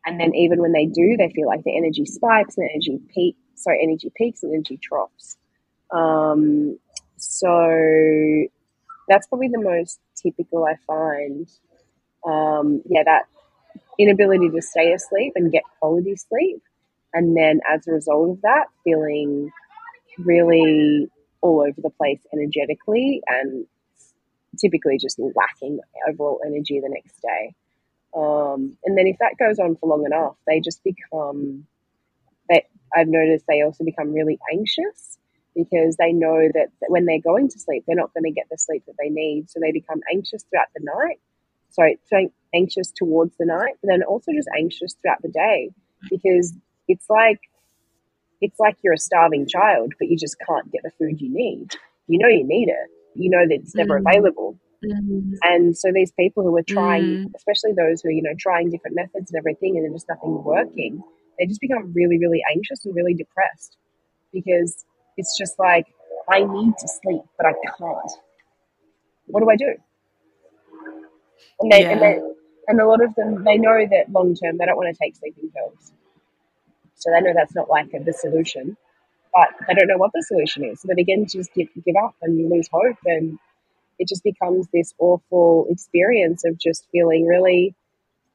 And 0.06 0.20
then 0.20 0.34
even 0.34 0.60
when 0.60 0.72
they 0.72 0.84
do, 0.84 1.16
they 1.16 1.32
feel 1.34 1.46
like 1.46 1.64
the 1.64 1.76
energy 1.76 2.04
spikes 2.04 2.58
and 2.58 2.68
energy 2.68 3.00
peak, 3.14 3.36
sorry, 3.54 3.80
energy 3.82 4.12
peaks 4.14 4.42
and 4.42 4.52
energy 4.52 4.78
troughs. 4.82 5.38
Um, 5.90 6.78
so 7.16 8.44
that's 9.08 9.26
probably 9.28 9.48
the 9.48 9.62
most 9.62 9.98
typical 10.24 10.64
I 10.64 10.76
find. 10.86 11.48
Um, 12.26 12.82
yeah, 12.88 13.02
that 13.04 13.24
inability 13.98 14.48
to 14.50 14.62
stay 14.62 14.92
asleep 14.92 15.32
and 15.36 15.52
get 15.52 15.62
quality 15.78 16.16
sleep. 16.16 16.62
And 17.12 17.36
then 17.36 17.60
as 17.70 17.86
a 17.86 17.92
result 17.92 18.30
of 18.30 18.42
that, 18.42 18.66
feeling 18.82 19.50
really 20.18 21.08
all 21.40 21.60
over 21.60 21.80
the 21.80 21.90
place 21.90 22.20
energetically 22.32 23.22
and 23.28 23.66
typically 24.60 24.98
just 24.98 25.18
lacking 25.18 25.80
overall 26.08 26.40
energy 26.44 26.80
the 26.80 26.88
next 26.88 27.20
day. 27.20 27.54
Um, 28.16 28.76
and 28.84 28.96
then 28.96 29.06
if 29.06 29.18
that 29.18 29.36
goes 29.38 29.58
on 29.58 29.76
for 29.76 29.88
long 29.88 30.06
enough, 30.06 30.36
they 30.46 30.60
just 30.60 30.82
become, 30.84 31.66
they, 32.48 32.64
I've 32.94 33.08
noticed 33.08 33.44
they 33.48 33.62
also 33.62 33.84
become 33.84 34.12
really 34.12 34.38
anxious 34.52 35.18
because 35.54 35.96
they 35.96 36.12
know 36.12 36.48
that, 36.54 36.68
when 36.88 37.04
they're 37.06 37.20
going 37.20 37.48
to 37.48 37.58
sleep, 37.58 37.84
they're 37.86 37.96
not 37.96 38.12
going 38.14 38.24
to 38.24 38.30
get 38.30 38.46
the 38.50 38.58
sleep 38.58 38.84
that 38.86 38.94
they 39.00 39.08
need. 39.08 39.50
So 39.50 39.60
they 39.60 39.72
become 39.72 40.00
anxious 40.12 40.44
throughout 40.50 40.68
the 40.74 40.82
night. 40.84 41.20
Sorry, 41.70 41.98
so 42.06 42.28
anxious 42.54 42.90
towards 42.90 43.34
the 43.38 43.46
night, 43.46 43.74
but 43.82 43.88
then 43.88 44.02
also 44.02 44.32
just 44.32 44.48
anxious 44.56 44.94
throughout 45.00 45.22
the 45.22 45.28
day 45.28 45.70
because 46.10 46.54
it's 46.88 47.08
like 47.08 47.40
it's 48.40 48.58
like 48.60 48.76
you're 48.82 48.94
a 48.94 48.98
starving 48.98 49.46
child, 49.48 49.92
but 49.98 50.08
you 50.08 50.16
just 50.16 50.36
can't 50.46 50.70
get 50.70 50.82
the 50.82 50.90
food 50.98 51.20
you 51.20 51.32
need. 51.32 51.72
You 52.08 52.18
know 52.18 52.28
you 52.28 52.44
need 52.46 52.68
it. 52.68 52.90
You 53.14 53.30
know 53.30 53.46
that 53.48 53.54
it's 53.54 53.74
never 53.74 53.98
Mm. 53.98 54.04
available. 54.06 54.58
Mm. 54.84 55.32
And 55.42 55.76
so 55.76 55.90
these 55.92 56.12
people 56.12 56.42
who 56.42 56.54
are 56.56 56.62
trying, 56.62 57.04
Mm. 57.04 57.32
especially 57.34 57.72
those 57.72 58.02
who 58.02 58.08
are, 58.08 58.12
you 58.12 58.22
know, 58.22 58.34
trying 58.38 58.70
different 58.70 58.96
methods 58.96 59.30
and 59.32 59.38
everything 59.38 59.76
and 59.76 59.84
then 59.84 59.92
just 59.92 60.08
nothing 60.08 60.42
working, 60.44 61.02
they 61.38 61.46
just 61.46 61.60
become 61.60 61.92
really, 61.94 62.18
really 62.18 62.42
anxious 62.54 62.84
and 62.84 62.94
really 62.94 63.14
depressed 63.14 63.76
because 64.32 64.84
it's 65.16 65.36
just 65.38 65.58
like 65.58 65.86
I 66.28 66.40
need 66.40 66.74
to 66.78 66.88
sleep, 66.88 67.22
but 67.36 67.46
I 67.46 67.52
can't. 67.52 68.10
What 69.26 69.40
do 69.40 69.50
I 69.50 69.56
do? 69.56 69.74
And 71.60 71.72
they, 71.72 71.82
yeah. 71.82 71.90
and 71.90 72.02
they, 72.02 72.20
and 72.68 72.80
a 72.80 72.86
lot 72.86 73.02
of 73.02 73.14
them, 73.14 73.44
they 73.44 73.56
know 73.56 73.86
that 73.90 74.10
long 74.10 74.34
term 74.34 74.58
they 74.58 74.66
don't 74.66 74.76
want 74.76 74.94
to 74.94 74.98
take 74.98 75.16
sleeping 75.16 75.50
pills. 75.50 75.92
So 76.94 77.10
they 77.10 77.20
know 77.20 77.32
that's 77.34 77.54
not 77.54 77.68
like 77.68 77.90
the 77.92 78.12
solution, 78.12 78.76
but 79.32 79.48
they 79.66 79.74
don't 79.74 79.88
know 79.88 79.98
what 79.98 80.12
the 80.14 80.22
solution 80.22 80.64
is. 80.64 80.80
So 80.80 80.88
they 80.88 80.94
begin 80.94 81.26
to 81.26 81.38
just 81.38 81.52
give, 81.52 81.68
give 81.84 81.96
up 82.02 82.14
and 82.22 82.38
you 82.38 82.48
lose 82.48 82.68
hope. 82.72 82.96
And 83.04 83.38
it 83.98 84.08
just 84.08 84.24
becomes 84.24 84.68
this 84.72 84.94
awful 84.98 85.66
experience 85.68 86.44
of 86.44 86.58
just 86.58 86.86
feeling 86.92 87.26
really 87.26 87.74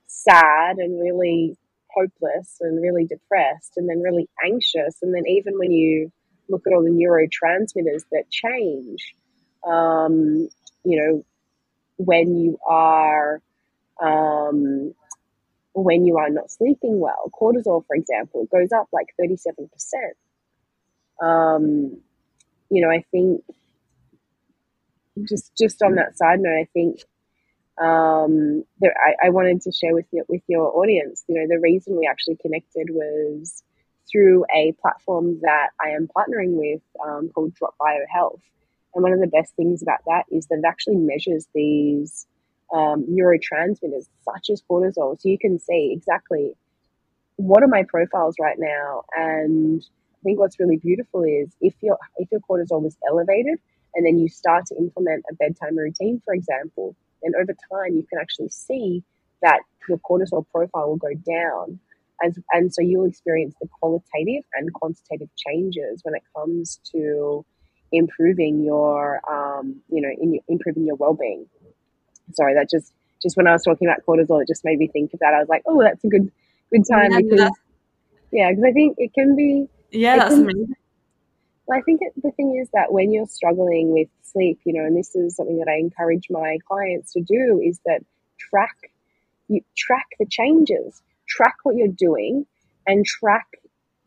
sad 0.08 0.78
and 0.78 1.00
really 1.00 1.58
hopeless 1.92 2.58
and 2.62 2.82
really 2.82 3.06
depressed 3.06 3.74
and 3.78 3.90
then 3.90 4.02
really 4.02 4.30
anxious. 4.46 4.98
And 5.02 5.14
then 5.14 5.26
even 5.28 5.58
when 5.58 5.72
you 5.72 6.12
look 6.50 6.64
at 6.68 6.74
all 6.74 6.84
the 6.84 6.90
neurotransmitters 6.90 8.04
that 8.12 8.30
change, 8.30 9.16
um, 9.66 10.50
you 10.84 11.02
know, 11.02 11.24
when 11.98 12.38
you 12.38 12.58
are 12.68 13.42
um, 14.02 14.94
when 15.74 16.06
you 16.06 16.18
are 16.18 16.30
not 16.30 16.52
sleeping 16.52 17.00
well. 17.00 17.32
Cortisol, 17.40 17.86
for 17.86 17.96
example, 17.96 18.48
goes 18.52 18.72
up 18.72 18.88
like 18.92 19.08
37%. 19.20 19.68
Um, 21.22 22.02
you 22.70 22.82
know, 22.82 22.90
I 22.90 23.04
think 23.12 23.44
just 25.28 25.52
just 25.58 25.82
on 25.82 25.96
that 25.96 26.18
side 26.18 26.40
note, 26.40 26.58
I 26.60 26.68
think 26.74 27.02
um, 27.82 28.64
there, 28.80 28.96
I, 28.98 29.28
I 29.28 29.30
wanted 29.30 29.62
to 29.62 29.72
share 29.72 29.94
with 29.94 30.06
you 30.12 30.24
with 30.28 30.42
your 30.48 30.78
audience. 30.78 31.24
You 31.28 31.36
know, 31.36 31.48
the 31.48 31.60
reason 31.62 31.98
we 31.98 32.08
actually 32.10 32.38
connected 32.38 32.88
was 32.90 33.64
through 34.12 34.46
a 34.56 34.74
platform 34.82 35.40
that 35.42 35.70
I 35.84 35.90
am 35.90 36.08
partnering 36.16 36.54
with 36.54 36.82
um, 37.06 37.30
called 37.30 37.54
Drop 37.56 37.76
Bio 37.80 38.06
Health. 38.12 38.42
And 38.94 39.04
one 39.04 39.14
of 39.14 39.20
the 39.20 39.28
best 39.28 39.56
things 39.56 39.82
about 39.82 40.00
that 40.08 40.26
is 40.32 40.48
that 40.48 40.60
it 40.60 40.66
actually 40.66 40.98
measures 40.98 41.48
these 41.54 42.28
um, 42.74 43.06
neurotransmitters 43.10 44.08
such 44.24 44.50
as 44.50 44.64
cortisol. 44.70 45.20
So 45.20 45.30
you 45.30 45.38
can 45.38 45.60
see 45.60 45.92
exactly 45.94 46.56
what 47.36 47.64
are 47.64 47.68
my 47.68 47.84
profiles 47.84 48.36
right 48.40 48.58
now. 48.60 49.04
And 49.16 49.82
I 49.82 50.22
think 50.24 50.40
what's 50.40 50.60
really 50.60 50.78
beautiful 50.78 51.24
is 51.24 51.50
if 51.62 51.74
your 51.82 51.98
if 52.18 52.30
your 52.32 52.42
cortisol 52.42 52.86
is 52.86 52.98
elevated 53.08 53.60
and 53.96 54.06
then 54.06 54.20
you 54.20 54.28
start 54.28 54.66
to 54.68 54.76
implement 54.76 55.26
a 55.30 55.36
bedtime 55.36 55.78
routine, 55.78 56.22
for 56.26 56.34
example, 56.34 56.96
then 57.24 57.34
over 57.40 57.56
time 57.72 57.96
you 57.96 58.04
can 58.10 58.20
actually 58.20 58.50
see 58.50 59.04
that 59.42 59.62
your 59.88 59.98
cortisol 60.00 60.46
profile 60.52 60.90
will 60.90 60.98
go 60.98 61.14
down. 61.14 61.80
As, 62.24 62.38
and 62.52 62.74
so 62.74 62.82
you'll 62.82 63.06
experience 63.06 63.56
the 63.62 63.68
qualitative 63.80 64.44
and 64.54 64.74
quantitative 64.74 65.30
changes 65.36 66.02
when 66.04 66.16
it 66.16 66.24
comes 66.36 66.80
to 66.92 67.46
improving 67.92 68.64
your, 68.64 69.22
um, 69.30 69.82
you 69.90 70.02
know, 70.02 70.10
in 70.22 70.34
your, 70.34 70.44
improving 70.48 70.86
your 70.86 70.96
well-being 70.96 71.48
sorry, 72.34 72.54
that 72.56 72.70
just 72.70 72.94
just 73.22 73.36
when 73.36 73.48
I 73.48 73.52
was 73.52 73.64
talking 73.64 73.88
about 73.88 74.06
cortisol, 74.06 74.42
it 74.42 74.48
just 74.48 74.64
made 74.64 74.80
me 74.80 74.88
think 74.88 75.14
of 75.14 75.20
that. 75.20 75.34
I 75.34 75.40
was 75.40 75.50
like, 75.50 75.64
oh, 75.66 75.82
that's 75.82 76.04
a 76.04 76.08
good 76.08 76.32
good 76.72 76.84
time 76.90 77.12
yeah, 77.12 77.18
because 77.18 77.52
yeah, 78.32 78.50
because 78.50 78.64
I 78.64 78.72
think 78.72 78.96
it 78.98 79.14
can 79.14 79.36
be 79.36 79.68
yeah, 79.92 80.18
that's 80.18 80.36
can, 80.36 80.44
amazing. 80.44 80.76
I 81.72 81.82
think 81.82 82.02
it, 82.02 82.14
the 82.22 82.32
thing 82.32 82.60
is 82.62 82.70
that 82.74 82.92
when 82.92 83.12
you're 83.12 83.28
struggling 83.28 83.92
with 83.92 84.08
sleep, 84.24 84.60
you 84.66 84.74
know, 84.74 84.86
and 84.86 84.98
this 84.98 85.16
is 85.16 85.36
something 85.36 85.60
that 85.60 85.68
I 85.68 85.78
encourage 85.78 86.28
my 86.30 86.58
clients 86.68 87.14
to 87.14 87.22
do, 87.22 87.62
is 87.64 87.80
that 87.86 88.02
track 88.38 88.76
you 89.48 89.62
track 89.78 90.06
the 90.20 90.26
changes, 90.26 91.02
track 91.30 91.56
what 91.64 91.76
you're 91.76 91.88
doing, 91.88 92.46
and 92.88 93.06
track 93.06 93.48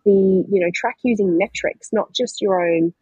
the 0.04 0.10
you 0.10 0.60
know 0.60 0.70
track 0.74 0.96
using 1.02 1.38
metrics, 1.38 1.90
not 1.92 2.12
just 2.12 2.40
your 2.40 2.66
own 2.66 2.92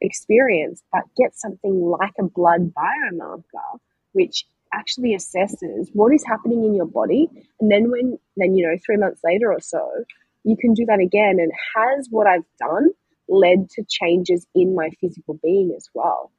experience, 0.00 0.82
but 0.92 1.02
get 1.16 1.36
something 1.36 1.80
like 1.80 2.12
a 2.20 2.24
blood 2.24 2.72
biomarker, 2.74 3.78
which 4.12 4.44
actually 4.72 5.14
assesses 5.14 5.88
what 5.92 6.12
is 6.12 6.24
happening 6.26 6.64
in 6.64 6.74
your 6.74 6.86
body. 6.86 7.28
And 7.60 7.70
then 7.70 7.90
when, 7.90 8.18
then, 8.36 8.54
you 8.54 8.66
know, 8.66 8.76
three 8.84 8.96
months 8.96 9.20
later 9.24 9.52
or 9.52 9.60
so, 9.60 10.04
you 10.42 10.56
can 10.56 10.74
do 10.74 10.84
that 10.86 11.00
again. 11.00 11.38
And 11.38 11.52
has 11.76 12.08
what 12.10 12.26
I've 12.26 12.44
done 12.58 12.90
led 13.28 13.70
to 13.70 13.84
changes 13.88 14.46
in 14.54 14.74
my 14.74 14.90
physical 15.00 15.38
being 15.42 15.72
as 15.76 15.88
well? 15.94 16.30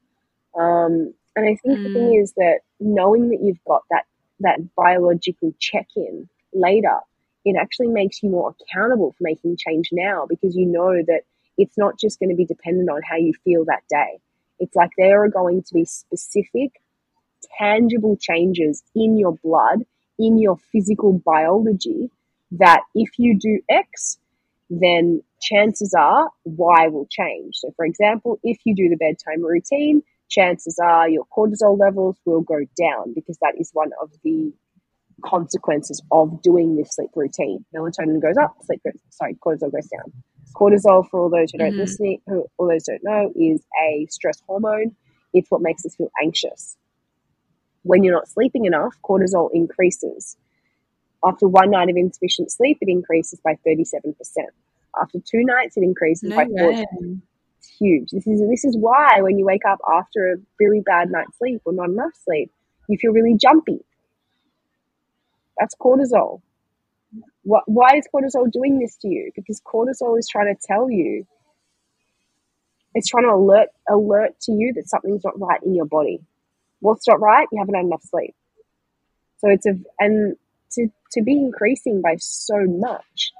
Um, 0.58 1.14
and 1.36 1.46
I 1.46 1.56
think 1.56 1.80
mm. 1.80 1.84
the 1.84 1.94
thing 1.94 2.14
mm. 2.14 2.24
is 2.24 2.34
that 2.34 2.60
knowing 2.80 3.30
that 3.30 3.40
you've 3.42 3.64
got 3.68 3.84
that, 3.90 4.04
that 4.42 4.60
biological 4.76 5.54
check 5.60 5.88
in 5.96 6.30
later, 6.54 7.00
it 7.46 7.56
actually 7.56 7.88
makes 7.88 8.22
you 8.22 8.30
more 8.30 8.56
accountable 8.60 9.12
for 9.12 9.24
making 9.24 9.56
change 9.58 9.90
now 9.92 10.26
because 10.28 10.56
you 10.56 10.66
know 10.66 11.02
that 11.08 11.22
it's 11.58 11.78
not 11.78 11.98
just 12.00 12.20
going 12.20 12.30
to 12.30 12.36
be 12.36 12.46
dependent 12.46 12.90
on 12.90 13.02
how 13.08 13.16
you 13.16 13.34
feel 13.44 13.64
that 13.66 13.84
day. 13.90 14.20
It's 14.60 14.76
like 14.76 14.92
there 14.98 15.24
are 15.24 15.30
going 15.30 15.64
to 15.64 15.74
be 15.74 15.86
specific 15.86 16.82
tangible 17.58 18.18
changes 18.20 18.84
in 18.96 19.18
your 19.18 19.34
blood, 19.44 19.84
in 20.18 20.40
your 20.40 20.58
physical 20.72 21.14
biology, 21.26 22.10
that 22.52 22.82
if 22.94 23.18
you 23.18 23.38
do 23.38 23.62
X, 23.70 24.18
then 24.70 25.22
chances 25.42 25.94
are 25.94 26.32
Y 26.46 26.88
will 26.88 27.08
change. 27.10 27.58
So, 27.58 27.72
for 27.76 27.86
example, 27.86 28.40
if 28.44 28.58
you 28.66 28.76
do 28.76 28.90
the 28.90 28.98
bedtime 28.98 29.44
routine, 29.44 30.02
chances 30.30 30.80
are 30.80 31.08
your 31.08 31.26
cortisol 31.26 31.78
levels 31.80 32.18
will 32.26 32.42
go 32.42 32.60
down 32.78 33.14
because 33.14 33.38
that 33.42 33.54
is 33.58 33.70
one 33.74 33.92
of 34.02 34.12
the 34.24 34.52
consequences 35.24 36.02
of 36.12 36.42
doing 36.42 36.76
this 36.76 36.96
sleep 36.96 37.10
routine. 37.16 37.66
Melatonin 37.76 38.22
goes 38.22 38.38
up, 38.38 38.56
sleep 38.64 38.82
goes, 38.84 38.94
sorry, 39.10 39.36
cortisol 39.36 39.72
goes 39.72 39.88
down. 39.88 40.12
Cortisol, 40.56 41.08
for 41.10 41.20
all 41.20 41.30
those 41.30 41.52
who 41.52 41.58
don't 41.58 41.72
mm-hmm. 41.72 41.80
listen, 41.80 42.18
who 42.28 42.46
all 42.58 42.68
those 42.68 42.84
don't 42.84 43.04
know, 43.04 43.32
is 43.36 43.62
a 43.84 44.08
stress 44.10 44.42
hormone. 44.48 44.96
It's 45.34 45.52
what 45.52 45.62
makes 45.62 45.86
us 45.86 45.96
feel 45.96 46.12
anxious 46.22 46.78
when 47.86 48.04
you're 48.04 48.16
not 48.16 48.28
sleeping 48.28 48.66
enough, 48.66 48.96
cortisol 49.08 49.50
increases. 49.54 50.36
After 51.24 51.48
one 51.48 51.70
night 51.70 51.90
of 51.90 51.96
insufficient 51.96 52.52
sleep, 52.52 52.80
it 52.82 52.90
increases 52.90 53.40
by 53.44 53.58
37%. 53.66 54.16
After 55.00 55.20
two 55.20 55.44
nights, 55.44 55.78
it 55.78 55.84
increases 55.84 56.32
no 56.32 56.36
by 56.36 56.46
40%. 56.46 57.22
It's 57.60 57.68
huge. 57.80 58.10
This 58.12 58.26
is 58.28 58.42
this 58.50 58.66
is 58.66 58.76
why 58.76 59.22
when 59.22 59.38
you 59.38 59.46
wake 59.46 59.66
up 59.70 59.80
after 59.88 60.34
a 60.34 60.36
really 60.60 60.82
bad 60.82 61.12
night's 61.12 61.38
sleep 61.38 61.62
or 61.66 61.74
not 61.74 61.90
enough 61.90 62.14
sleep, 62.24 62.52
you 62.90 62.98
feel 62.98 63.12
really 63.12 63.36
jumpy. 63.36 63.80
That's 65.60 65.76
cortisol. 65.76 66.42
Why 67.44 67.96
is 67.96 68.08
cortisol 68.14 68.52
doing 68.52 68.80
this 68.80 68.96
to 68.98 69.08
you? 69.08 69.32
Because 69.36 69.62
cortisol 69.62 70.18
is 70.20 70.28
trying 70.28 70.54
to 70.54 70.62
tell 70.62 70.90
you, 70.90 71.26
it's 72.94 73.10
trying 73.10 73.26
to 73.26 73.32
alert 73.32 73.70
alert 73.90 74.40
to 74.42 74.52
you 74.52 74.74
that 74.74 74.90
something's 74.90 75.24
not 75.24 75.40
right 75.40 75.62
in 75.64 75.76
your 75.76 75.86
body 75.86 76.22
what's 76.86 77.08
not 77.08 77.20
right? 77.20 77.48
You 77.52 77.60
haven't 77.60 77.76
had 77.76 77.86
enough 77.86 78.04
sleep. 78.04 78.36
So 79.38 79.50
it's 79.50 79.66
a, 79.66 79.78
and 80.00 80.36
to, 80.72 80.88
to 81.12 81.22
be 81.22 81.34
increasing 81.34 82.02
by 82.02 82.16
so 82.20 82.66
much 82.66 83.32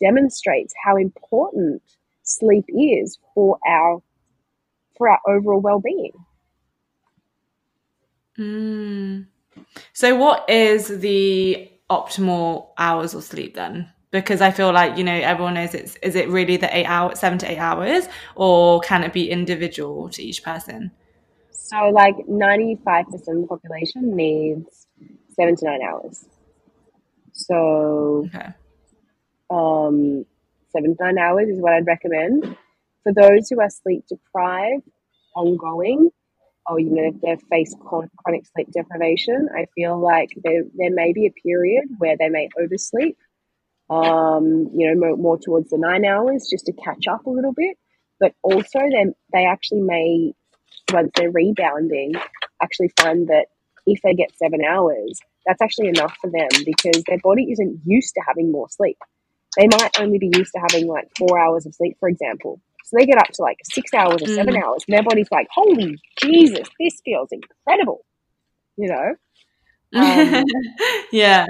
demonstrates 0.00 0.74
how 0.84 0.96
important 0.96 1.82
sleep 2.22 2.64
is 2.68 3.18
for 3.34 3.58
our, 3.66 4.02
for 4.96 5.08
our 5.08 5.20
overall 5.26 5.60
well-being. 5.60 6.12
Mm. 8.38 9.26
So 9.92 10.16
what 10.16 10.48
is 10.48 11.00
the 11.00 11.70
optimal 11.90 12.68
hours 12.78 13.14
of 13.14 13.24
sleep 13.24 13.54
then? 13.54 13.90
because 14.10 14.40
I 14.40 14.50
feel 14.50 14.72
like 14.72 14.96
you 14.96 15.04
know 15.04 15.12
everyone 15.12 15.54
knows 15.54 15.74
it's 15.74 15.96
is 15.96 16.14
it 16.14 16.28
really 16.28 16.56
the 16.56 16.74
eight 16.74 16.86
hour 16.86 17.14
seven 17.14 17.38
to 17.38 17.50
eight 17.50 17.58
hours 17.58 18.08
or 18.36 18.80
can 18.80 19.04
it 19.04 19.12
be 19.12 19.30
individual 19.30 20.08
to 20.10 20.22
each 20.22 20.42
person? 20.42 20.92
So, 21.68 21.90
like 21.90 22.16
95% 22.26 22.78
of 22.96 23.24
the 23.24 23.46
population 23.46 24.16
needs 24.16 24.86
seven 25.36 25.54
to 25.56 25.64
nine 25.66 25.80
hours. 25.82 26.24
So, 27.34 28.26
okay. 28.28 28.54
um, 29.50 30.24
seven 30.70 30.96
to 30.96 31.04
nine 31.04 31.18
hours 31.18 31.50
is 31.50 31.60
what 31.60 31.74
I'd 31.74 31.86
recommend. 31.86 32.56
For 33.02 33.12
those 33.12 33.50
who 33.50 33.60
are 33.60 33.68
sleep 33.68 34.06
deprived, 34.08 34.88
ongoing, 35.36 36.08
or 36.68 36.78
you 36.80 36.90
know, 36.90 37.12
if 37.14 37.20
they've 37.20 37.48
faced 37.50 37.78
chronic 37.80 38.46
sleep 38.54 38.68
deprivation, 38.72 39.48
I 39.54 39.66
feel 39.74 39.98
like 40.00 40.30
there, 40.42 40.62
there 40.74 40.92
may 40.92 41.12
be 41.12 41.26
a 41.26 41.32
period 41.42 41.84
where 41.98 42.16
they 42.18 42.28
may 42.28 42.48
oversleep, 42.60 43.16
um, 43.90 44.68
you 44.74 44.88
know, 44.92 45.00
more, 45.00 45.16
more 45.16 45.38
towards 45.38 45.70
the 45.70 45.78
nine 45.78 46.04
hours 46.04 46.48
just 46.50 46.66
to 46.66 46.72
catch 46.72 47.06
up 47.06 47.26
a 47.26 47.30
little 47.30 47.52
bit. 47.52 47.76
But 48.20 48.34
also, 48.42 48.80
they, 48.80 49.06
they 49.32 49.46
actually 49.46 49.80
may 49.82 50.32
once 50.92 51.10
they're 51.14 51.30
rebounding, 51.30 52.12
actually 52.62 52.90
find 53.00 53.28
that 53.28 53.46
if 53.86 54.00
they 54.02 54.14
get 54.14 54.36
seven 54.36 54.60
hours, 54.64 55.18
that's 55.46 55.62
actually 55.62 55.88
enough 55.88 56.14
for 56.20 56.30
them 56.30 56.48
because 56.64 57.02
their 57.06 57.18
body 57.22 57.48
isn't 57.50 57.80
used 57.84 58.14
to 58.14 58.20
having 58.26 58.52
more 58.52 58.68
sleep. 58.68 58.98
They 59.56 59.66
might 59.66 59.98
only 59.98 60.18
be 60.18 60.30
used 60.34 60.52
to 60.54 60.60
having 60.60 60.88
like 60.88 61.08
four 61.18 61.38
hours 61.38 61.66
of 61.66 61.74
sleep, 61.74 61.96
for 61.98 62.08
example. 62.08 62.60
So 62.88 62.96
they 62.98 63.06
get 63.06 63.18
up 63.18 63.28
to 63.34 63.42
like 63.42 63.58
six 63.64 63.92
hours 63.92 64.22
or 64.22 64.26
mm. 64.26 64.34
seven 64.34 64.56
hours, 64.56 64.84
and 64.88 64.96
their 64.96 65.02
body's 65.02 65.30
like, 65.30 65.46
"Holy 65.52 65.98
Jesus, 66.20 66.68
this 66.80 67.00
feels 67.04 67.28
incredible," 67.32 68.04
you 68.76 68.88
know. 68.88 69.14
Um, 69.94 70.44
yeah, 71.12 71.46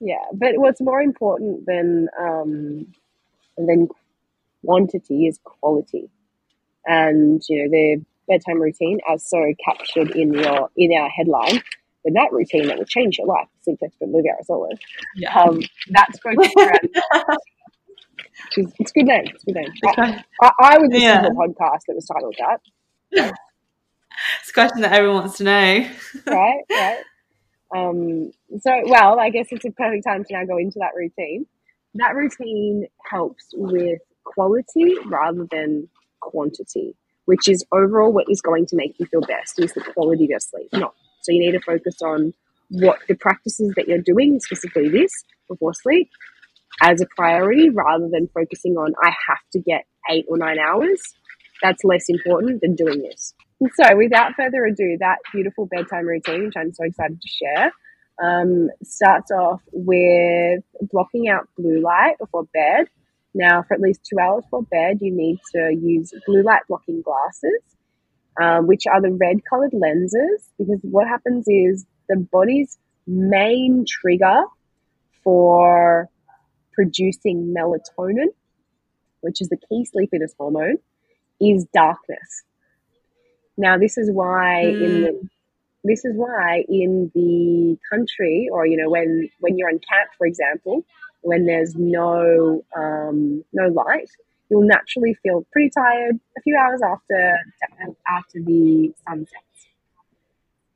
yeah. 0.00 0.24
But 0.32 0.52
what's 0.56 0.80
more 0.80 1.02
important 1.02 1.66
than 1.66 2.08
um, 2.18 2.86
than 3.58 3.88
quantity 4.64 5.26
is 5.26 5.38
quality. 5.44 6.08
and 6.86 7.42
you 7.48 7.62
know 7.62 7.70
their 7.70 7.96
bedtime 8.28 8.60
routine 8.60 9.00
as 9.10 9.28
so 9.28 9.52
captured 9.64 10.10
in 10.12 10.32
your 10.32 10.70
in 10.76 10.92
our 10.98 11.08
headline, 11.08 11.62
the 12.04 12.10
night 12.10 12.32
routine 12.32 12.66
that 12.68 12.78
will 12.78 12.84
change 12.84 13.18
your 13.18 13.26
life, 13.26 13.48
sleep 13.62 13.78
expert 13.82 14.06
Olivia 14.06 14.32
Arezzolo. 14.40 14.70
Yeah. 15.16 15.38
Um, 15.38 15.60
that's 15.90 16.18
focused 16.18 16.54
around. 16.58 16.88
It's 18.56 18.90
a 18.90 18.94
good 18.94 19.06
name. 19.06 19.24
It's 19.26 19.42
a 19.42 19.46
good 19.46 19.56
name. 19.56 19.72
I, 19.96 20.22
I, 20.42 20.50
I 20.60 20.78
would 20.78 20.90
listen 20.90 21.02
Yeah. 21.02 21.22
to 21.22 21.28
a 21.28 21.30
podcast 21.34 21.80
that 21.88 21.94
was 21.94 22.06
titled 22.06 22.36
that. 22.38 23.32
It's 24.40 24.50
a 24.50 24.52
question 24.52 24.80
that 24.82 24.92
everyone 24.92 25.22
wants 25.22 25.38
to 25.38 25.44
know. 25.44 25.88
right, 26.28 26.62
right. 26.70 27.02
Um, 27.74 28.30
so, 28.60 28.70
well, 28.86 29.18
I 29.18 29.30
guess 29.30 29.48
it's 29.50 29.64
a 29.64 29.70
perfect 29.72 30.04
time 30.06 30.22
to 30.24 30.32
now 30.32 30.44
go 30.44 30.56
into 30.56 30.78
that 30.78 30.92
routine. 30.96 31.46
That 31.94 32.14
routine 32.14 32.86
helps 33.10 33.46
with 33.54 33.98
quality 34.22 34.94
rather 35.06 35.46
than 35.50 35.88
quantity, 36.20 36.94
which 37.24 37.48
is 37.48 37.64
overall 37.72 38.12
what 38.12 38.26
is 38.30 38.40
going 38.40 38.66
to 38.66 38.76
make 38.76 38.98
you 39.00 39.06
feel 39.06 39.20
best 39.22 39.58
is 39.58 39.72
the 39.72 39.80
quality 39.80 40.24
of 40.24 40.30
your 40.30 40.40
sleep. 40.40 40.68
Not 40.72 40.94
so 41.22 41.32
you 41.32 41.40
need 41.40 41.52
to 41.52 41.60
focus 41.60 42.00
on 42.02 42.32
what 42.70 43.00
the 43.08 43.14
practices 43.14 43.72
that 43.76 43.88
you're 43.88 43.98
doing, 43.98 44.38
specifically 44.40 44.88
this 44.88 45.10
before 45.48 45.74
sleep, 45.74 46.08
as 46.80 47.00
a 47.00 47.06
priority 47.16 47.70
rather 47.70 48.08
than 48.10 48.28
focusing 48.34 48.76
on 48.76 48.94
I 49.02 49.10
have 49.28 49.38
to 49.52 49.60
get 49.60 49.84
eight 50.10 50.26
or 50.28 50.38
nine 50.38 50.58
hours. 50.58 51.00
That's 51.62 51.84
less 51.84 52.06
important 52.08 52.60
than 52.60 52.74
doing 52.74 53.02
this. 53.02 53.34
And 53.60 53.70
so, 53.74 53.96
without 53.96 54.32
further 54.36 54.64
ado, 54.64 54.96
that 55.00 55.18
beautiful 55.32 55.66
bedtime 55.66 56.06
routine, 56.06 56.46
which 56.46 56.56
I'm 56.56 56.72
so 56.74 56.84
excited 56.84 57.20
to 57.20 57.28
share, 57.28 57.72
um, 58.22 58.68
starts 58.82 59.30
off 59.30 59.62
with 59.72 60.62
blocking 60.92 61.28
out 61.28 61.48
blue 61.56 61.80
light 61.80 62.18
before 62.18 62.44
bed. 62.52 62.88
Now, 63.34 63.62
for 63.62 63.74
at 63.74 63.80
least 63.80 64.00
two 64.04 64.18
hours 64.18 64.44
before 64.44 64.62
bed, 64.64 64.98
you 65.00 65.12
need 65.12 65.38
to 65.54 65.74
use 65.74 66.12
blue 66.26 66.42
light 66.42 66.62
blocking 66.68 67.02
glasses, 67.02 67.62
um, 68.40 68.66
which 68.66 68.86
are 68.86 69.00
the 69.00 69.10
red 69.10 69.38
colored 69.48 69.72
lenses, 69.72 70.48
because 70.58 70.80
what 70.82 71.08
happens 71.08 71.46
is 71.48 71.86
the 72.08 72.16
body's 72.16 72.78
main 73.06 73.84
trigger 73.88 74.42
for 75.22 76.08
producing 76.74 77.54
melatonin, 77.56 78.28
which 79.20 79.40
is 79.40 79.48
the 79.48 79.58
key 79.68 79.84
sleepiness 79.84 80.34
hormone, 80.38 80.76
is 81.40 81.66
darkness. 81.72 82.44
Now, 83.56 83.78
this 83.78 83.96
is 83.96 84.10
why 84.10 84.74
in 84.80 85.02
the 85.02 85.28
this 85.84 86.04
is 86.04 86.14
why 86.16 86.64
in 86.68 87.12
the 87.14 87.78
country, 87.90 88.48
or 88.50 88.66
you 88.66 88.76
know, 88.76 88.88
when 88.90 89.28
when 89.40 89.58
you're 89.58 89.68
in 89.68 89.78
camp, 89.78 90.10
for 90.18 90.26
example, 90.26 90.84
when 91.20 91.46
there's 91.46 91.74
no 91.76 92.64
um, 92.76 93.44
no 93.52 93.68
light, 93.68 94.10
you'll 94.50 94.62
naturally 94.62 95.14
feel 95.22 95.46
pretty 95.52 95.70
tired 95.70 96.18
a 96.36 96.40
few 96.40 96.56
hours 96.56 96.80
after 96.82 97.38
after 98.08 98.40
the 98.40 98.92
sun 99.06 99.26
sets. 99.26 99.68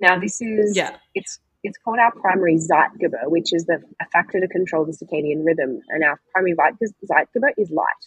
Now, 0.00 0.18
this 0.18 0.40
is 0.40 0.76
Yeah. 0.76 0.96
it's 1.14 1.40
it's 1.62 1.78
called 1.84 1.98
our 1.98 2.12
primary 2.12 2.56
Zeitgeber, 2.56 3.26
which 3.26 3.52
is 3.52 3.64
the 3.66 3.82
a 4.00 4.06
factor 4.12 4.40
to 4.40 4.48
control 4.48 4.84
the 4.84 4.92
circadian 4.92 5.44
rhythm, 5.44 5.80
and 5.88 6.04
our 6.04 6.20
primary 6.32 6.54
Zeitgeber 6.54 7.50
is 7.56 7.70
light. 7.70 8.04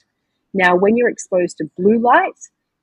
Now, 0.54 0.76
when 0.76 0.98
you're 0.98 1.10
exposed 1.10 1.58
to 1.58 1.70
blue 1.78 2.00
light, 2.00 2.40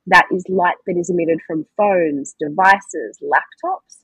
that 0.07 0.25
is 0.31 0.43
light 0.49 0.77
that 0.87 0.97
is 0.97 1.09
emitted 1.09 1.39
from 1.45 1.65
phones, 1.77 2.35
devices, 2.39 3.19
laptops, 3.21 3.97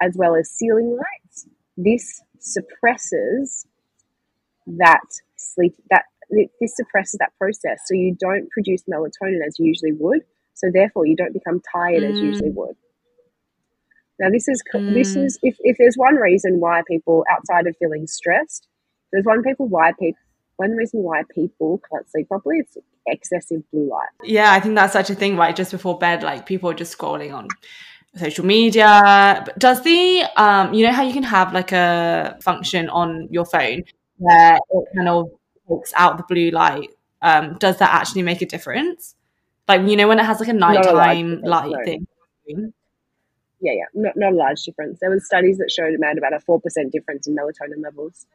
as 0.00 0.14
well 0.16 0.34
as 0.34 0.50
ceiling 0.50 0.96
lights. 0.96 1.46
This 1.76 2.22
suppresses 2.38 3.66
that 4.66 5.04
sleep 5.36 5.74
that 5.90 6.04
this 6.30 6.76
suppresses 6.76 7.18
that 7.20 7.32
process, 7.38 7.80
so 7.86 7.94
you 7.94 8.16
don't 8.18 8.50
produce 8.50 8.82
melatonin 8.90 9.46
as 9.46 9.58
you 9.58 9.66
usually 9.66 9.92
would. 9.92 10.22
So 10.54 10.70
therefore, 10.72 11.06
you 11.06 11.14
don't 11.14 11.34
become 11.34 11.60
tired 11.72 12.02
as 12.02 12.18
you 12.18 12.26
usually 12.26 12.50
mm. 12.50 12.54
would. 12.54 12.76
Now, 14.18 14.30
this 14.30 14.48
is 14.48 14.62
this 14.94 15.16
Mm. 15.16 15.26
is 15.26 15.38
if, 15.42 15.56
if 15.60 15.76
there's 15.78 15.96
one 15.96 16.16
reason 16.16 16.60
why 16.60 16.82
people 16.88 17.24
outside 17.30 17.66
of 17.66 17.76
feeling 17.76 18.06
stressed, 18.06 18.66
there's 19.12 19.24
one 19.24 19.42
people 19.42 19.66
why 19.68 19.92
people 19.98 20.18
one 20.56 20.70
reason 20.70 21.02
why 21.02 21.22
people 21.34 21.80
can't 21.90 22.10
sleep 22.10 22.28
properly. 22.28 22.60
It's 22.60 22.78
excessive 23.06 23.62
blue 23.70 23.90
light. 23.90 24.08
Yeah, 24.24 24.52
I 24.52 24.60
think 24.60 24.74
that's 24.74 24.94
such 24.94 25.10
a 25.10 25.14
thing, 25.14 25.36
right? 25.36 25.54
Just 25.54 25.70
before 25.70 25.98
bed, 25.98 26.22
like 26.22 26.46
people 26.46 26.70
are 26.70 26.74
just 26.74 26.96
scrolling 26.96 27.34
on 27.34 27.48
social 28.16 28.44
media. 28.44 29.42
But 29.44 29.58
does 29.58 29.82
the 29.82 30.24
um 30.36 30.72
you 30.72 30.86
know 30.86 30.92
how 30.92 31.02
you 31.02 31.12
can 31.12 31.22
have 31.22 31.52
like 31.52 31.72
a 31.72 32.38
function 32.42 32.88
on 32.88 33.28
your 33.30 33.44
phone 33.44 33.84
where 34.16 34.56
it 34.56 34.84
kind 34.96 35.08
of 35.08 35.30
takes 35.68 35.92
out 35.94 36.16
the 36.16 36.24
blue 36.24 36.50
light? 36.50 36.90
Um, 37.22 37.56
does 37.58 37.78
that 37.78 37.92
actually 37.92 38.22
make 38.22 38.40
a 38.40 38.46
difference? 38.46 39.14
Like 39.68 39.86
you 39.86 39.96
know 39.96 40.08
when 40.08 40.18
it 40.18 40.24
has 40.24 40.40
like 40.40 40.48
a 40.48 40.52
a 40.52 40.54
large 40.54 40.76
nighttime 40.76 41.42
light 41.42 41.70
no. 41.70 41.84
thing. 41.84 42.06
Yeah, 43.60 43.72
yeah, 43.72 43.84
not, 43.94 44.12
not 44.16 44.32
a 44.32 44.36
large 44.36 44.62
difference. 44.64 44.98
There 45.00 45.10
was 45.10 45.24
studies 45.24 45.58
that 45.58 45.70
showed 45.70 45.94
about 45.94 46.18
about 46.18 46.34
a 46.34 46.40
four 46.40 46.60
percent 46.60 46.92
difference 46.92 47.26
in 47.26 47.34
melatonin 47.34 47.82
levels. 47.82 48.26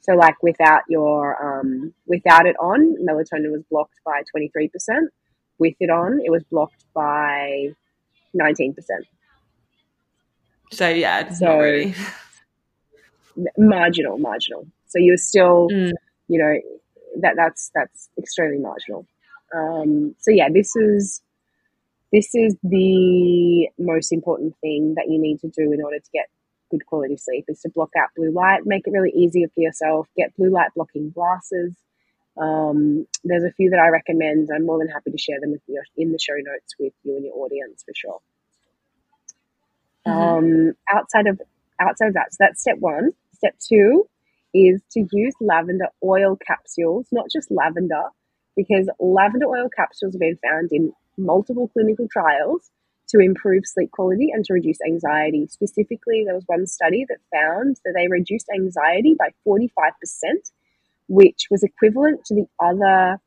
So, 0.00 0.14
like 0.14 0.42
without 0.42 0.82
your 0.88 1.60
um, 1.60 1.92
without 2.06 2.46
it 2.46 2.56
on, 2.56 2.96
melatonin 3.06 3.52
was 3.52 3.62
blocked 3.70 4.00
by 4.04 4.22
twenty 4.30 4.48
three 4.48 4.68
percent. 4.68 5.10
With 5.58 5.74
it 5.80 5.90
on, 5.90 6.20
it 6.24 6.30
was 6.30 6.42
blocked 6.44 6.84
by 6.94 7.68
nineteen 8.32 8.72
percent. 8.74 9.04
So 10.72 10.88
yeah, 10.88 11.20
it's 11.26 11.38
So- 11.40 11.58
really. 11.58 11.94
Marginal, 13.56 14.18
marginal. 14.18 14.66
So 14.88 14.98
you're 14.98 15.16
still, 15.16 15.68
Mm. 15.70 15.92
you 16.28 16.38
know, 16.38 16.54
that 17.20 17.34
that's 17.36 17.70
that's 17.74 18.08
extremely 18.18 18.58
marginal. 18.58 19.06
Um, 19.54 20.14
so 20.18 20.30
yeah, 20.30 20.48
this 20.52 20.74
is 20.76 21.22
this 22.12 22.34
is 22.34 22.56
the 22.62 23.68
most 23.78 24.12
important 24.12 24.54
thing 24.60 24.94
that 24.96 25.06
you 25.08 25.20
need 25.20 25.40
to 25.40 25.48
do 25.48 25.72
in 25.72 25.82
order 25.82 25.98
to 25.98 26.10
get 26.12 26.28
good 26.70 26.86
quality 26.86 27.16
sleep 27.16 27.44
is 27.48 27.60
to 27.60 27.68
block 27.68 27.90
out 27.98 28.08
blue 28.16 28.30
light 28.30 28.64
make 28.64 28.86
it 28.86 28.92
really 28.92 29.10
easier 29.10 29.48
for 29.48 29.60
yourself. 29.60 30.08
Get 30.16 30.34
blue 30.36 30.50
light 30.50 30.70
blocking 30.74 31.10
glasses. 31.10 31.74
Um, 32.40 33.06
there's 33.24 33.44
a 33.44 33.52
few 33.52 33.70
that 33.70 33.80
i 33.80 33.88
recommend. 33.88 34.48
I'm 34.54 34.64
more 34.64 34.78
than 34.78 34.88
happy 34.88 35.10
to 35.10 35.18
share 35.18 35.40
them 35.40 35.50
with 35.50 35.62
you 35.66 35.82
in 35.96 36.12
the 36.12 36.18
show 36.18 36.34
notes 36.36 36.74
with 36.78 36.92
you 37.02 37.16
and 37.16 37.24
your 37.24 37.34
audience 37.34 37.84
for 37.84 37.92
sure. 37.94 38.20
Um, 40.06 40.72
outside 40.92 41.26
of 41.26 41.40
outside 41.80 42.08
of 42.08 42.14
that 42.14 42.32
so 42.32 42.36
that's 42.40 42.60
step 42.60 42.78
one. 42.78 43.10
Step 43.34 43.56
two 43.58 44.08
is 44.54 44.80
to 44.92 45.06
use 45.12 45.34
lavender 45.40 45.86
oil 46.02 46.36
capsules 46.44 47.06
not 47.12 47.26
just 47.30 47.50
lavender 47.52 48.02
because 48.56 48.88
lavender 48.98 49.46
oil 49.46 49.68
capsules 49.74 50.12
have 50.14 50.20
been 50.20 50.38
found 50.42 50.70
in 50.72 50.92
multiple 51.20 51.68
clinical 51.68 52.08
trials 52.10 52.70
to 53.10 53.18
improve 53.18 53.66
sleep 53.66 53.90
quality 53.90 54.30
and 54.32 54.44
to 54.44 54.52
reduce 54.52 54.78
anxiety. 54.86 55.46
Specifically, 55.48 56.22
there 56.24 56.34
was 56.34 56.44
one 56.46 56.66
study 56.66 57.04
that 57.08 57.18
found 57.32 57.76
that 57.84 57.92
they 57.96 58.08
reduced 58.08 58.46
anxiety 58.54 59.16
by 59.18 59.30
45%, 59.46 59.70
which 61.08 61.46
was 61.50 61.62
equivalent 61.62 62.24
to 62.26 62.34
the 62.34 62.46
other 62.60 63.20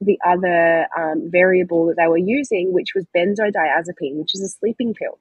the 0.00 0.18
other 0.24 0.86
um, 0.96 1.28
variable 1.28 1.86
that 1.86 1.96
they 1.96 2.06
were 2.06 2.18
using, 2.18 2.72
which 2.72 2.90
was 2.94 3.04
benzodiazepine, 3.16 4.14
which 4.14 4.32
is 4.32 4.40
a 4.40 4.48
sleeping 4.48 4.94
pill. 4.94 5.18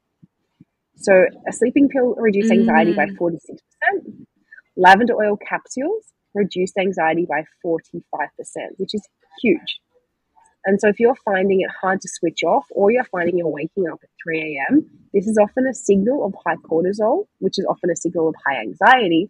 So 0.97 1.25
a 1.47 1.51
sleeping 1.51 1.89
pill 1.89 2.13
reduced 2.15 2.51
anxiety 2.51 2.93
by 2.93 3.07
46%. 3.07 3.39
Lavender 4.75 5.15
oil 5.15 5.35
capsules 5.37 6.03
reduced 6.35 6.77
anxiety 6.77 7.25
by 7.25 7.43
45%, 7.65 7.81
which 8.77 8.93
is 8.93 9.01
huge. 9.41 9.79
And 10.67 10.81
so, 10.81 10.89
if 10.89 10.99
you're 10.99 11.15
finding 11.23 11.61
it 11.61 11.69
hard 11.81 12.01
to 12.01 12.09
switch 12.09 12.43
off 12.43 12.65
or 12.71 12.91
you're 12.91 13.05
finding 13.05 13.37
you're 13.37 13.47
waking 13.47 13.87
up 13.87 13.99
at 14.03 14.09
3 14.21 14.59
a.m., 14.69 14.85
this 15.13 15.25
is 15.25 15.37
often 15.41 15.65
a 15.65 15.73
signal 15.73 16.25
of 16.25 16.35
high 16.45 16.57
cortisol, 16.57 17.25
which 17.39 17.57
is 17.57 17.65
often 17.69 17.89
a 17.89 17.95
signal 17.95 18.27
of 18.27 18.35
high 18.45 18.59
anxiety, 18.59 19.29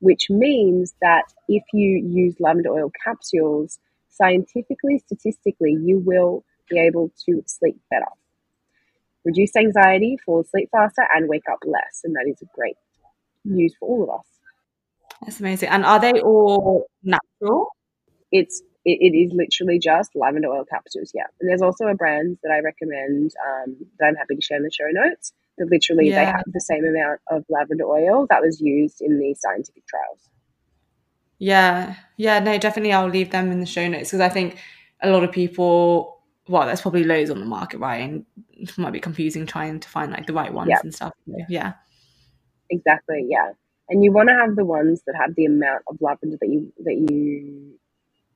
which 0.00 0.30
means 0.30 0.94
that 1.02 1.24
if 1.46 1.62
you 1.74 2.02
use 2.02 2.36
lavender 2.40 2.70
oil 2.70 2.90
capsules, 3.04 3.78
scientifically, 4.08 4.98
statistically, 4.98 5.76
you 5.78 5.98
will 5.98 6.42
be 6.70 6.78
able 6.78 7.12
to 7.26 7.42
sleep 7.46 7.78
better, 7.90 8.08
reduce 9.26 9.54
anxiety, 9.56 10.16
fall 10.24 10.40
asleep 10.40 10.70
faster, 10.72 11.06
and 11.14 11.28
wake 11.28 11.48
up 11.52 11.58
less. 11.66 12.00
And 12.02 12.16
that 12.16 12.24
is 12.26 12.42
great 12.54 12.76
news 13.44 13.74
for 13.78 13.90
all 13.90 14.04
of 14.04 14.20
us. 14.20 14.26
That's 15.20 15.40
amazing. 15.40 15.68
And 15.68 15.84
are 15.84 16.00
they 16.00 16.18
all 16.22 16.86
natural? 17.02 17.68
it's 18.32 18.62
it, 18.88 18.98
it 19.12 19.18
is 19.18 19.32
literally 19.34 19.78
just 19.80 20.10
lavender 20.16 20.48
oil 20.48 20.64
capsules 20.64 21.12
yeah 21.14 21.26
and 21.40 21.50
there's 21.50 21.62
also 21.62 21.86
a 21.88 21.94
brand 21.96 22.38
that 22.44 22.52
i 22.52 22.60
recommend 22.60 23.32
um, 23.48 23.76
that 24.00 24.06
i'm 24.08 24.16
happy 24.16 24.36
to 24.36 24.42
share 24.42 24.58
in 24.58 24.64
the 24.64 24.72
show 24.72 24.88
notes 24.92 25.32
that 25.58 25.70
literally 25.70 26.12
they 26.16 26.26
have 26.26 26.44
the 26.48 26.60
same 26.60 26.84
amount 26.86 27.20
of 27.30 27.44
lavender 27.50 27.84
oil 27.86 28.26
that 28.30 28.42
was 28.42 28.60
used 28.60 29.02
in 29.02 29.18
the 29.20 29.34
scientific 29.38 29.86
trials 29.88 30.30
Yeah, 31.38 31.96
yeah, 32.18 32.40
no, 32.40 32.58
definitely. 32.58 32.94
I'll 32.94 33.08
leave 33.08 33.30
them 33.32 33.52
in 33.52 33.60
the 33.60 33.66
show 33.66 33.88
notes 33.88 34.10
because 34.10 34.20
I 34.22 34.30
think 34.30 34.58
a 35.02 35.10
lot 35.10 35.24
of 35.24 35.32
people, 35.32 36.20
well, 36.48 36.66
there's 36.66 36.82
probably 36.82 37.04
loads 37.04 37.30
on 37.30 37.40
the 37.40 37.46
market, 37.46 37.78
right? 37.80 37.98
And 38.02 38.26
it 38.52 38.76
might 38.78 38.92
be 38.92 39.00
confusing 39.00 39.46
trying 39.46 39.80
to 39.80 39.88
find 39.88 40.12
like 40.12 40.26
the 40.28 40.34
right 40.34 40.52
ones 40.52 40.70
Yeah. 40.70 40.80
and 40.82 40.94
stuff. 40.94 41.12
Yeah, 41.48 41.74
exactly 42.70 43.26
yeah 43.28 43.52
and 43.88 44.04
you 44.04 44.12
want 44.12 44.28
to 44.28 44.34
have 44.34 44.56
the 44.56 44.64
ones 44.64 45.02
that 45.06 45.14
have 45.16 45.34
the 45.36 45.46
amount 45.46 45.82
of 45.88 45.96
lavender 46.00 46.36
that 46.40 46.48
you 46.48 46.72
that 46.84 46.94
you 46.96 47.78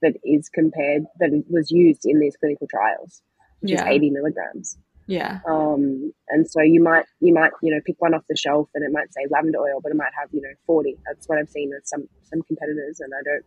that 0.03 0.15
is 0.25 0.49
compared 0.49 1.05
that 1.21 1.31
was 1.49 1.71
used 1.71 2.03
in 2.05 2.19
these 2.21 2.37
clinical 2.37 2.67
trials 2.69 3.23
which 3.61 3.73
Yeah. 3.73 3.83
is 3.85 3.89
80 3.97 4.11
milligrams. 4.11 4.77
Yeah. 5.07 5.39
Um, 5.49 6.13
and 6.29 6.49
so 6.49 6.61
you 6.63 6.83
might 6.83 7.07
you 7.21 7.33
might 7.35 7.53
you 7.63 7.73
know 7.75 7.81
pick 7.87 7.97
one 8.01 8.15
off 8.15 8.23
the 8.29 8.37
shelf 8.37 8.69
and 8.75 8.85
it 8.85 8.91
might 8.93 9.13
say 9.13 9.23
lavender 9.31 9.59
oil, 9.59 9.81
but 9.83 9.91
it 9.93 9.97
might 9.97 10.13
have 10.19 10.29
you 10.33 10.41
know 10.43 10.53
40. 10.67 10.97
That's 11.07 11.27
what 11.29 11.39
I've 11.39 11.49
seen 11.49 11.71
with 11.71 11.83
some 11.87 12.09
some 12.25 12.43
competitors, 12.43 13.01
and 13.01 13.13
I 13.15 13.23
don't. 13.25 13.45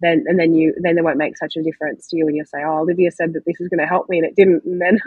Then 0.00 0.24
and 0.28 0.38
then 0.38 0.54
you 0.54 0.74
then 0.80 0.94
they 0.94 1.02
won't 1.02 1.18
make 1.18 1.36
such 1.36 1.54
a 1.56 1.62
difference 1.62 2.06
to 2.08 2.16
you, 2.16 2.26
and 2.28 2.36
you'll 2.36 2.46
say, 2.46 2.62
"Oh, 2.64 2.78
Olivia 2.80 3.10
said 3.10 3.32
that 3.32 3.42
this 3.44 3.56
was 3.58 3.68
going 3.68 3.80
to 3.80 3.86
help 3.86 4.08
me, 4.08 4.18
and 4.18 4.26
it 4.26 4.36
didn't." 4.36 4.62
And 4.64 4.80
then, 4.80 4.98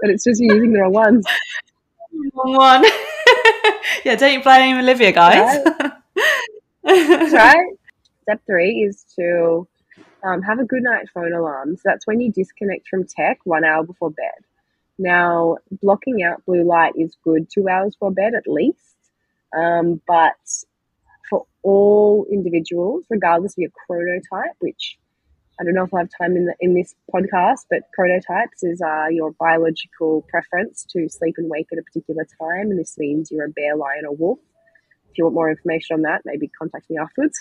but 0.00 0.10
it's 0.10 0.22
just 0.24 0.40
you 0.40 0.54
using 0.54 0.72
the 0.72 0.80
wrong 0.80 0.92
ones. 0.92 1.26
One. 2.32 2.84
yeah, 4.04 4.14
don't 4.14 4.32
you 4.32 4.42
blame 4.42 4.78
Olivia, 4.78 5.10
guys. 5.12 5.64
right? 6.84 7.66
Step 8.28 8.42
three 8.44 8.82
is 8.82 9.06
to 9.18 9.66
um, 10.22 10.42
have 10.42 10.58
a 10.58 10.64
good 10.64 10.82
night 10.82 11.06
phone 11.14 11.32
alarm. 11.32 11.76
So 11.76 11.82
that's 11.86 12.06
when 12.06 12.20
you 12.20 12.30
disconnect 12.30 12.86
from 12.86 13.06
tech 13.06 13.38
one 13.44 13.64
hour 13.64 13.82
before 13.84 14.10
bed. 14.10 14.44
Now, 14.98 15.56
blocking 15.80 16.22
out 16.22 16.44
blue 16.44 16.62
light 16.62 16.92
is 16.94 17.16
good 17.24 17.48
two 17.50 17.70
hours 17.70 17.94
before 17.94 18.10
bed 18.10 18.34
at 18.34 18.46
least. 18.46 18.98
Um, 19.56 20.02
but 20.06 20.36
for 21.30 21.46
all 21.62 22.26
individuals, 22.30 23.06
regardless 23.08 23.54
of 23.54 23.62
your 23.62 23.70
chronotype, 23.90 24.56
which 24.58 24.98
I 25.58 25.64
don't 25.64 25.72
know 25.72 25.84
if 25.84 25.94
I 25.94 26.00
have 26.00 26.10
time 26.20 26.36
in 26.36 26.44
the, 26.44 26.54
in 26.60 26.74
this 26.74 26.94
podcast, 27.10 27.64
but 27.70 27.84
chronotypes 27.98 28.60
is 28.60 28.82
uh, 28.82 29.06
your 29.10 29.32
biological 29.40 30.26
preference 30.28 30.84
to 30.90 31.08
sleep 31.08 31.36
and 31.38 31.48
wake 31.48 31.68
at 31.72 31.78
a 31.78 31.82
particular 31.82 32.26
time, 32.38 32.70
and 32.70 32.78
this 32.78 32.98
means 32.98 33.30
you're 33.30 33.46
a 33.46 33.48
bear, 33.48 33.74
lion, 33.74 34.04
or 34.06 34.14
wolf. 34.14 34.38
If 35.10 35.16
you 35.16 35.24
want 35.24 35.34
more 35.34 35.50
information 35.50 35.94
on 35.94 36.02
that, 36.02 36.20
maybe 36.26 36.48
contact 36.48 36.90
me 36.90 36.98
afterwards. 36.98 37.40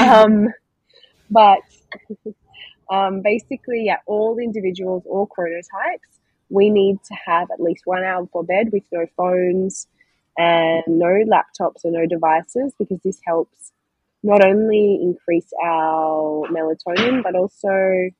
Um, 0.00 0.48
but 1.30 1.60
um, 2.90 3.22
basically, 3.22 3.84
yeah, 3.86 3.98
all 4.06 4.38
individuals, 4.38 5.04
all 5.06 5.28
chronotypes, 5.28 6.18
we 6.50 6.70
need 6.70 6.98
to 7.04 7.14
have 7.26 7.50
at 7.50 7.60
least 7.60 7.82
one 7.84 8.04
hour 8.04 8.22
before 8.22 8.44
bed 8.44 8.70
with 8.72 8.84
no 8.92 9.06
phones 9.16 9.86
and 10.38 10.82
no 10.86 11.06
laptops 11.26 11.84
or 11.84 11.90
no 11.90 12.06
devices 12.06 12.72
because 12.78 13.00
this 13.04 13.20
helps 13.26 13.72
not 14.22 14.44
only 14.44 14.98
increase 15.02 15.50
our 15.62 16.46
melatonin 16.48 17.22
but 17.22 17.34
also 17.34 18.10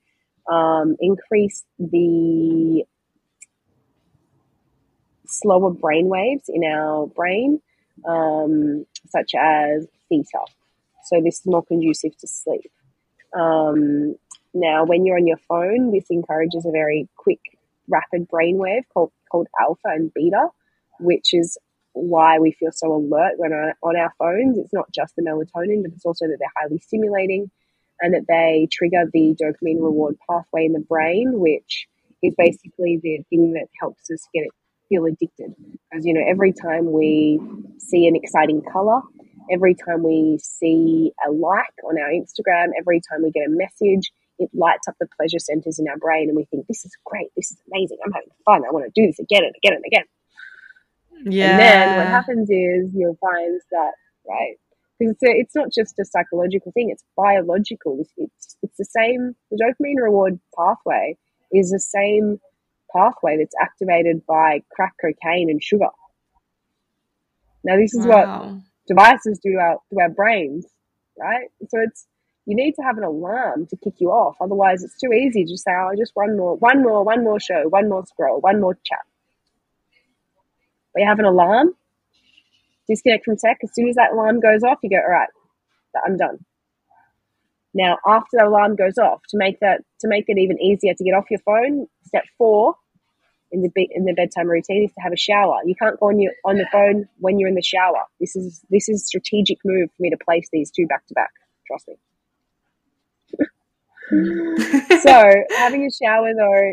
um, 0.53 0.97
increase 1.01 1.65
the 1.79 2.85
slower 5.27 5.71
brain 5.71 6.09
waves 6.09 6.45
in 6.49 6.65
our 6.65 7.07
brain, 7.07 7.61
um, 8.07 8.87
such 9.11 9.33
as 9.39 9.87
theta. 10.09 10.41
So 11.09 11.21
this 11.23 11.41
is 11.41 11.47
more 11.47 11.65
conducive 11.65 12.17
to 12.19 12.27
sleep. 12.27 12.71
Um, 13.35 14.17
now, 14.55 14.85
when 14.85 15.05
you're 15.05 15.17
on 15.17 15.27
your 15.27 15.41
phone, 15.49 15.93
this 15.93 16.07
encourages 16.11 16.65
a 16.67 16.71
very 16.71 17.09
quick, 17.17 17.41
rapid 17.89 18.29
brainwave 18.29 18.83
called 18.93 19.13
called 19.31 19.49
alpha 19.61 19.89
and 19.89 20.13
beta, 20.15 20.49
which 21.01 21.35
is 21.35 21.59
why 21.93 22.39
we 22.39 22.53
feel 22.53 22.71
so 22.73 22.95
alert 22.95 23.35
when 23.37 23.53
on, 23.53 23.73
on 23.83 23.97
our 23.97 24.13
phones. 24.19 24.59
It's 24.59 24.73
not 24.73 24.91
just 24.93 25.17
the 25.17 25.23
melatonin, 25.23 25.83
but 25.83 25.93
it's 25.93 26.07
also 26.07 26.27
that 26.27 26.37
they're 26.39 26.53
highly 26.57 26.79
stimulating 26.79 27.51
and 28.01 28.15
that 28.15 28.27
they 28.29 28.69
trigger 28.71 29.05
the 29.13 29.37
dopamine 29.41 29.83
reward 29.83 30.17
pathway 30.29 30.65
in 30.67 30.73
the 30.73 30.81
brain, 30.81 31.39
which 31.41 31.89
is 32.23 32.35
basically 32.37 32.99
the 33.03 33.23
thing 33.31 33.53
that 33.53 33.69
helps 33.81 34.11
us 34.11 34.27
get 34.35 34.47
feel 34.89 35.05
addicted. 35.05 35.55
Because 35.91 36.05
you 36.05 36.15
know, 36.15 36.25
every 36.29 36.53
time 36.53 36.93
we 36.93 37.41
see 37.79 38.07
an 38.07 38.17
exciting 38.17 38.63
color, 38.73 39.01
every 39.51 39.75
time 39.75 40.03
we 40.03 40.39
see 40.43 41.13
a 41.27 41.31
like 41.31 41.75
on 41.85 41.99
our 41.99 42.11
Instagram, 42.11 42.69
every 42.79 43.01
time 43.11 43.23
we 43.23 43.31
get 43.31 43.47
a 43.47 43.51
message, 43.51 44.13
it 44.39 44.51
lights 44.55 44.87
up 44.89 44.95
the 45.01 45.09
pleasure 45.17 45.39
centers 45.39 45.79
in 45.79 45.89
our 45.89 45.99
brain, 45.99 46.29
and 46.29 46.37
we 46.37 46.45
think, 46.45 46.67
"This 46.67 46.85
is 46.85 46.97
great. 47.05 47.29
This 47.37 47.51
is 47.51 47.59
amazing. 47.73 47.99
I'm 48.05 48.13
having 48.13 48.31
fun. 48.45 48.63
I 48.67 48.73
want 48.73 48.85
to 48.85 49.01
do 49.01 49.07
this 49.07 49.19
again 49.19 49.45
and 49.45 49.55
again 49.57 49.75
and 49.75 49.85
again." 49.87 50.05
Yeah. 51.25 51.51
And 51.51 51.59
then 51.61 51.97
what 51.99 52.07
happens 52.07 52.49
is 52.51 52.95
you'll 52.95 53.19
find 53.21 53.61
that, 53.73 53.93
right? 54.29 54.57
Because 54.99 55.17
it's, 55.21 55.23
it's 55.23 55.55
not 55.55 55.69
just 55.73 55.99
a 55.99 56.05
psychological 56.05 56.73
thing, 56.73 56.91
it's 56.91 57.05
biological. 57.17 57.99
It's, 58.01 58.13
it's, 58.17 58.57
it's 58.63 58.77
the 58.79 58.85
same, 58.85 59.35
the 59.51 59.57
dopamine 59.57 60.03
reward 60.03 60.39
pathway 60.57 61.17
is 61.53 61.71
the 61.71 61.81
same 61.81 62.41
pathway 62.95 63.39
that's 63.39 63.55
activated 63.61 64.25
by 64.27 64.63
crack 64.71 64.95
cocaine 65.01 65.51
and 65.51 65.63
sugar. 65.63 65.89
Now, 67.65 67.77
this 67.77 67.95
is 67.95 68.07
what 68.07 68.27
devices 68.87 69.39
do 69.43 69.53
to 69.53 69.59
our, 69.59 69.79
to 69.93 70.01
our 70.01 70.09
brains, 70.09 70.67
right? 71.19 71.49
So 71.69 71.81
it's, 71.81 72.07
you 72.47 72.57
need 72.57 72.75
to 72.77 72.83
have 72.83 72.97
an 72.97 73.05
alarm 73.05 73.67
to 73.67 73.77
kick 73.77 73.95
you 73.99 74.11
off. 74.11 74.37
Otherwise, 74.41 74.83
it's 74.83 74.99
too 74.99 75.13
easy 75.13 75.45
to 75.45 75.51
just 75.51 75.65
say, 75.65 75.73
oh, 75.73 75.93
just 75.99 76.13
one 76.15 76.37
more, 76.37 76.57
one 76.57 76.83
more, 76.83 77.05
one 77.05 77.23
more 77.23 77.39
show, 77.39 77.65
one 77.69 77.89
more 77.89 78.07
scroll, 78.07 78.41
one 78.41 78.61
more 78.61 78.75
chat. 78.85 79.05
But 80.95 81.03
you 81.03 81.09
have 81.09 81.19
an 81.19 81.27
alarm, 81.27 81.75
disconnect 82.89 83.27
from 83.27 83.37
tech. 83.37 83.59
As 83.63 83.75
soon 83.75 83.89
as 83.89 83.97
that 83.97 84.13
alarm 84.13 84.41
goes 84.41 84.63
off, 84.63 84.79
you 84.83 84.91
go, 84.91 84.97
all 84.97 85.11
right, 85.11 85.29
I'm 86.07 86.17
done. 86.17 86.39
Now, 87.75 87.99
after 88.07 88.39
the 88.39 88.47
alarm 88.47 88.77
goes 88.77 88.99
off, 88.99 89.21
to 89.31 89.37
make 89.37 89.61
that 89.61 89.83
to 90.01 90.09
make 90.09 90.25
it 90.29 90.39
even 90.39 90.61
easier 90.61 90.95
to 90.95 91.05
get 91.05 91.13
off 91.13 91.27
your 91.31 91.41
phone, 91.41 91.87
step 92.07 92.25
four 92.37 92.75
in 93.53 93.63
the 93.63 93.71
be- 93.71 93.91
in 93.93 94.05
the 94.05 94.13
bedtime 94.13 94.49
routine 94.49 94.85
is 94.85 94.93
to 94.93 95.01
have 95.01 95.13
a 95.13 95.17
shower. 95.17 95.59
You 95.65 95.75
can't 95.75 95.99
go 96.01 96.09
on 96.09 96.21
your 96.21 96.33
on 96.45 96.57
the 96.57 96.67
phone 96.73 97.09
when 97.19 97.39
you're 97.39 97.49
in 97.49 97.55
the 97.55 97.63
shower. 97.63 98.05
This 98.21 98.37
is 98.37 98.63
this 98.71 98.89
is 98.89 99.07
strategic 99.07 99.59
move 99.65 99.91
for 99.97 100.03
me 100.03 100.11
to 100.11 100.17
place 100.17 100.49
these 100.53 100.71
two 100.71 100.87
back 100.87 101.07
to 101.07 101.15
back. 101.15 101.31
Trust 101.67 101.89
me. 101.89 101.95
so 105.03 105.35
having 105.57 105.87
a 105.87 105.91
shower 105.91 106.33
though 106.35 106.73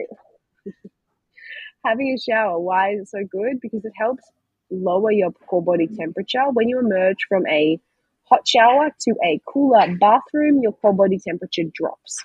having 1.85 2.13
a 2.13 2.17
shower 2.17 2.57
why 2.57 2.91
is 2.91 3.01
it 3.01 3.09
so 3.09 3.19
good 3.29 3.59
because 3.61 3.83
it 3.83 3.91
helps 3.97 4.23
lower 4.71 5.11
your 5.11 5.31
core 5.47 5.61
body 5.61 5.87
temperature 5.87 6.49
when 6.53 6.69
you 6.69 6.79
emerge 6.79 7.17
from 7.27 7.45
a 7.47 7.77
hot 8.29 8.47
shower 8.47 8.89
to 8.99 9.11
a 9.23 9.39
cooler 9.45 9.95
bathroom 9.97 10.61
your 10.61 10.73
core 10.73 10.93
body 10.93 11.19
temperature 11.19 11.63
drops 11.73 12.23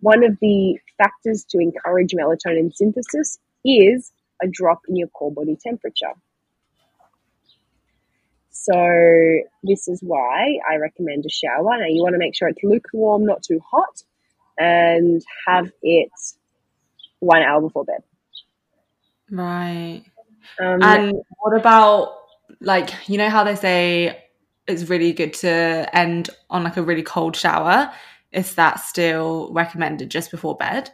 one 0.00 0.24
of 0.24 0.36
the 0.40 0.78
factors 0.98 1.44
to 1.48 1.58
encourage 1.58 2.12
melatonin 2.12 2.72
synthesis 2.74 3.38
is 3.64 4.12
a 4.42 4.48
drop 4.48 4.80
in 4.88 4.96
your 4.96 5.08
core 5.08 5.32
body 5.32 5.56
temperature 5.62 6.14
so 8.62 8.74
this 9.62 9.88
is 9.88 10.02
why 10.02 10.58
I 10.70 10.76
recommend 10.76 11.24
a 11.24 11.30
shower. 11.30 11.78
Now 11.78 11.86
you 11.86 12.02
want 12.02 12.12
to 12.12 12.18
make 12.18 12.36
sure 12.36 12.46
it's 12.46 12.62
lukewarm, 12.62 13.24
not 13.24 13.42
too 13.42 13.58
hot, 13.70 14.02
and 14.58 15.22
have 15.46 15.70
it 15.82 16.12
one 17.20 17.42
hour 17.42 17.62
before 17.62 17.86
bed. 17.86 18.02
Right. 19.30 20.02
Um, 20.60 20.82
And 20.82 21.14
what 21.38 21.58
about 21.58 22.16
like 22.60 23.08
you 23.08 23.16
know 23.16 23.30
how 23.30 23.44
they 23.44 23.54
say 23.54 24.24
it's 24.70 24.88
really 24.88 25.12
good 25.12 25.34
to 25.34 25.88
end 25.92 26.30
on 26.48 26.64
like 26.64 26.76
a 26.76 26.82
really 26.82 27.02
cold 27.02 27.36
shower? 27.36 27.92
Is 28.32 28.54
that 28.54 28.80
still 28.80 29.52
recommended 29.52 30.10
just 30.10 30.30
before 30.30 30.56
bed? 30.56 30.90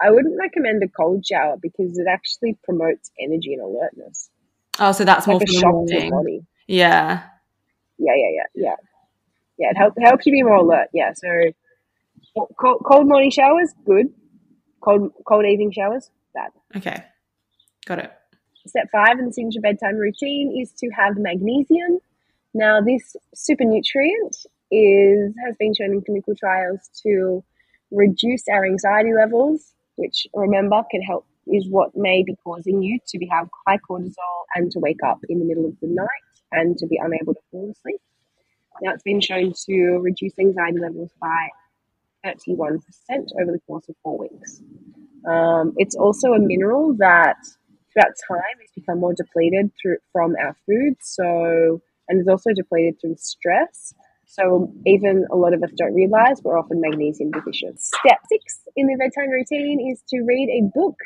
I 0.00 0.10
wouldn't 0.10 0.38
recommend 0.38 0.82
a 0.82 0.88
cold 0.88 1.26
shower 1.26 1.56
because 1.60 1.98
it 1.98 2.06
actually 2.08 2.56
promotes 2.64 3.10
energy 3.20 3.54
and 3.54 3.62
alertness. 3.62 4.30
Oh, 4.78 4.92
so 4.92 5.04
that's 5.04 5.26
It's 5.26 5.28
more 5.28 5.40
like 5.40 5.48
for 5.48 5.54
the 5.54 5.60
morning. 5.60 6.10
body. 6.10 6.46
Yeah. 6.66 7.22
Yeah, 7.98 8.12
yeah, 8.14 8.30
yeah, 8.32 8.42
yeah. 8.54 8.76
Yeah, 9.58 9.70
it 9.70 9.76
help, 9.76 9.94
helps 10.00 10.24
you 10.24 10.32
be 10.32 10.42
more 10.44 10.56
alert. 10.56 10.88
Yeah, 10.94 11.12
so 11.14 11.28
cold, 12.60 12.84
cold 12.86 13.08
morning 13.08 13.30
showers, 13.30 13.74
good. 13.84 14.06
Cold, 14.80 15.12
cold 15.26 15.44
evening 15.44 15.72
showers, 15.72 16.10
bad. 16.32 16.52
Okay. 16.76 17.04
Got 17.86 17.98
it. 17.98 18.12
Step 18.68 18.88
five 18.92 19.18
in 19.18 19.26
the 19.26 19.32
signature 19.32 19.60
bedtime 19.60 19.96
routine 19.96 20.56
is 20.60 20.72
to 20.78 20.90
have 20.90 21.16
magnesium. 21.16 21.98
Now, 22.54 22.80
this 22.80 23.16
super 23.34 23.64
nutrient 23.64 24.36
is 24.70 25.34
has 25.44 25.56
been 25.58 25.74
shown 25.74 25.92
in 25.92 26.02
clinical 26.02 26.34
trials 26.34 26.90
to 27.02 27.42
reduce 27.90 28.44
our 28.48 28.66
anxiety 28.66 29.14
levels, 29.14 29.72
which 29.96 30.26
remember 30.34 30.82
can 30.90 31.02
help 31.02 31.26
is 31.46 31.66
what 31.70 31.96
may 31.96 32.22
be 32.22 32.36
causing 32.44 32.82
you 32.82 32.98
to 33.08 33.18
be, 33.18 33.26
have 33.26 33.48
high 33.66 33.78
cortisol 33.78 34.44
and 34.54 34.70
to 34.70 34.78
wake 34.80 35.02
up 35.06 35.18
in 35.28 35.38
the 35.38 35.44
middle 35.46 35.64
of 35.64 35.74
the 35.80 35.88
night 35.88 36.06
and 36.52 36.76
to 36.76 36.86
be 36.86 37.00
unable 37.02 37.34
to 37.34 37.40
fall 37.50 37.70
asleep. 37.70 38.00
Now, 38.82 38.92
it's 38.92 39.02
been 39.02 39.20
shown 39.20 39.54
to 39.66 39.98
reduce 39.98 40.38
anxiety 40.38 40.78
levels 40.78 41.10
by 41.20 41.48
31% 42.24 42.80
over 43.40 43.52
the 43.52 43.60
course 43.66 43.88
of 43.88 43.96
four 44.02 44.18
weeks. 44.18 44.62
Um, 45.26 45.74
it's 45.76 45.96
also 45.96 46.32
a 46.32 46.38
mineral 46.38 46.94
that 46.98 47.38
throughout 47.92 48.12
time 48.28 48.58
has 48.60 48.70
become 48.74 49.00
more 49.00 49.14
depleted 49.14 49.70
through 49.80 49.98
from 50.12 50.34
our 50.40 50.56
food. 50.66 50.94
So 51.00 51.80
and 52.08 52.20
it's 52.20 52.28
also 52.28 52.52
depleted 52.54 53.00
through 53.00 53.16
stress. 53.18 53.92
So 54.26 54.72
even 54.86 55.26
a 55.30 55.36
lot 55.36 55.54
of 55.54 55.62
us 55.62 55.70
don't 55.76 55.94
realize 55.94 56.42
we're 56.42 56.58
often 56.58 56.80
magnesium 56.80 57.30
deficient. 57.30 57.80
Step 57.80 58.18
six 58.28 58.60
in 58.76 58.86
the 58.86 58.96
bedtime 58.96 59.30
routine 59.30 59.90
is 59.90 60.02
to 60.08 60.22
read 60.22 60.48
a 60.48 60.70
book. 60.78 60.96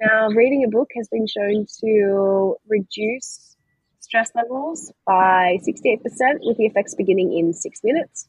Now, 0.00 0.28
reading 0.28 0.64
a 0.64 0.68
book 0.68 0.90
has 0.96 1.08
been 1.08 1.26
shown 1.26 1.66
to 1.80 2.56
reduce 2.68 3.56
stress 4.00 4.30
levels 4.34 4.92
by 5.06 5.58
68% 5.66 6.00
with 6.42 6.56
the 6.56 6.66
effects 6.66 6.94
beginning 6.94 7.36
in 7.36 7.52
six 7.52 7.80
minutes. 7.82 8.28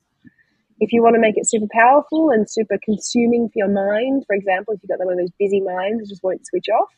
if 0.79 0.93
you 0.93 1.03
want 1.03 1.15
to 1.15 1.19
make 1.19 1.37
it 1.37 1.47
super 1.47 1.67
powerful 1.71 2.31
and 2.31 2.49
super 2.49 2.77
consuming 2.83 3.49
for 3.49 3.53
your 3.55 3.67
mind, 3.67 4.23
for 4.25 4.35
example, 4.35 4.73
if 4.73 4.79
you've 4.81 4.89
got 4.89 5.05
one 5.05 5.13
of 5.13 5.19
those 5.19 5.31
busy 5.37 5.61
minds 5.61 5.99
that 5.99 6.09
just 6.09 6.23
won't 6.23 6.45
switch 6.45 6.67
off, 6.69 6.89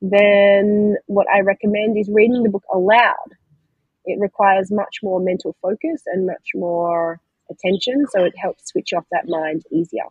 then 0.00 0.96
what 1.06 1.26
I 1.28 1.40
recommend 1.40 1.96
is 1.98 2.08
reading 2.12 2.42
the 2.42 2.50
book 2.50 2.64
aloud. 2.72 3.14
It 4.04 4.18
requires 4.20 4.70
much 4.70 4.98
more 5.02 5.20
mental 5.20 5.56
focus 5.60 6.02
and 6.06 6.26
much 6.26 6.50
more 6.54 7.20
attention, 7.50 8.06
so 8.10 8.24
it 8.24 8.34
helps 8.36 8.68
switch 8.68 8.92
off 8.92 9.04
that 9.12 9.26
mind 9.26 9.62
easier. 9.70 10.04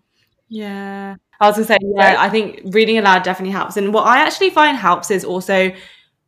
Yeah. 0.49 1.15
I 1.39 1.47
was 1.47 1.55
gonna 1.55 1.67
say, 1.67 1.77
yeah, 1.81 2.15
I 2.17 2.29
think 2.29 2.61
reading 2.65 2.97
aloud 2.97 3.23
definitely 3.23 3.51
helps. 3.51 3.77
And 3.77 3.93
what 3.93 4.05
I 4.05 4.19
actually 4.19 4.49
find 4.49 4.77
helps 4.77 5.11
is 5.11 5.23
also 5.23 5.71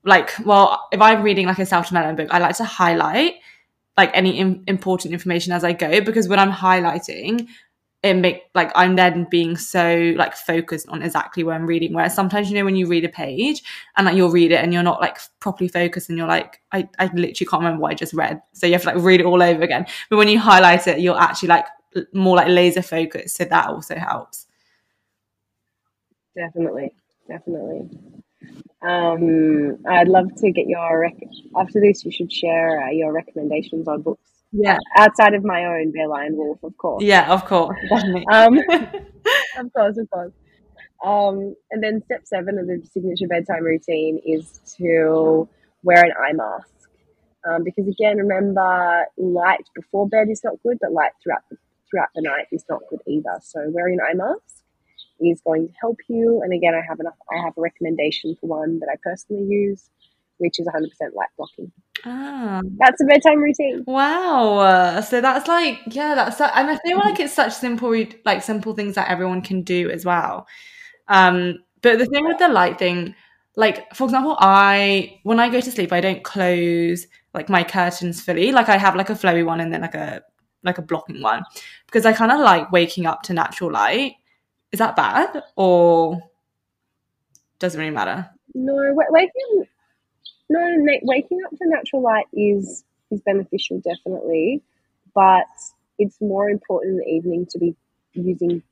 like, 0.04 0.34
well, 0.46 0.88
if 0.92 1.02
I'm 1.02 1.22
reading 1.22 1.48
like 1.48 1.60
a 1.60 1.66
self-development 1.66 2.18
book, 2.18 2.28
I 2.32 2.40
like 2.40 2.56
to 2.58 2.64
highlight 2.64 3.36
like 3.98 4.12
any 4.14 4.40
in- 4.40 4.64
important 4.68 5.14
information 5.14 5.52
as 5.52 5.64
I 5.64 5.74
go 5.74 6.02
because 6.02 6.28
when 6.28 6.40
I'm 6.40 6.52
highlighting, 6.52 7.48
it 8.02 8.14
make 8.14 8.44
like 8.56 8.72
I'm 8.76 8.96
then 8.96 9.28
being 9.30 9.58
so 9.58 10.14
like 10.16 10.36
focused 10.36 10.88
on 10.88 11.02
exactly 11.02 11.44
where 11.44 11.56
I'm 11.56 11.66
reading. 11.66 11.94
Whereas 11.94 12.16
sometimes 12.16 12.50
you 12.50 12.58
know 12.58 12.64
when 12.64 12.76
you 12.76 12.88
read 12.88 13.04
a 13.04 13.10
page 13.10 13.62
and 13.98 14.06
like 14.06 14.16
you'll 14.16 14.32
read 14.32 14.52
it 14.52 14.64
and 14.64 14.74
you're 14.74 14.84
not 14.84 15.02
like 15.02 15.18
properly 15.40 15.68
focused 15.68 16.10
and 16.10 16.18
you're 16.18 16.28
like 16.28 16.62
I, 16.72 16.88
I 16.98 17.06
literally 17.14 17.34
can't 17.34 17.62
remember 17.62 17.82
what 17.82 17.92
I 17.92 17.96
just 17.96 18.14
read. 18.14 18.42
So 18.54 18.68
you 18.68 18.74
have 18.74 18.84
to 18.84 18.94
like 18.94 19.04
read 19.04 19.20
it 19.20 19.26
all 19.26 19.44
over 19.44 19.64
again. 19.64 19.86
But 20.10 20.18
when 20.18 20.30
you 20.30 20.40
highlight 20.40 20.88
it, 20.88 21.00
you're 21.00 21.20
actually 21.20 21.50
like 21.50 21.66
more 22.14 22.38
like 22.38 22.48
laser 22.48 22.82
focused. 22.82 23.36
So 23.38 23.46
that 23.46 23.68
also 23.68 23.96
helps. 23.96 24.48
Definitely, 26.36 26.94
definitely. 27.28 27.90
Um, 28.82 29.78
I'd 29.88 30.08
love 30.08 30.34
to 30.38 30.52
get 30.52 30.68
your 30.68 31.00
rec- 31.00 31.18
after 31.58 31.82
this. 31.82 32.06
You 32.06 32.12
should 32.12 32.32
share 32.32 32.82
uh, 32.82 32.92
your 32.92 33.12
recommendations 33.12 33.88
on 33.88 34.02
books. 34.02 34.39
Yeah, 34.52 34.78
outside 34.98 35.36
of 35.36 35.44
my 35.44 35.66
own 35.66 35.92
Bear 35.92 36.08
Lion 36.08 36.36
Wolf, 36.36 36.60
of 36.64 36.76
course. 36.78 37.04
Yeah, 37.04 37.32
of 37.32 37.46
course, 37.46 37.78
um, 38.32 38.58
of 39.58 39.74
course, 39.74 39.98
of 39.98 40.10
course. 40.10 40.34
Um, 41.06 41.56
and 41.72 41.84
then 41.84 42.02
step 42.06 42.22
seven 42.26 42.58
of 42.58 42.68
the 42.68 42.82
signature 42.92 43.28
bedtime 43.28 43.64
routine 43.64 44.20
is 44.26 44.60
to 44.78 45.48
wear 45.84 46.04
an 46.04 46.12
eye 46.12 46.34
mask. 46.34 46.68
Um, 47.50 47.64
because 47.64 47.88
again, 47.88 48.18
remember, 48.18 49.06
light 49.18 49.64
before 49.76 50.08
bed 50.10 50.30
is 50.30 50.44
not 50.44 50.62
good, 50.64 50.78
but 50.82 50.92
light 50.92 51.12
throughout 51.24 51.44
the, 51.50 51.58
throughout 51.90 52.10
the 52.16 52.22
night 52.22 52.48
is 52.52 52.66
not 52.70 52.82
good 52.90 53.00
either. 53.08 53.40
So 53.42 53.64
wearing 53.70 54.00
an 54.00 54.06
eye 54.10 54.14
mask 54.14 54.64
is 55.22 55.42
going 55.42 55.68
to 55.68 55.74
help 55.80 55.98
you. 56.08 56.42
And 56.44 56.54
again, 56.54 56.74
I 56.76 56.82
have 56.88 57.00
enough, 57.00 57.16
I 57.32 57.42
have 57.44 57.58
a 57.58 57.62
recommendation 57.62 58.36
for 58.40 58.48
one 58.48 58.80
that 58.80 58.90
I 58.92 58.96
personally 59.02 59.44
use, 59.44 59.90
which 60.40 60.60
is 60.60 60.68
100% 60.68 61.14
light 61.14 61.30
blocking. 61.38 61.72
Ah, 62.06 62.62
that's 62.78 63.02
a 63.02 63.06
bedtime 63.06 63.40
routine. 63.40 63.84
Wow. 63.86 65.02
So 65.02 65.22
that's 65.22 65.48
like, 65.48 65.80
yeah, 65.88 66.16
that's, 66.16 66.42
and 66.42 66.70
I 66.70 66.78
feel 66.86 66.98
like 66.98 67.20
it's 67.20 67.34
such 67.34 67.54
simple, 67.54 68.06
like 68.26 68.42
simple 68.42 68.74
things 68.74 68.96
that 68.96 69.10
everyone 69.10 69.42
can 69.42 69.62
do 69.62 69.90
as 69.90 70.06
well. 70.06 70.48
Um, 71.08 71.60
but 71.82 72.00
the 72.00 72.06
thing 72.06 72.26
with 72.26 72.40
the 72.40 72.48
light 72.48 72.80
thing, 72.80 73.16
like 73.56 73.94
for 73.94 74.06
example, 74.06 74.38
I 74.40 75.20
when 75.24 75.40
I 75.40 75.50
go 75.50 75.60
to 75.60 75.72
sleep, 75.72 75.92
I 75.92 76.02
don't 76.02 76.24
close 76.24 77.08
like 77.34 77.50
my 77.50 77.64
curtains 77.64 78.22
fully. 78.22 78.52
Like 78.52 78.70
I 78.70 78.78
have 78.78 78.96
like 78.96 79.10
a 79.10 79.14
flowy 79.14 79.46
one 79.46 79.60
and 79.60 79.74
then 79.74 79.82
like 79.82 79.96
a 79.96 80.22
like 80.64 80.78
a 80.78 80.82
blocking 80.82 81.22
one 81.22 81.44
because 81.86 82.06
I 82.06 82.14
kind 82.14 82.32
of 82.32 82.40
like 82.40 82.72
waking 82.72 83.06
up 83.06 83.24
to 83.24 83.34
natural 83.34 83.72
light 83.72 84.16
is 84.72 84.80
that 84.80 84.96
bad 84.96 85.42
or 85.56 86.22
doesn't 87.60 87.80
really 87.80 87.94
matter? 87.94 88.30
No, 88.54 88.76
waking 89.10 89.66
no 90.50 90.78
waking 91.04 91.40
up 91.46 91.52
to 91.52 91.68
natural 91.68 92.02
light 92.02 92.26
is 92.34 92.84
is 93.12 93.22
beneficial 93.22 93.82
definitely, 93.82 94.62
but 95.14 95.48
it's 95.98 96.20
more 96.22 96.50
important 96.50 96.94
in 96.94 96.98
the 96.98 97.06
evening 97.06 97.46
to 97.52 97.60
be 97.60 97.76
using 98.14 98.64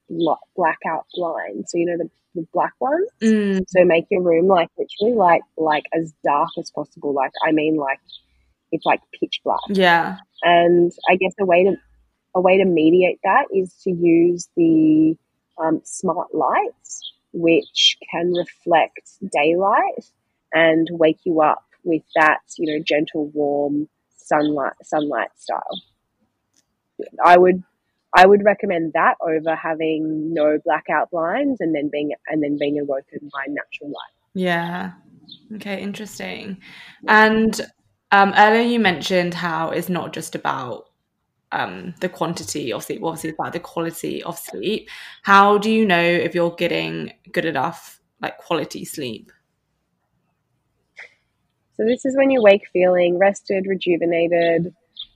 blackout 0.55 1.05
blinds. 1.13 1.71
So 1.71 1.77
you 1.77 1.85
know 1.85 1.97
the, 1.97 2.09
the 2.35 2.47
black 2.53 2.73
ones. 2.79 3.09
Mm. 3.21 3.63
So 3.67 3.83
make 3.85 4.05
your 4.09 4.21
room 4.21 4.47
like 4.47 4.69
literally 4.77 5.15
like 5.15 5.41
like 5.57 5.83
as 5.93 6.13
dark 6.23 6.49
as 6.57 6.71
possible. 6.71 7.13
Like 7.13 7.31
I 7.45 7.51
mean 7.51 7.77
like 7.77 7.99
it's 8.71 8.85
like 8.85 9.01
pitch 9.19 9.41
black. 9.43 9.59
Yeah. 9.69 10.17
And 10.43 10.91
I 11.09 11.15
guess 11.15 11.33
a 11.39 11.45
way 11.45 11.63
to 11.63 11.75
a 12.35 12.41
way 12.41 12.57
to 12.57 12.65
mediate 12.65 13.19
that 13.23 13.45
is 13.53 13.73
to 13.83 13.91
use 13.91 14.47
the 14.55 15.17
um, 15.57 15.81
smart 15.83 16.33
lights, 16.33 17.13
which 17.33 17.97
can 18.11 18.33
reflect 18.33 19.09
daylight 19.31 20.05
and 20.53 20.87
wake 20.91 21.19
you 21.23 21.41
up 21.41 21.66
with 21.87 22.03
that, 22.15 22.39
you 22.57 22.71
know, 22.71 22.83
gentle, 22.85 23.29
warm 23.33 23.89
sunlight 24.17 24.73
sunlight 24.83 25.29
style. 25.37 25.81
I 27.23 27.37
would 27.37 27.63
I 28.13 28.25
would 28.25 28.43
recommend 28.43 28.93
that 28.93 29.15
over 29.21 29.55
having 29.55 30.33
no 30.33 30.59
blackout 30.63 31.11
blinds 31.11 31.61
and 31.61 31.73
then 31.73 31.89
being 31.91 32.11
and 32.27 32.43
then 32.43 32.57
being 32.59 32.79
awoken 32.79 33.29
by 33.33 33.45
natural 33.47 33.89
light. 33.89 34.13
Yeah. 34.33 34.91
Okay, 35.55 35.81
interesting. 35.81 36.57
And 37.07 37.59
um, 38.11 38.33
earlier 38.37 38.63
you 38.63 38.79
mentioned 38.79 39.33
how 39.33 39.69
it's 39.69 39.89
not 39.89 40.13
just 40.13 40.35
about 40.35 40.89
um, 41.51 41.93
the 42.01 42.09
quantity 42.09 42.71
of 42.73 42.83
sleep, 42.83 43.01
obviously 43.03 43.31
about 43.31 43.53
the 43.53 43.59
quality 43.59 44.23
of 44.23 44.37
sleep. 44.37 44.89
How 45.23 45.57
do 45.57 45.71
you 45.71 45.85
know 45.85 46.01
if 46.01 46.35
you're 46.35 46.51
getting 46.51 47.13
good 47.31 47.45
enough, 47.45 47.99
like 48.21 48.37
quality 48.37 48.85
sleep? 48.85 49.31
So 51.77 51.85
this 51.85 52.05
is 52.05 52.15
when 52.17 52.31
you 52.31 52.41
wake 52.41 52.63
feeling 52.73 53.17
rested, 53.17 53.65
rejuvenated, 53.67 54.73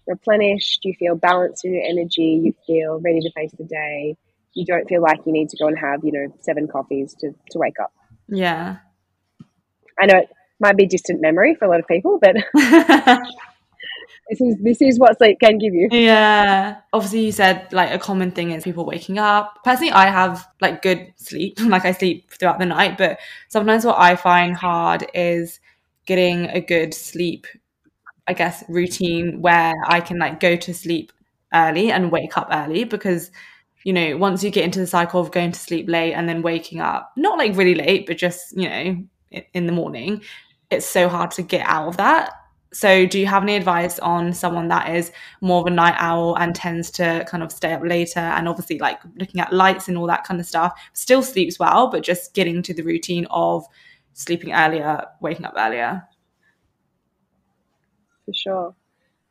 replenished. 0.07 0.85
You 0.85 0.93
feel 0.93 1.15
balanced 1.15 1.65
in 1.65 1.73
your 1.73 1.83
energy. 1.83 2.41
You 2.43 2.53
feel 2.67 2.99
ready 2.99 3.19
to 3.21 3.31
face 3.31 3.51
the 3.57 3.63
day. 3.63 4.15
You 4.53 4.65
don't 4.65 4.87
feel 4.87 5.01
like 5.01 5.19
you 5.25 5.31
need 5.31 5.49
to 5.49 5.57
go 5.57 5.67
and 5.67 5.77
have 5.77 6.03
you 6.03 6.11
know 6.11 6.33
seven 6.41 6.67
coffees 6.67 7.15
to 7.15 7.31
to 7.51 7.59
wake 7.59 7.79
up. 7.81 7.91
Yeah, 8.27 8.77
I 9.99 10.05
know 10.05 10.19
it 10.19 10.29
might 10.59 10.77
be 10.77 10.85
distant 10.85 11.21
memory 11.21 11.55
for 11.55 11.65
a 11.65 11.69
lot 11.69 11.79
of 11.79 11.87
people, 11.87 12.19
but 12.21 12.35
This 14.31 14.39
is 14.39 14.55
this 14.63 14.81
is 14.81 14.97
what 14.97 15.17
sleep 15.17 15.39
can 15.41 15.57
give 15.57 15.73
you. 15.73 15.89
Yeah. 15.91 16.77
Obviously 16.93 17.25
you 17.25 17.33
said 17.33 17.67
like 17.73 17.91
a 17.91 17.99
common 17.99 18.31
thing 18.31 18.51
is 18.51 18.63
people 18.63 18.85
waking 18.85 19.17
up. 19.17 19.59
Personally 19.65 19.91
I 19.91 20.07
have 20.07 20.47
like 20.61 20.81
good 20.81 21.13
sleep. 21.17 21.59
like 21.65 21.83
I 21.83 21.91
sleep 21.91 22.31
throughout 22.31 22.57
the 22.57 22.65
night, 22.65 22.97
but 22.97 23.19
sometimes 23.49 23.85
what 23.85 23.99
I 23.99 24.15
find 24.15 24.55
hard 24.55 25.05
is 25.13 25.59
getting 26.05 26.45
a 26.49 26.61
good 26.61 26.93
sleep 26.93 27.47
I 28.27 28.33
guess 28.33 28.63
routine 28.69 29.41
where 29.41 29.73
I 29.87 29.99
can 29.99 30.19
like 30.19 30.39
go 30.39 30.55
to 30.55 30.73
sleep 30.73 31.11
early 31.53 31.91
and 31.91 32.11
wake 32.11 32.37
up 32.37 32.47
early 32.51 32.83
because 32.83 33.31
you 33.83 33.93
know 33.93 34.15
once 34.17 34.43
you 34.43 34.51
get 34.51 34.63
into 34.63 34.79
the 34.79 34.87
cycle 34.87 35.19
of 35.19 35.31
going 35.31 35.51
to 35.51 35.59
sleep 35.59 35.89
late 35.89 36.13
and 36.13 36.29
then 36.29 36.41
waking 36.41 36.79
up 36.79 37.11
not 37.17 37.37
like 37.37 37.55
really 37.55 37.75
late 37.75 38.05
but 38.05 38.17
just 38.17 38.55
you 38.55 38.69
know 38.69 39.41
in 39.53 39.65
the 39.65 39.71
morning 39.71 40.21
it's 40.71 40.85
so 40.85 41.09
hard 41.09 41.31
to 41.31 41.43
get 41.43 41.67
out 41.67 41.87
of 41.87 41.97
that. 41.97 42.31
So, 42.73 43.05
do 43.05 43.19
you 43.19 43.27
have 43.27 43.43
any 43.43 43.57
advice 43.57 43.99
on 43.99 44.31
someone 44.31 44.69
that 44.69 44.95
is 44.95 45.11
more 45.41 45.59
of 45.59 45.67
a 45.67 45.69
night 45.69 45.95
owl 45.97 46.37
and 46.37 46.55
tends 46.55 46.89
to 46.91 47.25
kind 47.27 47.43
of 47.43 47.51
stay 47.51 47.73
up 47.73 47.83
later 47.83 48.21
and 48.21 48.47
obviously 48.47 48.79
like 48.79 49.01
looking 49.17 49.41
at 49.41 49.51
lights 49.51 49.89
and 49.89 49.97
all 49.97 50.07
that 50.07 50.23
kind 50.23 50.39
of 50.39 50.45
stuff, 50.45 50.71
still 50.93 51.21
sleeps 51.21 51.59
well, 51.59 51.89
but 51.89 52.01
just 52.01 52.33
getting 52.33 52.63
to 52.63 52.73
the 52.73 52.81
routine 52.81 53.27
of 53.29 53.65
sleeping 54.13 54.53
earlier, 54.53 55.05
waking 55.21 55.45
up 55.45 55.53
earlier? 55.57 56.03
For 58.25 58.33
sure. 58.33 58.75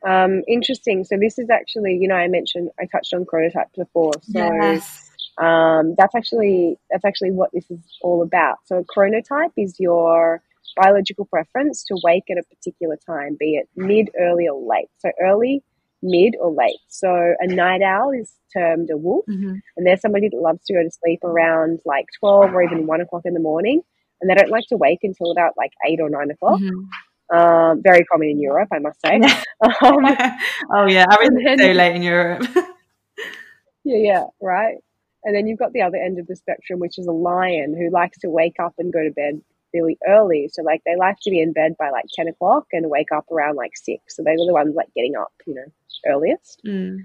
Um, 0.06 0.42
interesting. 0.48 1.04
So, 1.04 1.16
this 1.20 1.38
is 1.38 1.50
actually, 1.50 1.96
you 1.96 2.08
know, 2.08 2.14
I 2.14 2.28
mentioned 2.28 2.70
I 2.80 2.86
touched 2.86 3.12
on 3.12 3.24
chronotype 3.24 3.72
before. 3.76 4.12
So, 4.22 4.38
yes. 4.38 5.10
um, 5.38 5.94
that's 5.96 6.14
actually 6.14 6.78
that's 6.90 7.04
actually 7.04 7.32
what 7.32 7.50
this 7.52 7.70
is 7.70 7.80
all 8.02 8.22
about. 8.22 8.58
So, 8.64 8.78
a 8.78 8.84
chronotype 8.84 9.52
is 9.56 9.76
your 9.78 10.42
biological 10.76 11.26
preference 11.26 11.84
to 11.84 11.96
wake 12.02 12.24
at 12.30 12.38
a 12.38 12.42
particular 12.54 12.98
time, 13.06 13.36
be 13.38 13.56
it 13.56 13.68
mid, 13.76 14.10
early, 14.18 14.48
or 14.48 14.60
late. 14.60 14.88
So 14.98 15.10
early, 15.20 15.62
mid, 16.02 16.34
or 16.40 16.50
late. 16.50 16.78
So 16.88 17.34
a 17.38 17.46
night 17.46 17.82
owl 17.82 18.10
is 18.10 18.32
termed 18.52 18.90
a 18.90 18.96
wolf, 18.96 19.26
mm-hmm. 19.28 19.56
and 19.76 19.86
they're 19.86 19.96
somebody 19.96 20.28
that 20.28 20.40
loves 20.40 20.64
to 20.66 20.74
go 20.74 20.82
to 20.82 20.90
sleep 20.90 21.22
around 21.24 21.80
like 21.84 22.06
12 22.20 22.52
or 22.52 22.62
even 22.62 22.86
1 22.86 23.00
o'clock 23.00 23.22
in 23.24 23.34
the 23.34 23.40
morning, 23.40 23.82
and 24.20 24.30
they 24.30 24.34
don't 24.34 24.50
like 24.50 24.66
to 24.68 24.76
wake 24.76 25.00
until 25.02 25.30
about 25.30 25.54
like 25.56 25.72
8 25.86 26.00
or 26.00 26.10
9 26.10 26.30
o'clock. 26.30 26.60
Mm-hmm. 26.60 27.36
Um, 27.36 27.80
very 27.82 28.04
common 28.04 28.28
in 28.28 28.40
Europe, 28.40 28.68
I 28.72 28.78
must 28.80 29.00
say. 29.00 29.16
um, 29.84 30.04
oh 30.74 30.86
yeah, 30.86 31.06
everything's 31.12 31.60
so 31.62 31.70
late 31.72 31.96
in 31.96 32.02
Europe. 32.02 32.46
yeah, 33.84 33.96
yeah, 33.96 34.24
right. 34.40 34.76
And 35.22 35.36
then 35.36 35.46
you've 35.46 35.58
got 35.58 35.72
the 35.72 35.82
other 35.82 35.98
end 35.98 36.18
of 36.18 36.26
the 36.26 36.34
spectrum, 36.34 36.80
which 36.80 36.98
is 36.98 37.06
a 37.06 37.12
lion 37.12 37.76
who 37.78 37.90
likes 37.90 38.18
to 38.20 38.30
wake 38.30 38.56
up 38.60 38.74
and 38.78 38.92
go 38.92 39.04
to 39.04 39.10
bed 39.10 39.40
really 39.72 39.98
early. 40.08 40.48
So 40.52 40.62
like 40.62 40.82
they 40.84 40.96
like 40.96 41.16
to 41.22 41.30
be 41.30 41.40
in 41.40 41.52
bed 41.52 41.76
by 41.78 41.90
like 41.90 42.06
10 42.14 42.26
o'clock 42.28 42.66
and 42.72 42.90
wake 42.90 43.12
up 43.14 43.30
around 43.30 43.56
like 43.56 43.76
six. 43.76 44.16
So 44.16 44.22
they 44.22 44.32
were 44.32 44.46
the 44.46 44.54
ones 44.54 44.74
like 44.74 44.88
getting 44.96 45.14
up, 45.16 45.32
you 45.46 45.54
know, 45.54 45.66
earliest. 46.06 46.60
Mm. 46.66 47.04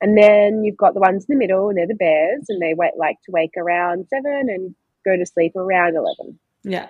And 0.00 0.18
then 0.18 0.64
you've 0.64 0.76
got 0.76 0.94
the 0.94 1.00
ones 1.00 1.26
in 1.28 1.34
the 1.34 1.38
middle 1.38 1.68
and 1.68 1.78
they're 1.78 1.86
the 1.86 1.94
bears 1.94 2.46
and 2.48 2.60
they 2.60 2.74
wait 2.74 2.92
like 2.96 3.16
to 3.24 3.32
wake 3.32 3.56
around 3.56 4.06
seven 4.08 4.48
and 4.48 4.74
go 5.04 5.16
to 5.16 5.26
sleep 5.26 5.56
around 5.56 5.96
11. 5.96 6.38
Yeah. 6.64 6.88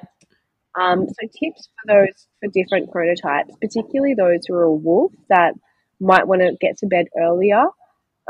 Um, 0.78 1.06
so 1.06 1.28
tips 1.28 1.68
for 1.82 1.86
those 2.06 2.26
for 2.40 2.48
different 2.48 2.90
chronotypes, 2.90 3.50
particularly 3.60 4.14
those 4.14 4.40
who 4.46 4.54
are 4.54 4.62
a 4.64 4.72
wolf 4.72 5.12
that 5.28 5.54
might 6.00 6.26
want 6.26 6.40
to 6.42 6.56
get 6.60 6.78
to 6.78 6.86
bed 6.86 7.06
earlier. 7.18 7.64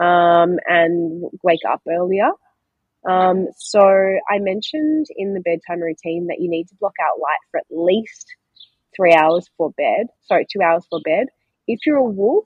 um, 0.01 0.59
and 0.67 1.25
wake 1.43 1.61
up 1.71 1.83
earlier. 1.89 2.31
Um, 3.09 3.49
so 3.57 3.81
I 3.83 4.39
mentioned 4.39 5.07
in 5.17 5.35
the 5.35 5.41
bedtime 5.41 5.81
routine 5.81 6.29
that 6.29 6.41
you 6.41 6.49
need 6.49 6.69
to 6.69 6.75
block 6.77 6.95
out 7.03 7.21
light 7.21 7.39
for 7.51 7.59
at 7.59 7.67
least 7.71 8.27
three 8.97 9.13
hours 9.13 9.49
for 9.57 9.71
bed. 9.73 10.07
Sorry, 10.23 10.47
two 10.51 10.63
hours 10.63 10.87
for 10.89 11.01
bed. 11.05 11.27
If 11.67 11.81
you're 11.85 11.97
a 11.97 12.05
wolf, 12.05 12.45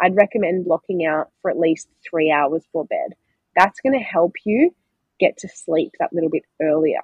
I'd 0.00 0.16
recommend 0.16 0.66
blocking 0.66 1.06
out 1.06 1.30
for 1.40 1.50
at 1.50 1.58
least 1.58 1.88
three 2.08 2.30
hours 2.30 2.64
for 2.72 2.84
bed. 2.84 3.14
That's 3.56 3.80
going 3.80 3.98
to 3.98 4.04
help 4.04 4.32
you 4.44 4.74
get 5.20 5.38
to 5.38 5.48
sleep 5.48 5.92
that 5.98 6.12
little 6.12 6.30
bit 6.30 6.44
earlier. 6.60 7.00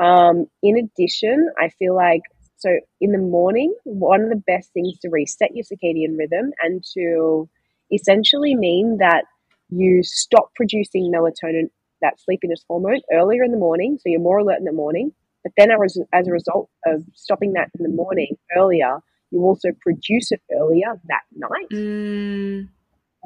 Um, 0.00 0.46
in 0.62 0.76
addition, 0.76 1.50
I 1.60 1.70
feel 1.70 1.94
like 1.94 2.22
so 2.58 2.70
in 3.00 3.12
the 3.12 3.18
morning, 3.18 3.74
one 3.84 4.22
of 4.22 4.30
the 4.30 4.42
best 4.46 4.72
things 4.72 4.98
to 5.00 5.10
reset 5.10 5.54
your 5.54 5.64
circadian 5.64 6.18
rhythm 6.18 6.52
and 6.62 6.82
to 6.94 7.48
essentially 7.92 8.54
mean 8.54 8.98
that 8.98 9.24
you 9.68 10.02
stop 10.02 10.54
producing 10.54 11.12
melatonin, 11.12 11.70
that 12.00 12.20
sleepiness 12.20 12.64
hormone, 12.68 13.00
earlier 13.12 13.42
in 13.42 13.50
the 13.50 13.58
morning. 13.58 13.98
So 13.98 14.08
you're 14.08 14.20
more 14.20 14.38
alert 14.38 14.58
in 14.58 14.64
the 14.64 14.72
morning. 14.72 15.12
But 15.42 15.52
then, 15.56 15.70
as 16.12 16.26
a 16.26 16.32
result 16.32 16.68
of 16.86 17.04
stopping 17.14 17.52
that 17.52 17.70
in 17.78 17.84
the 17.84 17.94
morning 17.94 18.36
earlier, 18.56 18.98
you 19.30 19.42
also 19.42 19.68
produce 19.80 20.32
it 20.32 20.40
earlier 20.52 21.00
that 21.08 21.22
night, 21.34 21.68
mm. 21.72 22.68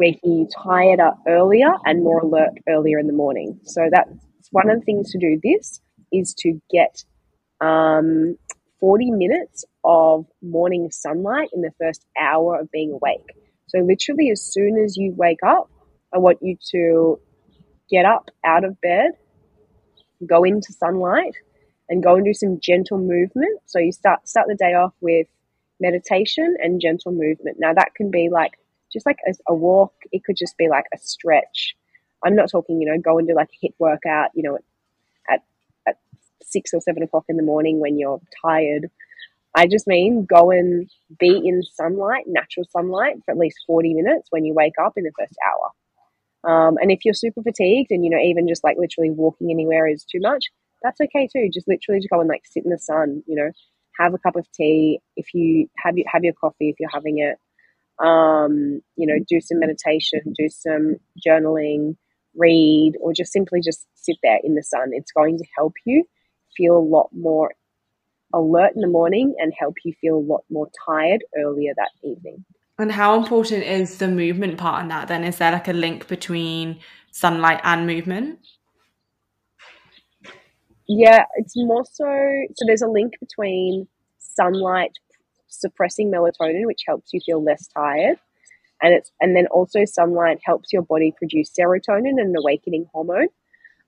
Making 0.00 0.32
you 0.32 0.48
tired 0.64 1.00
up 1.00 1.18
earlier 1.28 1.72
and 1.84 2.02
more 2.02 2.20
alert 2.20 2.50
earlier 2.68 2.98
in 2.98 3.06
the 3.06 3.12
morning. 3.12 3.60
So 3.64 3.88
that's 3.92 4.10
one 4.50 4.70
of 4.70 4.80
the 4.80 4.84
things 4.84 5.12
to 5.12 5.18
do. 5.18 5.40
This 5.42 5.80
is 6.12 6.34
to 6.40 6.60
get 6.72 7.04
um, 7.60 8.36
40 8.80 9.10
minutes 9.12 9.64
of 9.84 10.26
morning 10.42 10.90
sunlight 10.90 11.50
in 11.52 11.62
the 11.62 11.72
first 11.78 12.04
hour 12.20 12.58
of 12.58 12.70
being 12.70 12.92
awake. 12.92 13.26
So, 13.68 13.78
literally, 13.80 14.30
as 14.30 14.42
soon 14.42 14.78
as 14.78 14.96
you 14.96 15.14
wake 15.16 15.42
up, 15.46 15.70
I 16.14 16.18
want 16.18 16.38
you 16.42 16.56
to 16.72 17.20
get 17.90 18.04
up 18.04 18.30
out 18.44 18.64
of 18.64 18.80
bed, 18.80 19.12
go 20.26 20.44
into 20.44 20.72
sunlight, 20.72 21.34
and 21.88 22.02
go 22.02 22.16
and 22.16 22.24
do 22.24 22.34
some 22.34 22.58
gentle 22.60 22.98
movement. 22.98 23.60
So, 23.66 23.78
you 23.78 23.92
start 23.92 24.28
start 24.28 24.48
the 24.48 24.56
day 24.56 24.74
off 24.74 24.94
with 25.00 25.28
meditation 25.78 26.56
and 26.58 26.80
gentle 26.80 27.12
movement. 27.12 27.58
Now, 27.60 27.74
that 27.74 27.94
can 27.94 28.10
be 28.10 28.28
like 28.30 28.52
just 28.92 29.06
like 29.06 29.18
a, 29.26 29.32
a 29.48 29.54
walk. 29.54 29.94
It 30.12 30.24
could 30.24 30.36
just 30.36 30.56
be 30.56 30.68
like 30.68 30.86
a 30.94 30.98
stretch. 30.98 31.76
I'm 32.24 32.36
not 32.36 32.50
talking, 32.50 32.80
you 32.80 32.90
know, 32.90 33.00
go 33.00 33.18
and 33.18 33.26
do 33.26 33.34
like 33.34 33.50
a 33.62 33.66
HIIT 33.66 33.74
workout, 33.78 34.30
you 34.34 34.42
know, 34.42 34.58
at, 35.30 35.42
at 35.86 35.96
six 36.42 36.72
or 36.74 36.80
seven 36.80 37.02
o'clock 37.02 37.24
in 37.28 37.36
the 37.36 37.42
morning 37.42 37.80
when 37.80 37.98
you're 37.98 38.20
tired. 38.44 38.90
I 39.54 39.66
just 39.66 39.86
mean 39.86 40.26
go 40.26 40.50
and 40.50 40.88
be 41.18 41.40
in 41.44 41.62
sunlight, 41.62 42.24
natural 42.26 42.66
sunlight, 42.70 43.16
for 43.24 43.32
at 43.32 43.38
least 43.38 43.58
40 43.66 43.94
minutes 43.94 44.28
when 44.30 44.44
you 44.44 44.54
wake 44.54 44.74
up 44.80 44.92
in 44.96 45.04
the 45.04 45.12
first 45.18 45.34
hour. 45.46 45.70
Um, 46.42 46.78
and 46.80 46.90
if 46.90 47.04
you're 47.04 47.14
super 47.14 47.42
fatigued 47.42 47.90
and, 47.90 48.04
you 48.04 48.10
know, 48.10 48.18
even 48.18 48.48
just 48.48 48.64
like 48.64 48.78
literally 48.78 49.10
walking 49.10 49.50
anywhere 49.50 49.86
is 49.86 50.04
too 50.04 50.20
much, 50.20 50.46
that's 50.82 51.00
okay 51.00 51.28
too. 51.30 51.50
Just 51.52 51.68
literally 51.68 52.00
just 52.00 52.10
go 52.10 52.20
and 52.20 52.28
like 52.28 52.42
sit 52.46 52.64
in 52.64 52.70
the 52.70 52.78
sun, 52.78 53.22
you 53.26 53.34
know, 53.34 53.50
have 53.98 54.14
a 54.14 54.18
cup 54.18 54.36
of 54.36 54.50
tea. 54.52 55.00
If 55.16 55.34
you 55.34 55.68
have, 55.76 55.98
you, 55.98 56.04
have 56.06 56.24
your 56.24 56.32
coffee, 56.34 56.70
if 56.70 56.76
you're 56.78 56.90
having 56.90 57.18
it, 57.18 57.36
um, 58.02 58.80
you 58.96 59.06
know, 59.06 59.22
do 59.28 59.40
some 59.40 59.58
meditation, 59.58 60.20
do 60.36 60.48
some 60.48 60.96
journaling, 61.26 61.96
read, 62.34 62.94
or 63.00 63.12
just 63.12 63.32
simply 63.32 63.60
just 63.60 63.86
sit 63.94 64.16
there 64.22 64.38
in 64.42 64.54
the 64.54 64.62
sun. 64.62 64.90
It's 64.92 65.12
going 65.12 65.38
to 65.38 65.44
help 65.56 65.74
you 65.84 66.04
feel 66.56 66.76
a 66.76 66.78
lot 66.78 67.10
more 67.12 67.52
alert 68.32 68.72
in 68.74 68.80
the 68.80 68.88
morning 68.88 69.34
and 69.38 69.52
help 69.58 69.74
you 69.84 69.92
feel 70.00 70.16
a 70.16 70.18
lot 70.18 70.44
more 70.50 70.68
tired 70.86 71.22
earlier 71.36 71.72
that 71.76 71.90
evening. 72.02 72.44
And 72.78 72.92
how 72.92 73.14
important 73.20 73.64
is 73.64 73.98
the 73.98 74.08
movement 74.08 74.56
part 74.56 74.82
in 74.82 74.88
that 74.88 75.08
then? 75.08 75.24
Is 75.24 75.36
there 75.36 75.52
like 75.52 75.68
a 75.68 75.72
link 75.72 76.08
between 76.08 76.80
sunlight 77.12 77.60
and 77.62 77.86
movement? 77.86 78.38
Yeah, 80.88 81.24
it's 81.36 81.54
more 81.56 81.84
so. 81.84 82.06
So 82.54 82.64
there's 82.66 82.82
a 82.82 82.88
link 82.88 83.14
between 83.20 83.86
sunlight 84.18 84.92
suppressing 85.50 86.10
melatonin, 86.10 86.66
which 86.66 86.82
helps 86.86 87.12
you 87.12 87.20
feel 87.24 87.42
less 87.42 87.66
tired, 87.68 88.18
and 88.82 88.94
it's 88.94 89.10
and 89.20 89.36
then 89.36 89.46
also 89.48 89.84
sunlight 89.84 90.38
helps 90.44 90.72
your 90.72 90.82
body 90.82 91.12
produce 91.16 91.50
serotonin, 91.50 92.20
an 92.20 92.34
awakening 92.36 92.86
hormone. 92.92 93.28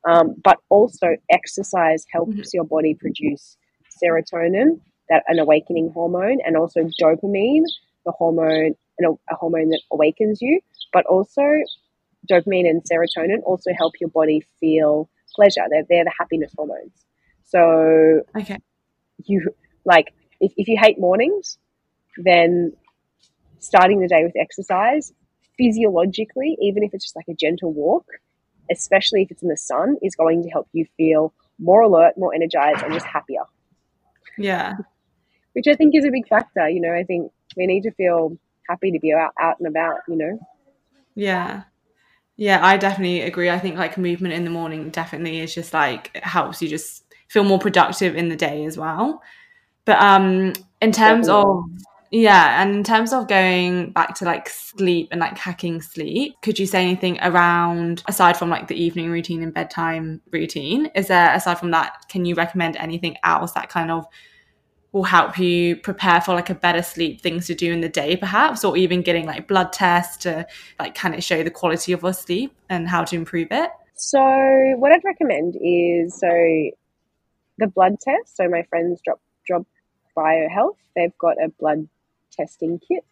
Um, 0.04 0.34
but 0.42 0.58
also 0.68 1.16
exercise 1.30 2.04
helps 2.12 2.32
mm-hmm. 2.32 2.48
your 2.52 2.64
body 2.64 2.94
produce 2.94 3.56
serotonin, 4.02 4.80
that 5.08 5.22
an 5.28 5.38
awakening 5.38 5.92
hormone, 5.94 6.38
and 6.44 6.56
also 6.56 6.88
dopamine, 7.00 7.62
the 8.04 8.12
hormone, 8.12 8.74
and 8.98 9.18
a 9.30 9.34
hormone 9.36 9.68
that 9.70 9.80
awakens 9.92 10.42
you. 10.42 10.60
But 10.92 11.06
also, 11.06 11.42
dopamine 12.30 12.68
and 12.68 12.82
serotonin 12.82 13.42
also 13.44 13.70
help 13.76 13.94
your 14.00 14.10
body 14.10 14.44
feel 14.60 15.08
pleasure. 15.34 15.62
They're 15.70 15.84
they're 15.88 16.04
the 16.04 16.12
happiness 16.18 16.52
hormones. 16.56 17.04
So 17.44 18.22
okay, 18.36 18.58
you 19.24 19.50
like 19.84 20.12
if 20.42 20.52
if 20.58 20.68
you 20.68 20.76
hate 20.78 20.98
mornings, 20.98 21.58
then 22.18 22.74
starting 23.58 24.00
the 24.00 24.08
day 24.08 24.24
with 24.24 24.34
exercise 24.36 25.12
physiologically, 25.56 26.56
even 26.60 26.82
if 26.82 26.92
it's 26.92 27.04
just 27.04 27.16
like 27.16 27.28
a 27.28 27.34
gentle 27.34 27.72
walk, 27.72 28.06
especially 28.70 29.22
if 29.22 29.30
it's 29.30 29.42
in 29.42 29.48
the 29.48 29.56
sun, 29.56 29.96
is 30.02 30.14
going 30.16 30.42
to 30.42 30.50
help 30.50 30.68
you 30.72 30.86
feel 30.96 31.32
more 31.58 31.82
alert, 31.82 32.14
more 32.16 32.34
energized, 32.34 32.82
and 32.82 32.92
just 32.92 33.06
happier. 33.06 33.42
Yeah. 34.36 34.74
Which 35.52 35.66
I 35.68 35.74
think 35.74 35.94
is 35.94 36.04
a 36.04 36.10
big 36.10 36.26
factor. 36.26 36.68
You 36.68 36.80
know, 36.80 36.92
I 36.92 37.04
think 37.04 37.30
we 37.56 37.66
need 37.66 37.82
to 37.82 37.92
feel 37.92 38.36
happy 38.68 38.90
to 38.90 38.98
be 38.98 39.12
out, 39.12 39.32
out 39.40 39.58
and 39.58 39.68
about, 39.68 39.98
you 40.08 40.16
know? 40.16 40.38
Yeah. 41.14 41.64
Yeah, 42.36 42.64
I 42.64 42.78
definitely 42.78 43.20
agree. 43.20 43.50
I 43.50 43.58
think 43.58 43.76
like 43.76 43.98
movement 43.98 44.34
in 44.34 44.44
the 44.44 44.50
morning 44.50 44.90
definitely 44.90 45.40
is 45.40 45.54
just 45.54 45.74
like 45.74 46.10
it 46.14 46.24
helps 46.24 46.62
you 46.62 46.68
just 46.68 47.04
feel 47.28 47.44
more 47.44 47.58
productive 47.58 48.16
in 48.16 48.30
the 48.30 48.36
day 48.36 48.64
as 48.64 48.78
well. 48.78 49.22
But 49.84 50.00
um 50.00 50.52
in 50.80 50.92
terms 50.92 51.26
definitely. 51.26 51.50
of 51.50 51.82
yeah, 52.14 52.62
and 52.62 52.74
in 52.74 52.84
terms 52.84 53.14
of 53.14 53.26
going 53.26 53.90
back 53.92 54.14
to 54.16 54.26
like 54.26 54.46
sleep 54.50 55.08
and 55.10 55.20
like 55.20 55.38
hacking 55.38 55.80
sleep, 55.80 56.34
could 56.42 56.58
you 56.58 56.66
say 56.66 56.82
anything 56.82 57.18
around 57.22 58.02
aside 58.06 58.36
from 58.36 58.50
like 58.50 58.68
the 58.68 58.74
evening 58.74 59.10
routine 59.10 59.42
and 59.42 59.54
bedtime 59.54 60.20
routine? 60.30 60.90
Is 60.94 61.08
there 61.08 61.34
aside 61.34 61.58
from 61.58 61.70
that, 61.70 62.04
can 62.10 62.26
you 62.26 62.34
recommend 62.34 62.76
anything 62.76 63.16
else 63.24 63.52
that 63.52 63.70
kind 63.70 63.90
of 63.90 64.04
will 64.92 65.04
help 65.04 65.38
you 65.38 65.76
prepare 65.76 66.20
for 66.20 66.34
like 66.34 66.50
a 66.50 66.54
better 66.54 66.82
sleep, 66.82 67.22
things 67.22 67.46
to 67.46 67.54
do 67.54 67.72
in 67.72 67.80
the 67.80 67.88
day 67.88 68.14
perhaps, 68.14 68.62
or 68.62 68.76
even 68.76 69.00
getting 69.00 69.24
like 69.24 69.48
blood 69.48 69.72
tests 69.72 70.18
to 70.18 70.46
like 70.78 70.94
kind 70.94 71.14
of 71.14 71.24
show 71.24 71.42
the 71.42 71.50
quality 71.50 71.92
of 71.92 72.04
our 72.04 72.12
sleep 72.12 72.54
and 72.68 72.88
how 72.88 73.02
to 73.02 73.16
improve 73.16 73.48
it? 73.50 73.70
So 73.94 74.20
what 74.76 74.92
I'd 74.92 75.02
recommend 75.02 75.56
is 75.62 76.18
so 76.20 76.28
the 77.56 77.68
blood 77.68 77.96
test. 78.02 78.36
So 78.36 78.48
my 78.50 78.64
friends 78.64 79.00
drop 79.02 79.18
drop 79.18 79.20
biohealth, 80.16 80.76
they've 80.94 81.16
got 81.18 81.42
a 81.42 81.48
blood 81.48 81.88
testing 82.30 82.78
kit 82.78 83.04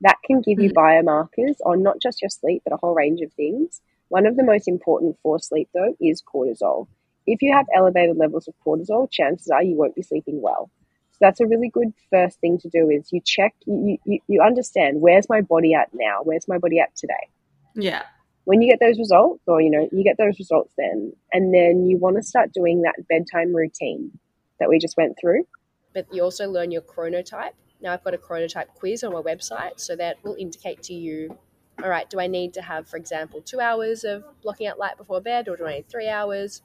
that 0.00 0.18
can 0.24 0.40
give 0.40 0.60
you 0.60 0.70
mm-hmm. 0.70 1.08
biomarkers 1.08 1.56
on 1.64 1.82
not 1.82 2.00
just 2.00 2.20
your 2.20 2.28
sleep, 2.28 2.62
but 2.64 2.72
a 2.74 2.76
whole 2.76 2.94
range 2.94 3.20
of 3.20 3.32
things. 3.32 3.80
One 4.08 4.26
of 4.26 4.36
the 4.36 4.44
most 4.44 4.68
important 4.68 5.16
for 5.22 5.38
sleep, 5.38 5.68
though, 5.72 5.96
is 6.00 6.22
cortisol. 6.22 6.88
If 7.26 7.40
you 7.40 7.52
have 7.52 7.66
elevated 7.74 8.16
levels 8.16 8.46
of 8.46 8.54
cortisol, 8.64 9.10
chances 9.10 9.48
are 9.48 9.62
you 9.62 9.76
won't 9.76 9.94
be 9.94 10.02
sleeping 10.02 10.42
well. 10.42 10.70
So 11.12 11.18
that's 11.20 11.40
a 11.40 11.46
really 11.46 11.68
good 11.68 11.92
first 12.10 12.40
thing 12.40 12.58
to 12.58 12.68
do 12.68 12.90
is 12.90 13.12
you 13.12 13.20
check, 13.24 13.54
you, 13.66 13.98
you, 14.04 14.18
you 14.26 14.42
understand 14.42 15.00
where's 15.00 15.28
my 15.28 15.40
body 15.40 15.72
at 15.72 15.88
now? 15.94 16.18
Where's 16.22 16.48
my 16.48 16.58
body 16.58 16.80
at 16.80 16.94
today? 16.96 17.28
Yeah. 17.74 18.02
When 18.44 18.60
you 18.60 18.70
get 18.70 18.80
those 18.80 18.98
results, 18.98 19.42
or 19.46 19.62
you 19.62 19.70
know, 19.70 19.88
you 19.90 20.04
get 20.04 20.18
those 20.18 20.38
results 20.38 20.72
then, 20.76 21.12
and 21.32 21.54
then 21.54 21.86
you 21.86 21.96
want 21.96 22.16
to 22.16 22.22
start 22.22 22.52
doing 22.52 22.82
that 22.82 23.08
bedtime 23.08 23.56
routine 23.56 24.18
that 24.60 24.68
we 24.68 24.78
just 24.78 24.96
went 24.96 25.16
through. 25.18 25.46
But 25.94 26.06
you 26.12 26.22
also 26.22 26.48
learn 26.48 26.70
your 26.70 26.82
chronotype 26.82 27.52
now 27.84 27.92
I've 27.92 28.02
got 28.02 28.14
a 28.14 28.18
chronotype 28.18 28.68
quiz 28.74 29.04
on 29.04 29.12
my 29.12 29.20
website, 29.20 29.78
so 29.78 29.94
that 29.96 30.16
will 30.24 30.36
indicate 30.36 30.82
to 30.84 30.94
you, 30.94 31.36
all 31.82 31.90
right, 31.90 32.08
do 32.08 32.18
I 32.18 32.26
need 32.26 32.54
to 32.54 32.62
have, 32.62 32.88
for 32.88 32.96
example, 32.96 33.42
two 33.42 33.60
hours 33.60 34.04
of 34.04 34.24
blocking 34.42 34.66
out 34.66 34.78
light 34.78 34.96
before 34.96 35.20
bed, 35.20 35.48
or 35.48 35.56
do 35.56 35.66
I 35.66 35.74
need 35.74 35.88
three 35.88 36.08
hours? 36.08 36.62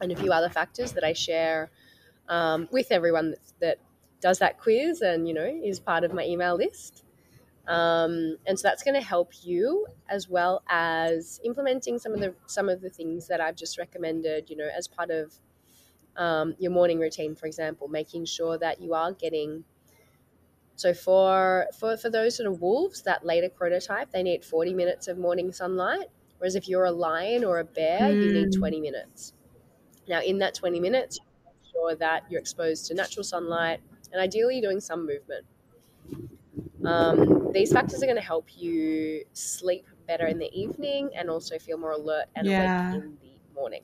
And 0.00 0.10
a 0.10 0.16
few 0.16 0.32
other 0.32 0.48
factors 0.48 0.92
that 0.92 1.04
I 1.04 1.12
share 1.12 1.70
um, 2.28 2.68
with 2.72 2.90
everyone 2.90 3.32
that, 3.32 3.40
that 3.60 3.78
does 4.20 4.38
that 4.38 4.58
quiz 4.58 5.00
and 5.00 5.28
you 5.28 5.34
know 5.34 5.44
is 5.44 5.78
part 5.80 6.04
of 6.04 6.12
my 6.12 6.24
email 6.24 6.56
list. 6.56 7.04
Um, 7.66 8.36
and 8.46 8.58
so 8.58 8.66
that's 8.66 8.82
going 8.82 8.94
to 8.94 9.06
help 9.06 9.32
you 9.42 9.86
as 10.08 10.28
well 10.28 10.62
as 10.68 11.40
implementing 11.44 11.98
some 11.98 12.14
of 12.14 12.20
the 12.20 12.34
some 12.46 12.68
of 12.68 12.80
the 12.80 12.88
things 12.88 13.28
that 13.28 13.40
I've 13.40 13.56
just 13.56 13.76
recommended. 13.76 14.48
You 14.48 14.56
know, 14.56 14.68
as 14.74 14.88
part 14.88 15.10
of 15.10 15.34
um, 16.18 16.54
your 16.58 16.72
morning 16.72 16.98
routine, 16.98 17.34
for 17.34 17.46
example, 17.46 17.88
making 17.88 18.26
sure 18.26 18.58
that 18.58 18.80
you 18.80 18.92
are 18.92 19.12
getting 19.12 19.64
so 20.78 20.94
for, 20.94 21.66
for, 21.76 21.96
for 21.96 22.08
those 22.08 22.36
sort 22.36 22.48
of 22.48 22.60
wolves, 22.60 23.02
that 23.02 23.26
later 23.26 23.48
chronotype, 23.48 24.12
they 24.12 24.22
need 24.22 24.44
40 24.44 24.74
minutes 24.74 25.08
of 25.08 25.18
morning 25.18 25.50
sunlight. 25.50 26.06
Whereas 26.38 26.54
if 26.54 26.68
you're 26.68 26.84
a 26.84 26.92
lion 26.92 27.42
or 27.42 27.58
a 27.58 27.64
bear, 27.64 27.98
mm. 28.00 28.22
you 28.22 28.32
need 28.32 28.54
hmm. 28.54 28.60
20 28.60 28.80
minutes. 28.80 29.32
Now, 30.08 30.22
in 30.22 30.38
that 30.38 30.54
20 30.54 30.78
minutes, 30.78 31.18
make 31.44 31.72
sure 31.72 31.96
that 31.96 32.30
you're 32.30 32.40
exposed 32.40 32.86
to 32.86 32.94
natural 32.94 33.24
sunlight 33.24 33.80
and 34.12 34.22
ideally 34.22 34.60
doing 34.60 34.78
some 34.80 35.04
movement. 35.04 35.44
Um, 36.84 37.50
these 37.52 37.72
factors 37.72 38.00
are 38.00 38.06
going 38.06 38.14
to 38.14 38.22
help 38.22 38.46
you 38.56 39.24
sleep 39.32 39.84
better 40.06 40.28
in 40.28 40.38
the 40.38 40.50
evening 40.56 41.10
and 41.16 41.28
also 41.28 41.58
feel 41.58 41.76
more 41.76 41.90
alert 41.90 42.26
and 42.36 42.46
Yeah. 42.46 42.92
awake 42.92 43.02
in 43.02 43.18
the 43.20 43.52
morning. 43.52 43.82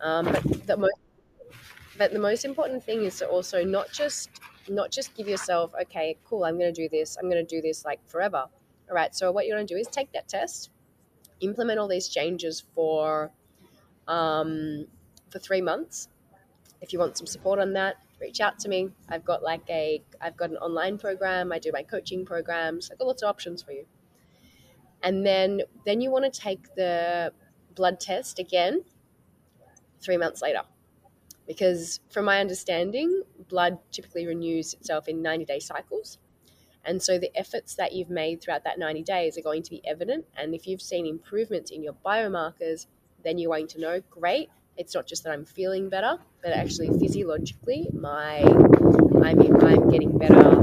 Um, 0.00 0.26
but 0.26 0.66
the 0.66 0.76
most 0.76 0.94
but 1.98 2.12
the 2.12 2.18
most 2.18 2.44
important 2.44 2.82
thing 2.82 3.04
is 3.04 3.18
to 3.18 3.26
also 3.26 3.64
not 3.64 3.90
just 3.92 4.30
not 4.68 4.90
just 4.90 5.14
give 5.14 5.28
yourself 5.28 5.74
okay 5.80 6.16
cool 6.24 6.44
i'm 6.44 6.58
going 6.58 6.72
to 6.72 6.82
do 6.82 6.88
this 6.88 7.16
i'm 7.16 7.28
going 7.28 7.44
to 7.44 7.56
do 7.56 7.60
this 7.60 7.84
like 7.84 8.00
forever. 8.06 8.46
All 8.88 8.94
right 8.94 9.14
so 9.14 9.30
what 9.32 9.46
you're 9.46 9.56
going 9.56 9.66
to 9.66 9.74
do 9.74 9.78
is 9.78 9.88
take 9.88 10.12
that 10.12 10.28
test 10.28 10.70
implement 11.40 11.78
all 11.78 11.88
these 11.88 12.08
changes 12.08 12.62
for 12.74 13.30
um, 14.06 14.86
for 15.30 15.38
three 15.38 15.60
months. 15.60 16.08
If 16.80 16.92
you 16.92 16.98
want 16.98 17.18
some 17.18 17.26
support 17.26 17.58
on 17.58 17.74
that 17.74 17.96
reach 18.20 18.40
out 18.40 18.58
to 18.60 18.68
me. 18.68 18.90
I've 19.08 19.24
got 19.24 19.42
like 19.42 19.62
a 19.68 20.02
i've 20.20 20.36
got 20.36 20.50
an 20.50 20.56
online 20.56 20.98
program 20.98 21.52
i 21.52 21.58
do 21.58 21.70
my 21.72 21.82
coaching 21.82 22.24
programs 22.24 22.90
i've 22.90 22.98
got 22.98 23.06
lots 23.06 23.22
of 23.22 23.28
options 23.28 23.62
for 23.62 23.72
you. 23.72 23.86
And 25.02 25.24
then 25.24 25.62
then 25.84 26.00
you 26.00 26.10
want 26.10 26.32
to 26.32 26.40
take 26.40 26.74
the 26.74 27.32
blood 27.74 28.00
test 28.00 28.38
again 28.38 28.84
three 30.00 30.16
months 30.16 30.42
later 30.42 30.62
because 31.48 32.00
from 32.10 32.26
my 32.26 32.38
understanding 32.40 33.22
blood 33.48 33.78
typically 33.90 34.26
renews 34.26 34.74
itself 34.74 35.08
in 35.08 35.22
90 35.22 35.46
day 35.46 35.58
cycles. 35.58 36.18
And 36.84 37.02
so 37.02 37.18
the 37.18 37.36
efforts 37.36 37.74
that 37.74 37.92
you've 37.92 38.10
made 38.10 38.40
throughout 38.40 38.64
that 38.64 38.78
90 38.78 39.02
days 39.02 39.36
are 39.36 39.42
going 39.42 39.62
to 39.64 39.70
be 39.70 39.82
evident. 39.84 40.26
And 40.36 40.54
if 40.54 40.66
you've 40.66 40.80
seen 40.80 41.06
improvements 41.06 41.72
in 41.72 41.82
your 41.82 41.94
biomarkers 41.94 42.86
then 43.24 43.38
you're 43.38 43.50
going 43.50 43.66
to 43.68 43.80
know 43.80 44.00
great 44.10 44.48
it's 44.76 44.94
not 44.94 45.06
just 45.06 45.24
that 45.24 45.32
i'm 45.32 45.44
feeling 45.44 45.88
better 45.88 46.18
but 46.42 46.52
actually 46.52 46.88
physiologically 46.98 47.88
my 47.92 48.40
i'm, 48.42 49.40
I'm 49.64 49.90
getting 49.90 50.16
better. 50.16 50.62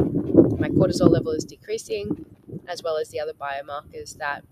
My 0.58 0.70
cortisol 0.70 1.10
level 1.10 1.32
is 1.32 1.44
decreasing 1.44 2.26
as 2.68 2.82
well 2.82 2.98
as 2.98 3.10
the 3.10 3.20
other 3.20 3.34
biomarkers 3.34 4.18
that 4.18 4.44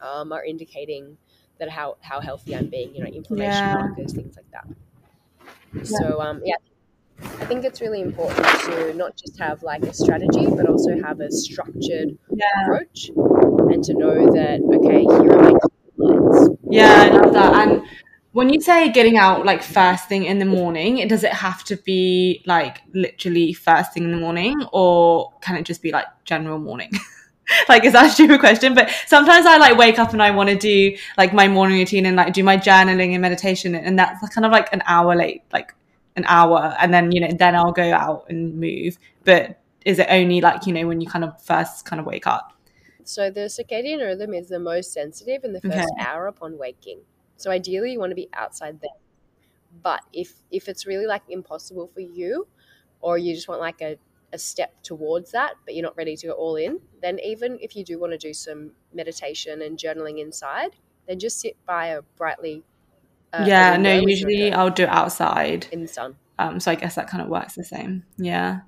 um, 0.00 0.32
are 0.32 0.44
indicating 0.44 1.16
that 1.58 1.70
how, 1.70 1.96
how 2.00 2.20
healthy 2.20 2.56
i'm 2.56 2.68
being 2.68 2.94
you 2.94 3.02
know 3.04 3.10
inflammation 3.10 3.68
Yeah. 3.68 3.74
markers 3.74 4.12
things 4.12 4.36
like 4.36 4.50
that 4.50 4.66
so 5.84 6.20
um, 6.20 6.40
yeah, 6.44 6.54
I 7.40 7.44
think 7.46 7.64
it's 7.64 7.80
really 7.80 8.00
important 8.00 8.46
to 8.46 8.94
not 8.94 9.16
just 9.16 9.38
have 9.38 9.62
like 9.62 9.82
a 9.84 9.92
strategy, 9.94 10.46
but 10.46 10.66
also 10.68 11.00
have 11.02 11.20
a 11.20 11.30
structured 11.30 12.16
Yeah. 12.30 12.46
approach, 12.64 13.10
and 13.14 13.82
to 13.84 13.94
know 13.94 14.32
that 14.32 14.60
okay, 14.76 15.00
here 15.02 15.32
are 15.38 15.42
my 15.42 15.52
timelines. 15.52 16.58
Yeah, 16.70 17.02
I 17.02 17.08
love 17.10 17.32
that. 17.34 17.54
And 17.68 17.82
when 18.32 18.48
you 18.52 18.60
say 18.60 18.90
getting 18.90 19.18
out 19.18 19.44
like 19.44 19.62
first 19.62 20.08
thing 20.08 20.24
in 20.24 20.38
the 20.38 20.44
morning, 20.44 20.98
it 20.98 21.08
does 21.08 21.24
it 21.24 21.32
have 21.32 21.64
to 21.64 21.76
be 21.76 22.42
like 22.46 22.78
literally 22.94 23.52
first 23.52 23.92
thing 23.92 24.04
in 24.04 24.10
the 24.12 24.16
morning, 24.18 24.64
or 24.72 25.32
can 25.42 25.56
it 25.56 25.64
just 25.64 25.82
be 25.82 25.92
like 25.92 26.06
general 26.24 26.58
morning? 26.58 26.90
like 27.68 27.84
is 27.84 27.92
that 27.92 28.06
a 28.06 28.10
stupid 28.10 28.40
question? 28.40 28.74
But 28.74 28.90
sometimes 29.06 29.46
I 29.46 29.56
like 29.58 29.76
wake 29.76 29.98
up 29.98 30.12
and 30.12 30.22
I 30.22 30.30
want 30.30 30.48
to 30.50 30.56
do 30.56 30.96
like 31.18 31.32
my 31.32 31.48
morning 31.48 31.78
routine 31.78 32.06
and 32.06 32.16
like 32.16 32.32
do 32.32 32.44
my 32.44 32.56
journaling 32.56 33.12
and 33.12 33.22
meditation, 33.22 33.74
and 33.74 33.98
that's 33.98 34.26
kind 34.34 34.44
of 34.44 34.52
like 34.52 34.72
an 34.72 34.82
hour 34.86 35.14
late, 35.16 35.42
like 35.52 35.74
an 36.16 36.24
hour, 36.26 36.74
and 36.80 36.92
then 36.94 37.12
you 37.12 37.20
know 37.20 37.32
then 37.36 37.54
I'll 37.56 37.72
go 37.72 37.92
out 37.92 38.26
and 38.28 38.58
move. 38.58 38.98
But 39.24 39.60
is 39.84 39.98
it 39.98 40.06
only 40.10 40.40
like 40.40 40.66
you 40.66 40.72
know 40.72 40.86
when 40.86 41.00
you 41.00 41.08
kind 41.08 41.24
of 41.24 41.42
first 41.42 41.84
kind 41.84 42.00
of 42.00 42.06
wake 42.06 42.26
up? 42.26 42.52
So 43.04 43.30
the 43.30 43.42
circadian 43.42 43.98
rhythm 44.00 44.32
is 44.34 44.48
the 44.48 44.58
most 44.58 44.92
sensitive 44.92 45.44
in 45.44 45.52
the 45.52 45.60
first 45.60 45.92
Okay. 45.96 45.96
hour 45.98 46.26
upon 46.26 46.58
waking. 46.58 47.00
So 47.36 47.50
ideally, 47.50 47.92
you 47.92 47.98
want 47.98 48.10
to 48.10 48.16
be 48.16 48.28
outside 48.32 48.80
then. 48.80 48.90
But 49.82 50.02
if 50.12 50.34
if 50.50 50.68
it's 50.68 50.86
really 50.86 51.06
like 51.06 51.22
impossible 51.28 51.88
for 51.88 52.00
you, 52.00 52.46
or 53.00 53.18
you 53.18 53.34
just 53.34 53.48
want 53.48 53.60
like 53.60 53.80
a, 53.82 53.98
a 54.32 54.38
step 54.38 54.82
towards 54.82 55.30
that, 55.32 55.54
but 55.64 55.74
you're 55.74 55.82
not 55.82 55.96
ready 55.96 56.16
to 56.16 56.28
go 56.28 56.32
all 56.32 56.56
in, 56.56 56.80
then 57.02 57.18
even 57.20 57.58
if 57.60 57.76
you 57.76 57.84
do 57.84 57.98
want 57.98 58.12
to 58.12 58.18
do 58.18 58.32
some 58.32 58.70
meditation 58.94 59.62
and 59.62 59.78
journaling 59.78 60.20
inside, 60.20 60.70
then 61.06 61.18
just 61.18 61.40
sit 61.40 61.56
by 61.66 61.88
a 61.88 62.02
brightly 62.16 62.62
uh, 63.32 63.44
yeah, 63.46 63.76
no, 63.76 63.98
usually 63.98 64.52
I'll 64.52 64.70
do 64.70 64.82
it 64.82 64.90
outside. 64.90 65.66
in 65.72 65.82
the 65.82 65.88
sun. 65.88 66.16
Um, 66.38 66.60
so 66.60 66.70
I 66.70 66.74
guess 66.74 66.96
that 66.96 67.08
kind 67.08 67.22
of 67.22 67.28
works 67.28 67.54
the 67.54 67.64
same. 67.64 68.04
Yeah. 68.18 68.60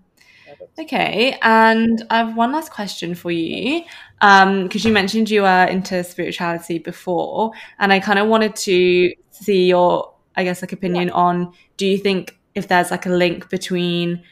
Okay. 0.78 1.38
And 1.42 2.04
I 2.10 2.18
have 2.18 2.36
one 2.36 2.52
last 2.52 2.72
question 2.72 3.14
for 3.14 3.30
you. 3.30 3.84
Um, 4.20 4.64
because 4.64 4.84
you 4.84 4.92
mentioned 4.92 5.28
you 5.28 5.42
were 5.42 5.64
into 5.64 6.02
spirituality 6.02 6.78
before, 6.78 7.52
and 7.78 7.92
I 7.92 8.00
kind 8.00 8.18
of 8.18 8.28
wanted 8.28 8.56
to 8.56 9.12
see 9.30 9.66
your, 9.66 10.14
I 10.36 10.44
guess, 10.44 10.62
like 10.62 10.72
opinion 10.72 11.10
on 11.10 11.52
do 11.76 11.86
you 11.86 11.98
think 11.98 12.38
if 12.54 12.68
there's 12.68 12.90
like 12.90 13.06
a 13.06 13.10
link 13.10 13.50
between 13.50 14.22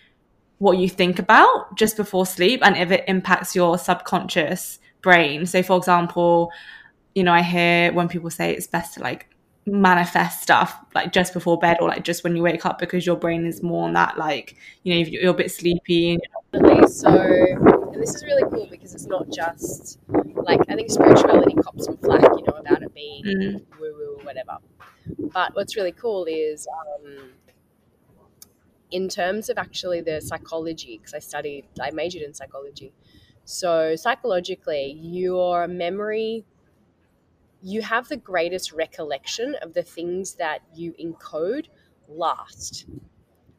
what 0.62 0.78
you 0.78 0.88
think 0.88 1.18
about 1.18 1.76
just 1.76 1.96
before 1.96 2.26
sleep 2.26 2.60
and 2.64 2.76
if 2.76 2.90
it 2.90 3.04
impacts 3.08 3.54
your 3.54 3.78
subconscious 3.78 4.78
brain? 5.02 5.46
So, 5.46 5.62
for 5.62 5.76
example, 5.76 6.50
you 7.14 7.24
know, 7.24 7.32
I 7.32 7.42
hear 7.42 7.92
when 7.92 8.08
people 8.08 8.30
say 8.30 8.52
it's 8.54 8.66
best 8.66 8.94
to 8.94 9.00
like 9.00 9.28
manifest 9.66 10.42
stuff 10.42 10.76
like 10.94 11.12
just 11.12 11.32
before 11.34 11.58
bed 11.58 11.76
or 11.80 11.88
like 11.88 12.04
just 12.04 12.24
when 12.24 12.34
you 12.36 12.42
wake 12.42 12.66
up 12.66 12.78
because 12.80 13.06
your 13.06 13.16
brain 13.16 13.46
is 13.46 13.62
more 13.62 13.84
on 13.86 13.92
that 13.92 14.18
like 14.18 14.56
you 14.82 14.92
know 14.92 15.08
you're 15.08 15.30
a 15.30 15.34
bit 15.34 15.52
sleepy 15.52 16.12
and. 16.14 16.22
So, 16.88 17.08
and 17.08 18.02
this 18.02 18.14
is 18.14 18.24
really 18.24 18.42
cool 18.50 18.66
because 18.70 18.94
it's 18.94 19.06
not 19.06 19.30
just 19.30 19.98
like 20.44 20.60
I 20.68 20.74
think 20.74 20.90
spirituality 20.90 21.54
cops 21.54 21.86
some 21.86 21.96
flack, 21.98 22.22
you 22.22 22.44
know, 22.46 22.54
about 22.58 22.82
it 22.82 22.94
being 22.94 23.24
Mm. 23.24 23.62
woo 23.80 23.94
woo 23.96 24.16
or 24.18 24.24
whatever. 24.24 24.58
But 25.32 25.54
what's 25.54 25.76
really 25.76 25.92
cool 25.92 26.24
is 26.26 26.66
um, 26.68 27.30
in 28.92 29.08
terms 29.08 29.48
of 29.50 29.58
actually 29.58 30.02
the 30.02 30.20
psychology, 30.20 30.98
because 30.98 31.14
I 31.14 31.20
studied, 31.20 31.66
I 31.80 31.90
majored 31.92 32.22
in 32.22 32.34
psychology. 32.34 32.94
So, 33.44 33.96
psychologically, 33.96 34.92
your 34.92 35.68
memory, 35.68 36.44
you 37.62 37.82
have 37.82 38.08
the 38.08 38.16
greatest 38.16 38.72
recollection 38.72 39.54
of 39.62 39.74
the 39.74 39.82
things 39.82 40.34
that 40.34 40.60
you 40.74 40.92
encode 40.94 41.66
last. 42.08 42.86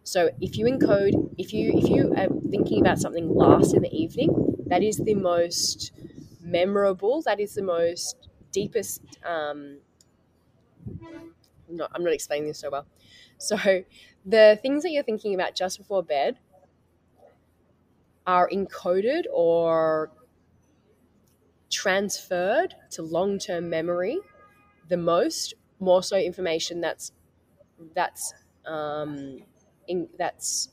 So 0.03 0.31
if 0.41 0.57
you 0.57 0.65
encode, 0.67 1.35
if 1.37 1.53
you 1.53 1.73
if 1.75 1.89
you 1.89 2.13
are 2.17 2.27
thinking 2.51 2.81
about 2.81 2.99
something 2.99 3.29
last 3.29 3.75
in 3.75 3.83
the 3.83 3.93
evening, 3.95 4.57
that 4.67 4.83
is 4.83 4.97
the 4.97 5.15
most 5.15 5.93
memorable. 6.41 7.21
That 7.23 7.39
is 7.39 7.55
the 7.55 7.63
most 7.63 8.29
deepest. 8.51 9.01
Um, 9.25 9.79
no, 11.67 11.87
I'm 11.93 12.03
not 12.03 12.13
explaining 12.13 12.47
this 12.47 12.59
so 12.59 12.69
well. 12.69 12.85
So 13.43 13.57
the 14.25 14.59
things 14.61 14.83
that 14.83 14.91
you're 14.91 15.03
thinking 15.03 15.33
about 15.35 15.55
just 15.55 15.77
before 15.77 16.03
bed 16.03 16.39
are 18.25 18.49
encoded 18.49 19.25
or 19.31 20.11
transferred 21.69 22.75
to 22.91 23.01
long-term 23.01 23.69
memory 23.69 24.19
the 24.89 24.97
most 24.97 25.53
more 25.79 26.03
so 26.03 26.17
information 26.17 26.81
that's 26.81 27.13
that's 27.95 28.33
um, 28.65 29.39
in, 29.87 30.09
that's 30.17 30.69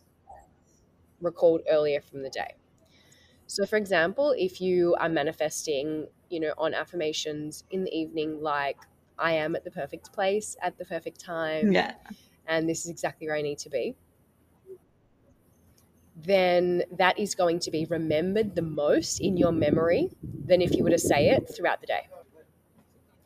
recalled 1.21 1.63
earlier 1.69 2.01
from 2.01 2.23
the 2.23 2.31
day. 2.31 2.55
So, 3.47 3.67
for 3.67 3.77
example, 3.77 4.35
if 4.39 4.61
you 4.61 4.95
are 4.97 5.09
manifesting, 5.09 6.09
you 6.31 6.41
know, 6.41 6.55
on 6.59 6.75
affirmations 6.75 7.65
in 7.71 7.85
the 7.85 7.95
evening, 7.95 8.43
like 8.43 8.79
I 9.19 9.33
am 9.35 9.57
at 9.57 9.65
the 9.65 9.71
perfect 9.71 10.13
place 10.13 10.57
at 10.63 10.79
the 10.79 10.85
perfect 10.87 11.21
time, 11.21 11.71
yeah 11.71 11.95
and 12.51 12.69
this 12.69 12.85
is 12.85 12.91
exactly 12.91 13.27
where 13.29 13.37
I 13.37 13.43
need 13.43 13.59
to 13.61 13.71
be, 13.71 13.95
then 16.17 16.83
that 16.99 17.19
is 17.19 17.35
going 17.35 17.59
to 17.61 17.71
be 17.71 17.87
remembered 17.87 18.55
the 18.55 18.63
most 18.63 19.21
in 19.21 19.37
your 19.37 19.53
memory 19.53 20.11
than 20.47 20.61
if 20.61 20.75
you 20.75 20.85
were 20.85 20.91
to 20.91 20.99
say 20.99 21.31
it 21.31 21.49
throughout 21.57 21.81
the 21.81 21.87
day. 21.87 22.09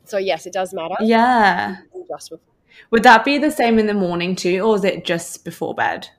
So, 0.05 0.17
yes, 0.17 0.45
it 0.45 0.53
does 0.53 0.73
matter. 0.73 0.95
yeah 1.01 1.77
Just 2.07 2.29
before. 2.29 2.53
would 2.91 3.03
that 3.03 3.25
be 3.25 3.37
the 3.39 3.49
same 3.51 3.79
in 3.79 3.87
the 3.87 3.93
morning 3.93 4.35
too 4.35 4.59
or 4.59 4.75
is 4.75 4.83
it 4.83 5.03
just 5.03 5.43
before 5.43 5.73
bed 5.73 6.09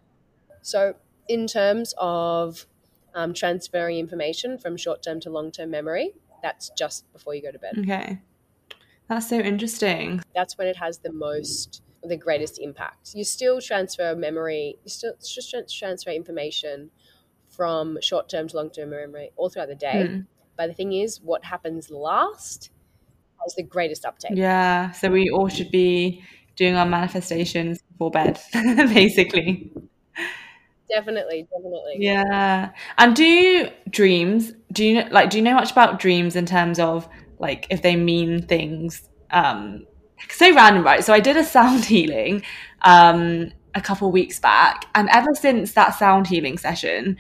So, 0.62 0.96
in 1.28 1.46
terms 1.46 1.94
of 1.98 2.66
um, 3.14 3.32
transferring 3.32 3.98
information 3.98 4.58
from 4.58 4.76
short 4.76 5.02
term 5.04 5.20
to 5.20 5.30
long 5.30 5.52
term 5.52 5.70
memory, 5.70 6.12
that's 6.42 6.70
just 6.76 7.10
before 7.12 7.34
you 7.36 7.42
go 7.42 7.52
to 7.52 7.58
bed. 7.60 7.74
okay 7.78 8.20
that's 9.08 9.28
so 9.28 9.38
interesting 9.38 10.20
That's 10.34 10.58
when 10.58 10.66
it 10.66 10.76
has 10.78 10.98
the 10.98 11.12
most, 11.12 11.80
the 12.08 12.16
greatest 12.16 12.58
impact. 12.58 13.14
You 13.14 13.24
still 13.24 13.60
transfer 13.60 14.14
memory, 14.14 14.78
you 14.84 14.90
still 14.90 15.14
just 15.22 15.54
transfer 15.76 16.10
information 16.10 16.90
from 17.48 17.98
short 18.00 18.28
term 18.28 18.48
to 18.48 18.56
long 18.56 18.70
term 18.70 18.90
memory 18.90 19.30
all 19.36 19.48
throughout 19.48 19.68
the 19.68 19.74
day. 19.74 20.06
Hmm. 20.06 20.20
But 20.56 20.68
the 20.68 20.74
thing 20.74 20.92
is, 20.92 21.20
what 21.20 21.44
happens 21.44 21.90
last 21.90 22.70
has 23.44 23.54
the 23.54 23.62
greatest 23.62 24.04
uptake. 24.04 24.32
yeah 24.34 24.90
so 24.92 25.10
we 25.10 25.30
all 25.30 25.46
should 25.46 25.70
be 25.70 26.22
doing 26.56 26.74
our 26.74 26.86
manifestations 26.86 27.82
before 27.82 28.10
bed 28.10 28.40
basically 28.54 29.70
Definitely, 30.88 31.48
definitely. 31.52 31.96
Yeah. 31.98 32.70
And 32.98 33.16
do 33.16 33.68
dreams, 33.90 34.52
do 34.72 34.84
you 34.84 34.94
know, 34.94 35.08
like 35.10 35.30
do 35.30 35.38
you 35.38 35.42
know 35.42 35.54
much 35.54 35.72
about 35.72 35.98
dreams 35.98 36.36
in 36.36 36.46
terms 36.46 36.78
of 36.78 37.08
like 37.38 37.66
if 37.70 37.82
they 37.82 37.96
mean 37.96 38.46
things 38.46 39.08
um 39.32 39.84
so 40.30 40.54
random, 40.54 40.84
right? 40.84 41.04
So 41.04 41.12
I 41.12 41.20
did 41.20 41.36
a 41.36 41.44
sound 41.44 41.84
healing 41.94 42.42
um 42.82 43.52
a 43.74 43.80
couple 43.80 44.10
weeks 44.10 44.38
back 44.38 44.86
and 44.94 45.08
ever 45.10 45.34
since 45.34 45.72
that 45.72 45.90
sound 45.98 46.26
healing 46.26 46.56
session, 46.58 47.16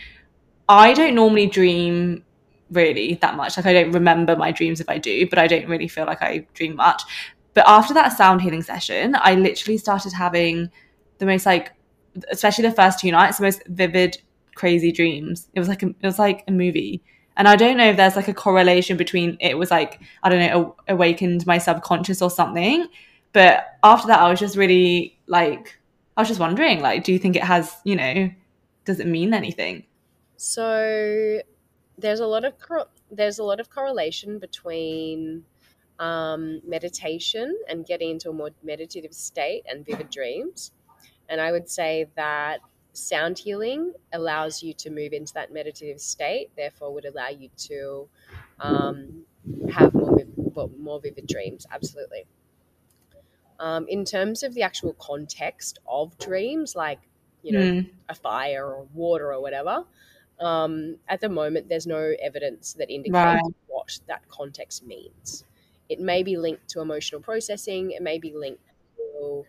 I 0.68 0.94
don't 0.94 1.14
normally 1.14 1.46
dream 1.46 2.24
really 2.70 3.14
that 3.22 3.36
much. 3.36 3.56
Like 3.56 3.66
I 3.66 3.72
don't 3.72 3.92
remember 3.92 4.36
my 4.36 4.52
dreams 4.52 4.80
if 4.80 4.88
I 4.88 4.98
do, 4.98 5.28
but 5.28 5.38
I 5.38 5.46
don't 5.46 5.68
really 5.68 5.88
feel 5.88 6.06
like 6.06 6.22
I 6.22 6.46
dream 6.54 6.76
much. 6.76 7.02
But 7.54 7.64
after 7.66 7.94
that 7.94 8.16
sound 8.16 8.42
healing 8.42 8.62
session, 8.62 9.16
I 9.18 9.34
literally 9.34 9.78
started 9.78 10.12
having 10.12 10.70
the 11.18 11.26
most 11.26 11.46
like, 11.46 11.72
especially 12.30 12.68
the 12.68 12.74
first 12.74 12.98
two 13.00 13.10
nights, 13.10 13.38
the 13.38 13.44
most 13.44 13.62
vivid, 13.68 14.18
crazy 14.54 14.92
dreams. 14.92 15.48
It 15.54 15.60
was 15.60 15.68
like 15.68 15.82
a, 15.82 15.88
it 15.88 16.02
was 16.02 16.18
like 16.18 16.44
a 16.48 16.52
movie. 16.52 17.02
And 17.36 17.46
I 17.46 17.56
don't 17.56 17.76
know 17.76 17.90
if 17.90 17.96
there's 17.96 18.16
like 18.16 18.28
a 18.28 18.34
correlation 18.34 18.96
between 18.96 19.36
it 19.40 19.58
was 19.58 19.70
like 19.70 20.00
I 20.22 20.28
don't 20.28 20.40
know 20.40 20.76
awakened 20.88 21.46
my 21.46 21.58
subconscious 21.58 22.22
or 22.22 22.30
something. 22.30 22.86
But 23.32 23.66
after 23.82 24.08
that, 24.08 24.20
I 24.20 24.30
was 24.30 24.40
just 24.40 24.56
really 24.56 25.18
like 25.26 25.78
I 26.16 26.22
was 26.22 26.28
just 26.28 26.40
wondering 26.40 26.80
like, 26.80 27.04
do 27.04 27.12
you 27.12 27.18
think 27.18 27.36
it 27.36 27.44
has 27.44 27.76
you 27.84 27.96
know, 27.96 28.30
does 28.84 29.00
it 29.00 29.06
mean 29.06 29.34
anything? 29.34 29.84
So 30.36 31.40
there's 31.98 32.20
a 32.20 32.26
lot 32.26 32.44
of 32.44 32.58
cor- 32.58 32.88
there's 33.10 33.38
a 33.38 33.44
lot 33.44 33.60
of 33.60 33.70
correlation 33.70 34.38
between 34.38 35.44
um, 35.98 36.60
meditation 36.66 37.56
and 37.68 37.86
getting 37.86 38.10
into 38.10 38.30
a 38.30 38.32
more 38.32 38.50
meditative 38.62 39.14
state 39.14 39.64
and 39.68 39.84
vivid 39.84 40.10
dreams. 40.10 40.72
And 41.28 41.40
I 41.40 41.52
would 41.52 41.68
say 41.68 42.06
that 42.16 42.60
sound 42.96 43.38
healing 43.38 43.92
allows 44.12 44.62
you 44.62 44.72
to 44.74 44.90
move 44.90 45.12
into 45.12 45.32
that 45.34 45.52
meditative 45.52 46.00
state, 46.00 46.50
therefore, 46.56 46.92
would 46.94 47.04
allow 47.04 47.28
you 47.28 47.50
to 47.56 48.08
um, 48.60 49.24
have 49.70 49.94
more, 49.94 50.70
more 50.78 51.00
vivid 51.00 51.26
dreams. 51.26 51.66
Absolutely. 51.70 52.24
Um, 53.58 53.86
in 53.88 54.04
terms 54.04 54.42
of 54.42 54.54
the 54.54 54.62
actual 54.62 54.94
context 54.94 55.78
of 55.88 56.16
dreams, 56.18 56.74
like, 56.76 57.00
you 57.42 57.52
know, 57.52 57.60
mm. 57.60 57.90
a 58.08 58.14
fire 58.14 58.66
or 58.66 58.86
water 58.92 59.32
or 59.32 59.40
whatever, 59.40 59.84
um, 60.40 60.96
at 61.08 61.20
the 61.20 61.28
moment, 61.28 61.68
there's 61.68 61.86
no 61.86 62.14
evidence 62.20 62.74
that 62.74 62.90
indicates 62.90 63.14
right. 63.14 63.40
what 63.68 63.98
that 64.08 64.28
context 64.28 64.84
means. 64.84 65.44
It 65.88 66.00
may 66.00 66.22
be 66.22 66.36
linked 66.36 66.68
to 66.70 66.80
emotional 66.80 67.20
processing, 67.20 67.92
it 67.92 68.02
may 68.02 68.18
be 68.18 68.34
linked 68.34 68.62
to 68.96 69.44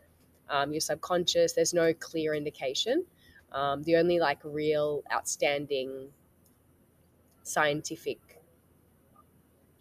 um, 0.49 0.71
your 0.71 0.79
subconscious. 0.79 1.53
There's 1.53 1.73
no 1.73 1.93
clear 1.93 2.33
indication. 2.33 3.05
Um, 3.51 3.83
the 3.83 3.95
only 3.95 4.19
like 4.19 4.39
real 4.43 5.03
outstanding 5.11 6.09
scientific 7.43 8.19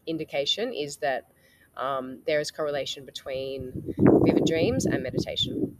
indication 0.06 0.72
is 0.72 0.98
that 0.98 1.24
um, 1.76 2.20
there 2.26 2.40
is 2.40 2.50
correlation 2.50 3.04
between 3.04 3.94
vivid 4.24 4.46
dreams 4.46 4.86
and 4.86 5.02
meditation. 5.02 5.76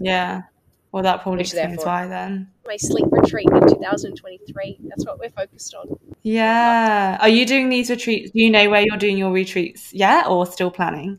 Yeah. 0.00 0.42
Well, 0.90 1.02
that 1.02 1.22
probably 1.22 1.38
Which 1.38 1.52
explains 1.52 1.84
why 1.84 2.06
then. 2.06 2.50
My 2.66 2.76
sleep 2.76 3.06
retreat 3.10 3.48
in 3.50 3.60
2023. 3.68 4.78
That's 4.84 5.04
what 5.04 5.18
we're 5.18 5.30
focused 5.30 5.74
on. 5.74 5.98
Yeah. 6.22 7.18
Are 7.20 7.28
you 7.28 7.44
doing 7.44 7.68
these 7.68 7.90
retreats? 7.90 8.30
Do 8.30 8.40
you 8.40 8.50
know 8.50 8.70
where 8.70 8.80
you're 8.80 8.96
doing 8.96 9.18
your 9.18 9.30
retreats 9.30 9.92
yet 9.92 10.26
or 10.26 10.46
still 10.46 10.70
planning? 10.70 11.18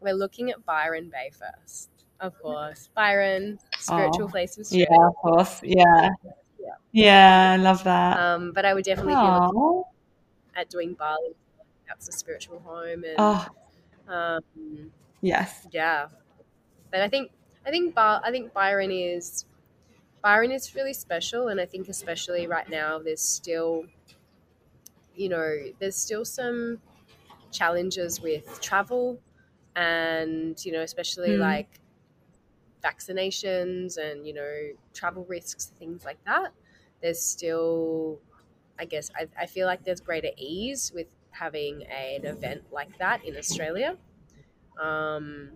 We're 0.00 0.14
looking 0.14 0.50
at 0.50 0.64
Byron 0.66 1.10
Bay 1.10 1.30
first. 1.30 1.88
Of 2.22 2.40
course. 2.40 2.88
Byron, 2.94 3.58
spiritual 3.78 4.26
oh, 4.26 4.28
place 4.28 4.56
of 4.56 4.64
strength. 4.66 4.88
Yeah, 4.88 5.06
of 5.08 5.14
course. 5.16 5.60
Yeah. 5.64 6.10
Yeah, 6.60 6.74
yeah 6.92 7.52
I 7.52 7.56
love 7.56 7.82
that. 7.82 8.18
Um, 8.18 8.52
but 8.54 8.64
I 8.64 8.74
would 8.74 8.84
definitely 8.84 9.14
Aww. 9.14 9.50
be 9.50 9.56
looking 9.58 9.82
at 10.54 10.70
doing 10.70 10.94
Bali. 10.94 11.34
That's 11.88 12.08
a 12.08 12.12
spiritual 12.12 12.60
home. 12.60 13.02
And, 13.02 13.16
oh. 13.18 13.46
um, 14.06 14.40
yes. 15.20 15.66
Yeah. 15.72 16.06
But 16.92 17.00
I 17.00 17.08
think 17.08 17.32
I 17.66 17.70
think 17.70 17.94
Bar- 17.94 18.22
I 18.24 18.30
think 18.30 18.52
Byron 18.52 18.92
is 18.92 19.44
Byron 20.22 20.52
is 20.52 20.74
really 20.76 20.92
special, 20.92 21.48
and 21.48 21.60
I 21.60 21.66
think 21.66 21.88
especially 21.88 22.46
right 22.46 22.68
now, 22.68 22.98
there's 22.98 23.20
still, 23.20 23.84
you 25.16 25.28
know, 25.28 25.58
there's 25.80 25.96
still 25.96 26.24
some 26.24 26.78
challenges 27.50 28.20
with 28.20 28.60
travel, 28.60 29.18
and 29.74 30.64
you 30.64 30.70
know, 30.70 30.82
especially 30.82 31.30
mm. 31.30 31.40
like 31.40 31.80
vaccinations 32.84 33.96
and 33.96 34.26
you 34.26 34.34
know 34.34 34.70
travel 34.94 35.24
risks, 35.28 35.72
things 35.78 36.04
like 36.04 36.22
that. 36.24 36.52
There's 37.00 37.20
still, 37.20 38.20
I 38.78 38.84
guess, 38.84 39.10
I, 39.16 39.26
I 39.38 39.46
feel 39.46 39.66
like 39.66 39.84
there's 39.84 40.00
greater 40.00 40.30
ease 40.36 40.92
with 40.94 41.08
having 41.30 41.82
an 41.84 42.24
event 42.24 42.62
like 42.70 42.96
that 42.98 43.24
in 43.24 43.36
Australia. 43.36 43.96
Um, 44.80 45.50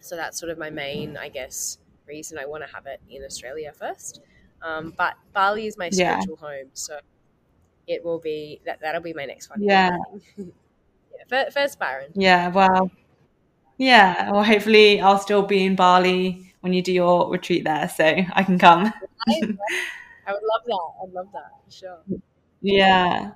so 0.00 0.16
that's 0.16 0.38
sort 0.38 0.50
of 0.50 0.58
my 0.58 0.70
main, 0.70 1.16
I 1.16 1.28
guess, 1.28 1.78
reason 2.06 2.38
I 2.38 2.46
want 2.46 2.66
to 2.66 2.74
have 2.74 2.86
it 2.86 3.00
in 3.08 3.24
Australia 3.24 3.72
first. 3.72 4.20
Um, 4.62 4.92
but 4.96 5.14
Bali 5.32 5.66
is 5.66 5.78
my 5.78 5.90
spiritual 5.90 6.38
yeah. 6.42 6.48
home, 6.48 6.70
so 6.72 6.98
it 7.86 8.04
will 8.04 8.18
be 8.18 8.60
that. 8.64 8.80
That'll 8.80 9.02
be 9.02 9.12
my 9.12 9.24
next 9.24 9.50
one. 9.50 9.62
Yeah. 9.62 9.96
yeah. 10.36 11.50
First, 11.50 11.78
Byron. 11.78 12.10
Yeah. 12.14 12.48
Well. 12.48 12.90
Yeah. 13.78 14.30
Well, 14.30 14.44
hopefully, 14.44 15.00
I'll 15.00 15.18
still 15.18 15.42
be 15.42 15.64
in 15.64 15.76
Bali 15.76 16.52
when 16.60 16.72
you 16.72 16.82
do 16.82 16.92
your 16.92 17.30
retreat 17.30 17.64
there, 17.64 17.88
so 17.88 18.04
I 18.04 18.42
can 18.42 18.58
come. 18.58 18.92
I 19.28 20.32
would 20.32 20.42
love 20.42 20.62
that. 20.66 20.88
I'd 21.02 21.12
love 21.12 21.28
that 21.32 21.52
sure. 21.68 21.98
Yeah. 22.60 23.32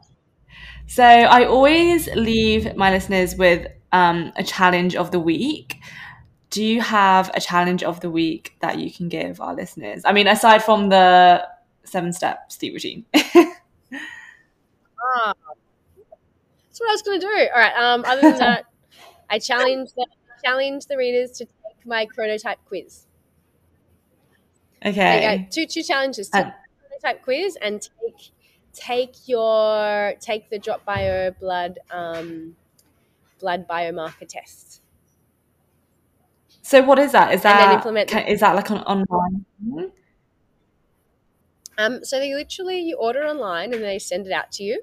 So 0.86 1.05
I 1.05 1.45
always 1.45 2.09
leave 2.14 2.74
my 2.76 2.91
listeners 2.91 3.36
with 3.36 3.70
um, 3.93 4.32
a 4.36 4.43
challenge 4.43 4.97
of 4.97 5.11
the 5.11 5.20
week 5.20 5.76
do 6.51 6.64
you 6.64 6.80
have 6.80 7.30
a 7.34 7.41
challenge 7.41 7.82
of 7.82 8.01
the 8.01 8.11
week 8.11 8.57
that 8.61 8.78
you 8.78 8.91
can 8.91 9.09
give 9.09 9.41
our 9.41 9.55
listeners? 9.55 10.03
I 10.05 10.12
mean, 10.12 10.26
aside 10.26 10.62
from 10.62 10.88
the 10.88 11.47
seven 11.84 12.12
step 12.12 12.53
sleep 12.53 12.74
routine. 12.74 13.07
ah, 13.14 13.55
that's 16.66 16.80
what 16.80 16.88
I 16.88 16.93
was 16.93 17.03
going 17.03 17.20
to 17.20 17.26
do. 17.26 17.49
All 17.55 17.61
right. 17.61 17.74
Um, 17.76 18.05
other 18.05 18.20
than 18.22 18.38
that, 18.38 18.64
I 19.30 19.38
challenge 19.38 19.91
the, 19.95 20.07
challenge 20.45 20.86
the 20.86 20.97
readers 20.97 21.30
to 21.32 21.45
take 21.45 21.86
my 21.86 22.07
chronotype 22.07 22.57
quiz. 22.66 23.07
Okay. 24.84 25.49
two 25.51 25.66
two 25.66 25.82
challenges: 25.82 26.28
take 26.28 26.47
uh, 26.47 26.51
chronotype 27.05 27.22
quiz 27.22 27.57
and 27.61 27.80
take 27.82 28.30
take 28.72 29.28
your 29.28 30.14
take 30.20 30.49
the 30.51 30.59
drop 30.59 30.84
bio 30.84 31.30
blood 31.32 31.78
um, 31.91 32.57
blood 33.38 33.66
biomarker 33.68 34.26
test. 34.28 34.82
So 36.62 36.82
what 36.82 36.99
is 36.99 37.12
that? 37.12 37.34
Is 37.34 37.43
that 37.43 37.74
implement 37.74 38.14
is 38.28 38.41
that 38.41 38.55
like 38.55 38.70
an 38.70 38.78
online? 38.78 39.45
Um, 41.78 42.05
so 42.05 42.18
they 42.18 42.34
literally 42.34 42.80
you 42.80 42.97
order 42.97 43.24
online 43.24 43.72
and 43.72 43.82
they 43.82 43.99
send 43.99 44.26
it 44.26 44.32
out 44.32 44.53
to 44.53 44.62
you, 44.62 44.82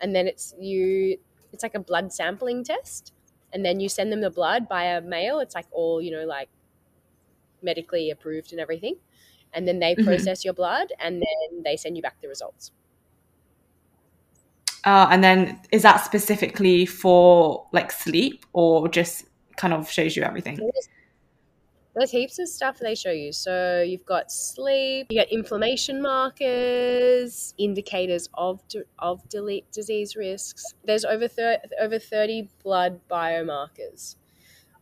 and 0.00 0.14
then 0.14 0.26
it's 0.26 0.54
you. 0.58 1.18
It's 1.52 1.62
like 1.62 1.74
a 1.74 1.80
blood 1.80 2.12
sampling 2.12 2.64
test, 2.64 3.12
and 3.56 3.64
then 3.64 3.80
you 3.80 3.88
send 3.88 4.12
them 4.12 4.20
the 4.20 4.30
blood 4.30 4.66
via 4.68 5.00
mail. 5.00 5.40
It's 5.40 5.54
like 5.54 5.64
all 5.72 6.02
you 6.02 6.10
know, 6.10 6.26
like 6.26 6.50
medically 7.62 8.10
approved 8.10 8.52
and 8.52 8.60
everything, 8.60 8.96
and 9.54 9.66
then 9.66 9.78
they 9.78 9.94
mm-hmm. 9.94 10.04
process 10.04 10.40
mm-hmm. 10.40 10.48
your 10.48 10.54
blood, 10.54 10.92
and 11.00 11.22
then 11.22 11.62
they 11.64 11.76
send 11.78 11.96
you 11.96 12.02
back 12.02 12.20
the 12.20 12.28
results. 12.28 12.70
Uh, 14.84 15.08
and 15.10 15.24
then 15.24 15.58
is 15.72 15.82
that 15.82 16.04
specifically 16.04 16.84
for 16.84 17.66
like 17.72 17.90
sleep 17.90 18.44
or 18.52 18.88
just 18.88 19.24
kind 19.56 19.72
of 19.72 19.90
shows 19.90 20.14
you 20.16 20.22
everything? 20.22 20.60
There's 21.96 22.10
heaps 22.10 22.38
of 22.38 22.48
stuff 22.48 22.78
they 22.78 22.94
show 22.94 23.10
you. 23.10 23.32
So 23.32 23.80
you've 23.80 24.04
got 24.04 24.30
sleep, 24.30 25.06
you 25.08 25.18
got 25.18 25.30
inflammation 25.32 26.02
markers, 26.02 27.54
indicators 27.56 28.28
of 28.34 28.60
of 28.98 29.26
delete 29.30 29.72
disease 29.72 30.14
risks. 30.14 30.74
There's 30.84 31.06
over 31.06 31.26
thir- 31.26 31.62
over 31.80 31.98
30 31.98 32.50
blood 32.62 33.00
biomarkers 33.10 34.16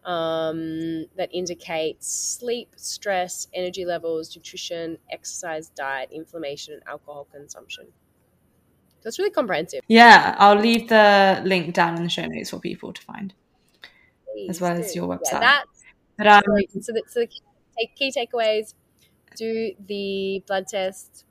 um, 0.04 1.06
that 1.16 1.28
indicate 1.32 2.02
sleep, 2.02 2.72
stress, 2.74 3.46
energy 3.54 3.84
levels, 3.84 4.34
nutrition, 4.34 4.98
exercise, 5.12 5.68
diet, 5.68 6.08
inflammation, 6.10 6.74
and 6.74 6.82
alcohol 6.88 7.28
consumption. 7.30 7.86
So 9.00 9.08
it's 9.08 9.18
really 9.20 9.30
comprehensive. 9.30 9.82
Yeah, 9.86 10.34
I'll 10.38 10.58
leave 10.58 10.88
the 10.88 11.42
link 11.44 11.74
down 11.74 11.96
in 11.96 12.02
the 12.02 12.08
show 12.08 12.26
notes 12.26 12.50
for 12.50 12.58
people 12.58 12.92
to 12.92 13.02
find, 13.02 13.34
Please 14.32 14.50
as 14.50 14.60
well 14.60 14.74
do. 14.74 14.82
as 14.82 14.96
your 14.96 15.06
website. 15.06 15.32
Yeah, 15.32 15.40
that 15.40 15.64
but, 16.16 16.26
um, 16.26 16.42
so, 16.72 16.80
so, 16.80 16.92
the, 16.92 17.02
so 17.08 17.20
the 17.20 17.26
key, 17.26 17.90
key 17.96 18.12
takeaways: 18.12 18.74
do 19.36 19.72
the 19.86 20.42
blood 20.46 20.66
test, 20.68 21.24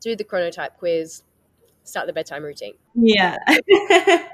do 0.00 0.16
the 0.16 0.24
chronotype 0.24 0.76
quiz, 0.78 1.22
start 1.84 2.06
the 2.06 2.12
bedtime 2.12 2.42
routine. 2.42 2.74
Yeah. 2.94 3.38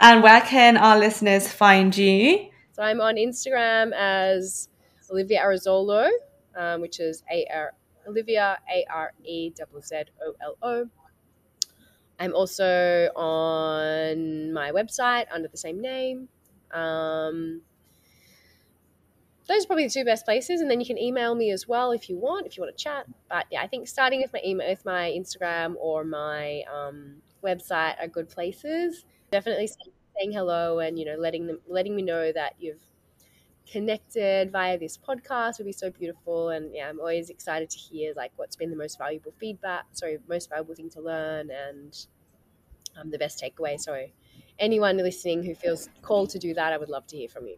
and 0.00 0.22
where 0.22 0.40
can 0.42 0.76
our 0.76 0.98
listeners 0.98 1.48
find 1.48 1.96
you? 1.96 2.48
So 2.72 2.82
I'm 2.82 3.00
on 3.00 3.16
Instagram 3.16 3.92
as 3.92 4.68
Olivia 5.10 5.42
Arezzolo, 5.42 6.08
um, 6.56 6.80
which 6.80 7.00
is 7.00 7.22
A 7.30 7.46
R 7.52 7.72
Olivia 8.06 8.58
A 8.72 8.84
R 8.90 9.12
E 9.24 9.52
Z 9.56 9.64
Z 9.82 10.04
O 10.24 10.34
L 10.40 10.56
O. 10.62 10.88
I'm 12.18 12.34
also 12.34 13.08
on 13.16 14.52
my 14.52 14.72
website 14.72 15.26
under 15.32 15.48
the 15.48 15.56
same 15.56 15.80
name. 15.80 16.28
Um, 16.72 17.62
those 19.50 19.64
are 19.64 19.66
probably 19.66 19.84
the 19.84 19.90
two 19.90 20.04
best 20.04 20.24
places. 20.24 20.60
And 20.60 20.70
then 20.70 20.80
you 20.80 20.86
can 20.86 20.96
email 20.96 21.34
me 21.34 21.50
as 21.50 21.66
well 21.66 21.90
if 21.90 22.08
you 22.08 22.16
want, 22.16 22.46
if 22.46 22.56
you 22.56 22.62
want 22.62 22.76
to 22.76 22.82
chat. 22.82 23.06
But 23.28 23.46
yeah, 23.50 23.62
I 23.62 23.66
think 23.66 23.88
starting 23.88 24.20
with 24.20 24.32
my 24.32 24.40
email, 24.46 24.68
with 24.68 24.84
my 24.84 25.10
Instagram 25.10 25.74
or 25.80 26.04
my 26.04 26.62
um, 26.72 27.16
website 27.42 28.00
are 28.00 28.06
good 28.06 28.28
places. 28.28 29.04
Definitely 29.32 29.66
saying 29.66 30.32
hello 30.32 30.78
and 30.78 30.98
you 30.98 31.04
know 31.04 31.16
letting 31.16 31.46
them 31.46 31.58
letting 31.68 31.96
me 31.96 32.02
know 32.02 32.30
that 32.32 32.54
you've 32.60 32.82
connected 33.70 34.50
via 34.52 34.78
this 34.78 34.96
podcast 34.96 35.58
would 35.58 35.66
be 35.66 35.72
so 35.72 35.90
beautiful. 35.90 36.50
And 36.50 36.72
yeah, 36.72 36.88
I'm 36.88 37.00
always 37.00 37.28
excited 37.28 37.70
to 37.70 37.78
hear 37.78 38.12
like 38.16 38.30
what's 38.36 38.54
been 38.54 38.70
the 38.70 38.76
most 38.76 38.98
valuable 38.98 39.32
feedback. 39.38 39.86
Sorry, 39.92 40.18
most 40.28 40.48
valuable 40.48 40.76
thing 40.76 40.90
to 40.90 41.00
learn 41.00 41.50
and 41.50 42.06
um, 42.96 43.10
the 43.10 43.18
best 43.18 43.42
takeaway. 43.42 43.80
So 43.80 44.06
anyone 44.60 44.96
listening 44.98 45.42
who 45.42 45.56
feels 45.56 45.88
called 46.02 46.30
to 46.30 46.38
do 46.38 46.54
that, 46.54 46.72
I 46.72 46.78
would 46.78 46.88
love 46.88 47.08
to 47.08 47.16
hear 47.16 47.28
from 47.28 47.48
you. 47.48 47.56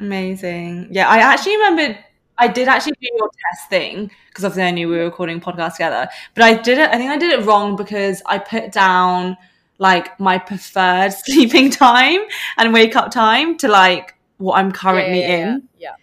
Amazing. 0.00 0.88
Yeah, 0.90 1.08
I 1.08 1.18
actually 1.18 1.56
remembered 1.56 1.98
I 2.38 2.46
did 2.46 2.68
actually 2.68 2.92
do 3.00 3.08
your 3.16 3.28
test 3.28 3.68
thing 3.68 4.10
because 4.28 4.44
obviously 4.44 4.62
I 4.62 4.70
knew 4.70 4.88
we 4.88 4.96
were 4.96 5.04
recording 5.04 5.40
podcast 5.40 5.72
together. 5.72 6.08
But 6.34 6.44
I 6.44 6.54
did 6.54 6.78
it. 6.78 6.88
I 6.90 6.96
think 6.96 7.10
I 7.10 7.18
did 7.18 7.32
it 7.32 7.44
wrong 7.44 7.74
because 7.74 8.22
I 8.26 8.38
put 8.38 8.70
down 8.70 9.36
like 9.78 10.18
my 10.20 10.38
preferred 10.38 11.12
sleeping 11.24 11.70
time 11.70 12.20
and 12.56 12.72
wake 12.72 12.94
up 12.94 13.10
time 13.10 13.56
to 13.58 13.68
like 13.68 14.14
what 14.38 14.56
I'm 14.56 14.70
currently 14.70 15.20
yeah, 15.20 15.28
yeah, 15.28 15.54
in. 15.54 15.68
Yeah. 15.78 15.94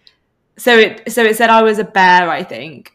So 0.58 0.76
it 0.76 1.10
so 1.10 1.24
it 1.24 1.36
said 1.36 1.48
I 1.48 1.62
was 1.62 1.78
a 1.78 1.84
bear. 1.84 2.28
I 2.30 2.42
think. 2.42 2.92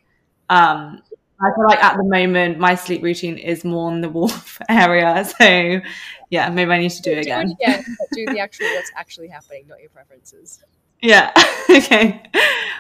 Um, 0.50 1.02
I 1.44 1.50
feel 1.56 1.66
like 1.66 1.84
at 1.84 1.98
the 1.98 2.04
moment 2.04 2.60
my 2.60 2.76
sleep 2.76 3.02
routine 3.02 3.38
is 3.38 3.64
more 3.64 3.92
in 3.92 4.02
the 4.02 4.10
wolf 4.10 4.60
area. 4.70 5.26
So 5.26 5.82
yeah, 6.30 6.50
maybe 6.50 6.72
I 6.72 6.78
need 6.78 6.92
to 6.92 7.02
do 7.02 7.12
it 7.14 7.20
again. 7.20 7.56
Yeah, 7.60 7.82
do 8.14 8.26
the 8.28 8.40
actual 8.40 8.68
what's 8.68 8.92
actually 8.96 9.30
happening, 9.30 9.66
not 9.68 9.80
your 9.82 9.90
preferences. 9.90 10.64
Yeah. 11.02 11.32
okay. 11.70 12.24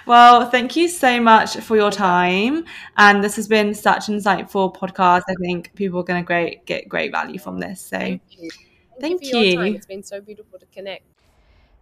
Well, 0.06 0.49
thank 0.49 0.76
you 0.76 0.88
so 0.88 1.19
much 1.19 1.57
for 1.57 1.76
your 1.76 1.91
time. 1.91 2.65
And 2.98 3.23
this 3.23 3.35
has 3.35 3.48
been 3.48 3.73
such 3.73 4.10
an 4.10 4.18
insightful 4.18 4.76
podcast. 4.76 5.23
I 5.30 5.35
think 5.41 5.73
people 5.76 5.99
are 5.99 6.03
going 6.03 6.23
to 6.23 6.26
great 6.26 6.65
get 6.65 6.89
great 6.89 7.11
value 7.11 7.39
from 7.39 7.60
this. 7.60 7.81
So 7.81 7.98
Thank 7.98 8.22
you. 8.30 8.49
Thank 8.99 9.23
you. 9.23 9.30
for 9.30 9.38
your 9.38 9.45
you. 9.45 9.56
time. 9.57 9.76
It's 9.76 9.85
been 9.85 10.03
so 10.03 10.22
beautiful 10.22 10.60
to 10.60 10.65
connect. 10.68 11.03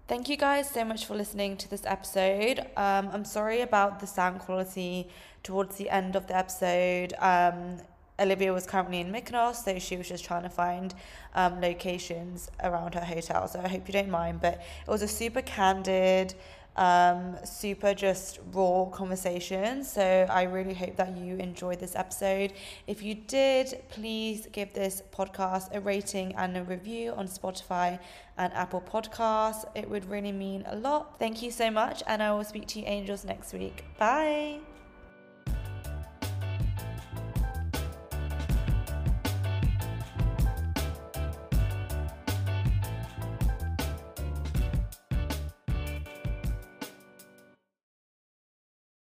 Thank 0.08 0.28
you 0.28 0.38
guys 0.38 0.70
so 0.70 0.84
much 0.84 1.06
for 1.06 1.16
listening 1.16 1.56
to 1.58 1.70
this 1.70 1.84
episode. 1.86 2.62
Um, 2.76 3.10
I'm 3.14 3.26
sorry 3.26 3.62
about 3.62 4.00
the 4.00 4.08
sound 4.08 4.40
quality 4.40 5.08
towards 5.44 5.76
the 5.76 5.90
end 5.90 6.16
of 6.16 6.26
the 6.26 6.36
episode. 6.36 7.14
Um, 7.20 7.78
Olivia 8.20 8.54
was 8.54 8.66
currently 8.66 9.00
in 9.00 9.12
Mykonos, 9.12 9.64
so 9.64 9.80
she 9.80 9.98
was 9.98 10.08
just 10.08 10.26
trying 10.26 10.44
to 10.44 10.50
find 10.50 10.94
um, 11.36 11.62
locations 11.62 12.50
around 12.64 12.94
her 12.96 13.06
hotel. 13.06 13.48
So 13.48 13.60
I 13.64 13.68
hope 13.68 13.88
you 13.88 13.94
don't 13.94 14.10
mind. 14.10 14.42
But 14.42 14.62
it 14.86 14.92
was 14.92 15.02
a 15.02 15.08
super 15.08 15.42
candid, 15.42 16.36
um, 16.76 17.36
super 17.44 17.94
just 17.94 18.40
raw 18.54 18.86
conversation. 18.86 19.84
So 19.84 20.26
I 20.30 20.44
really 20.44 20.74
hope 20.74 20.96
that 20.96 21.18
you 21.18 21.36
enjoyed 21.36 21.80
this 21.80 21.96
episode. 21.96 22.54
If 22.88 23.04
you 23.04 23.16
did, 23.16 23.82
please 23.90 24.48
give 24.52 24.74
this 24.74 25.04
podcast 25.12 25.76
a 25.76 25.82
rating 25.82 26.36
and 26.36 26.58
a 26.58 26.64
review 26.64 27.12
on 27.12 27.28
Spotify 27.28 28.00
and 28.38 28.54
Apple 28.54 28.82
Podcasts. 28.82 29.66
It 29.76 29.90
would 29.90 30.10
really 30.10 30.32
mean 30.32 30.64
a 30.68 30.76
lot. 30.76 31.20
Thank 31.20 31.42
you 31.42 31.52
so 31.52 31.70
much, 31.70 32.02
and 32.08 32.24
I 32.24 32.32
will 32.34 32.46
speak 32.46 32.68
to 32.68 32.80
you 32.80 32.86
angels 32.86 33.26
next 33.26 33.54
week. 33.54 33.84
Bye. 33.98 34.69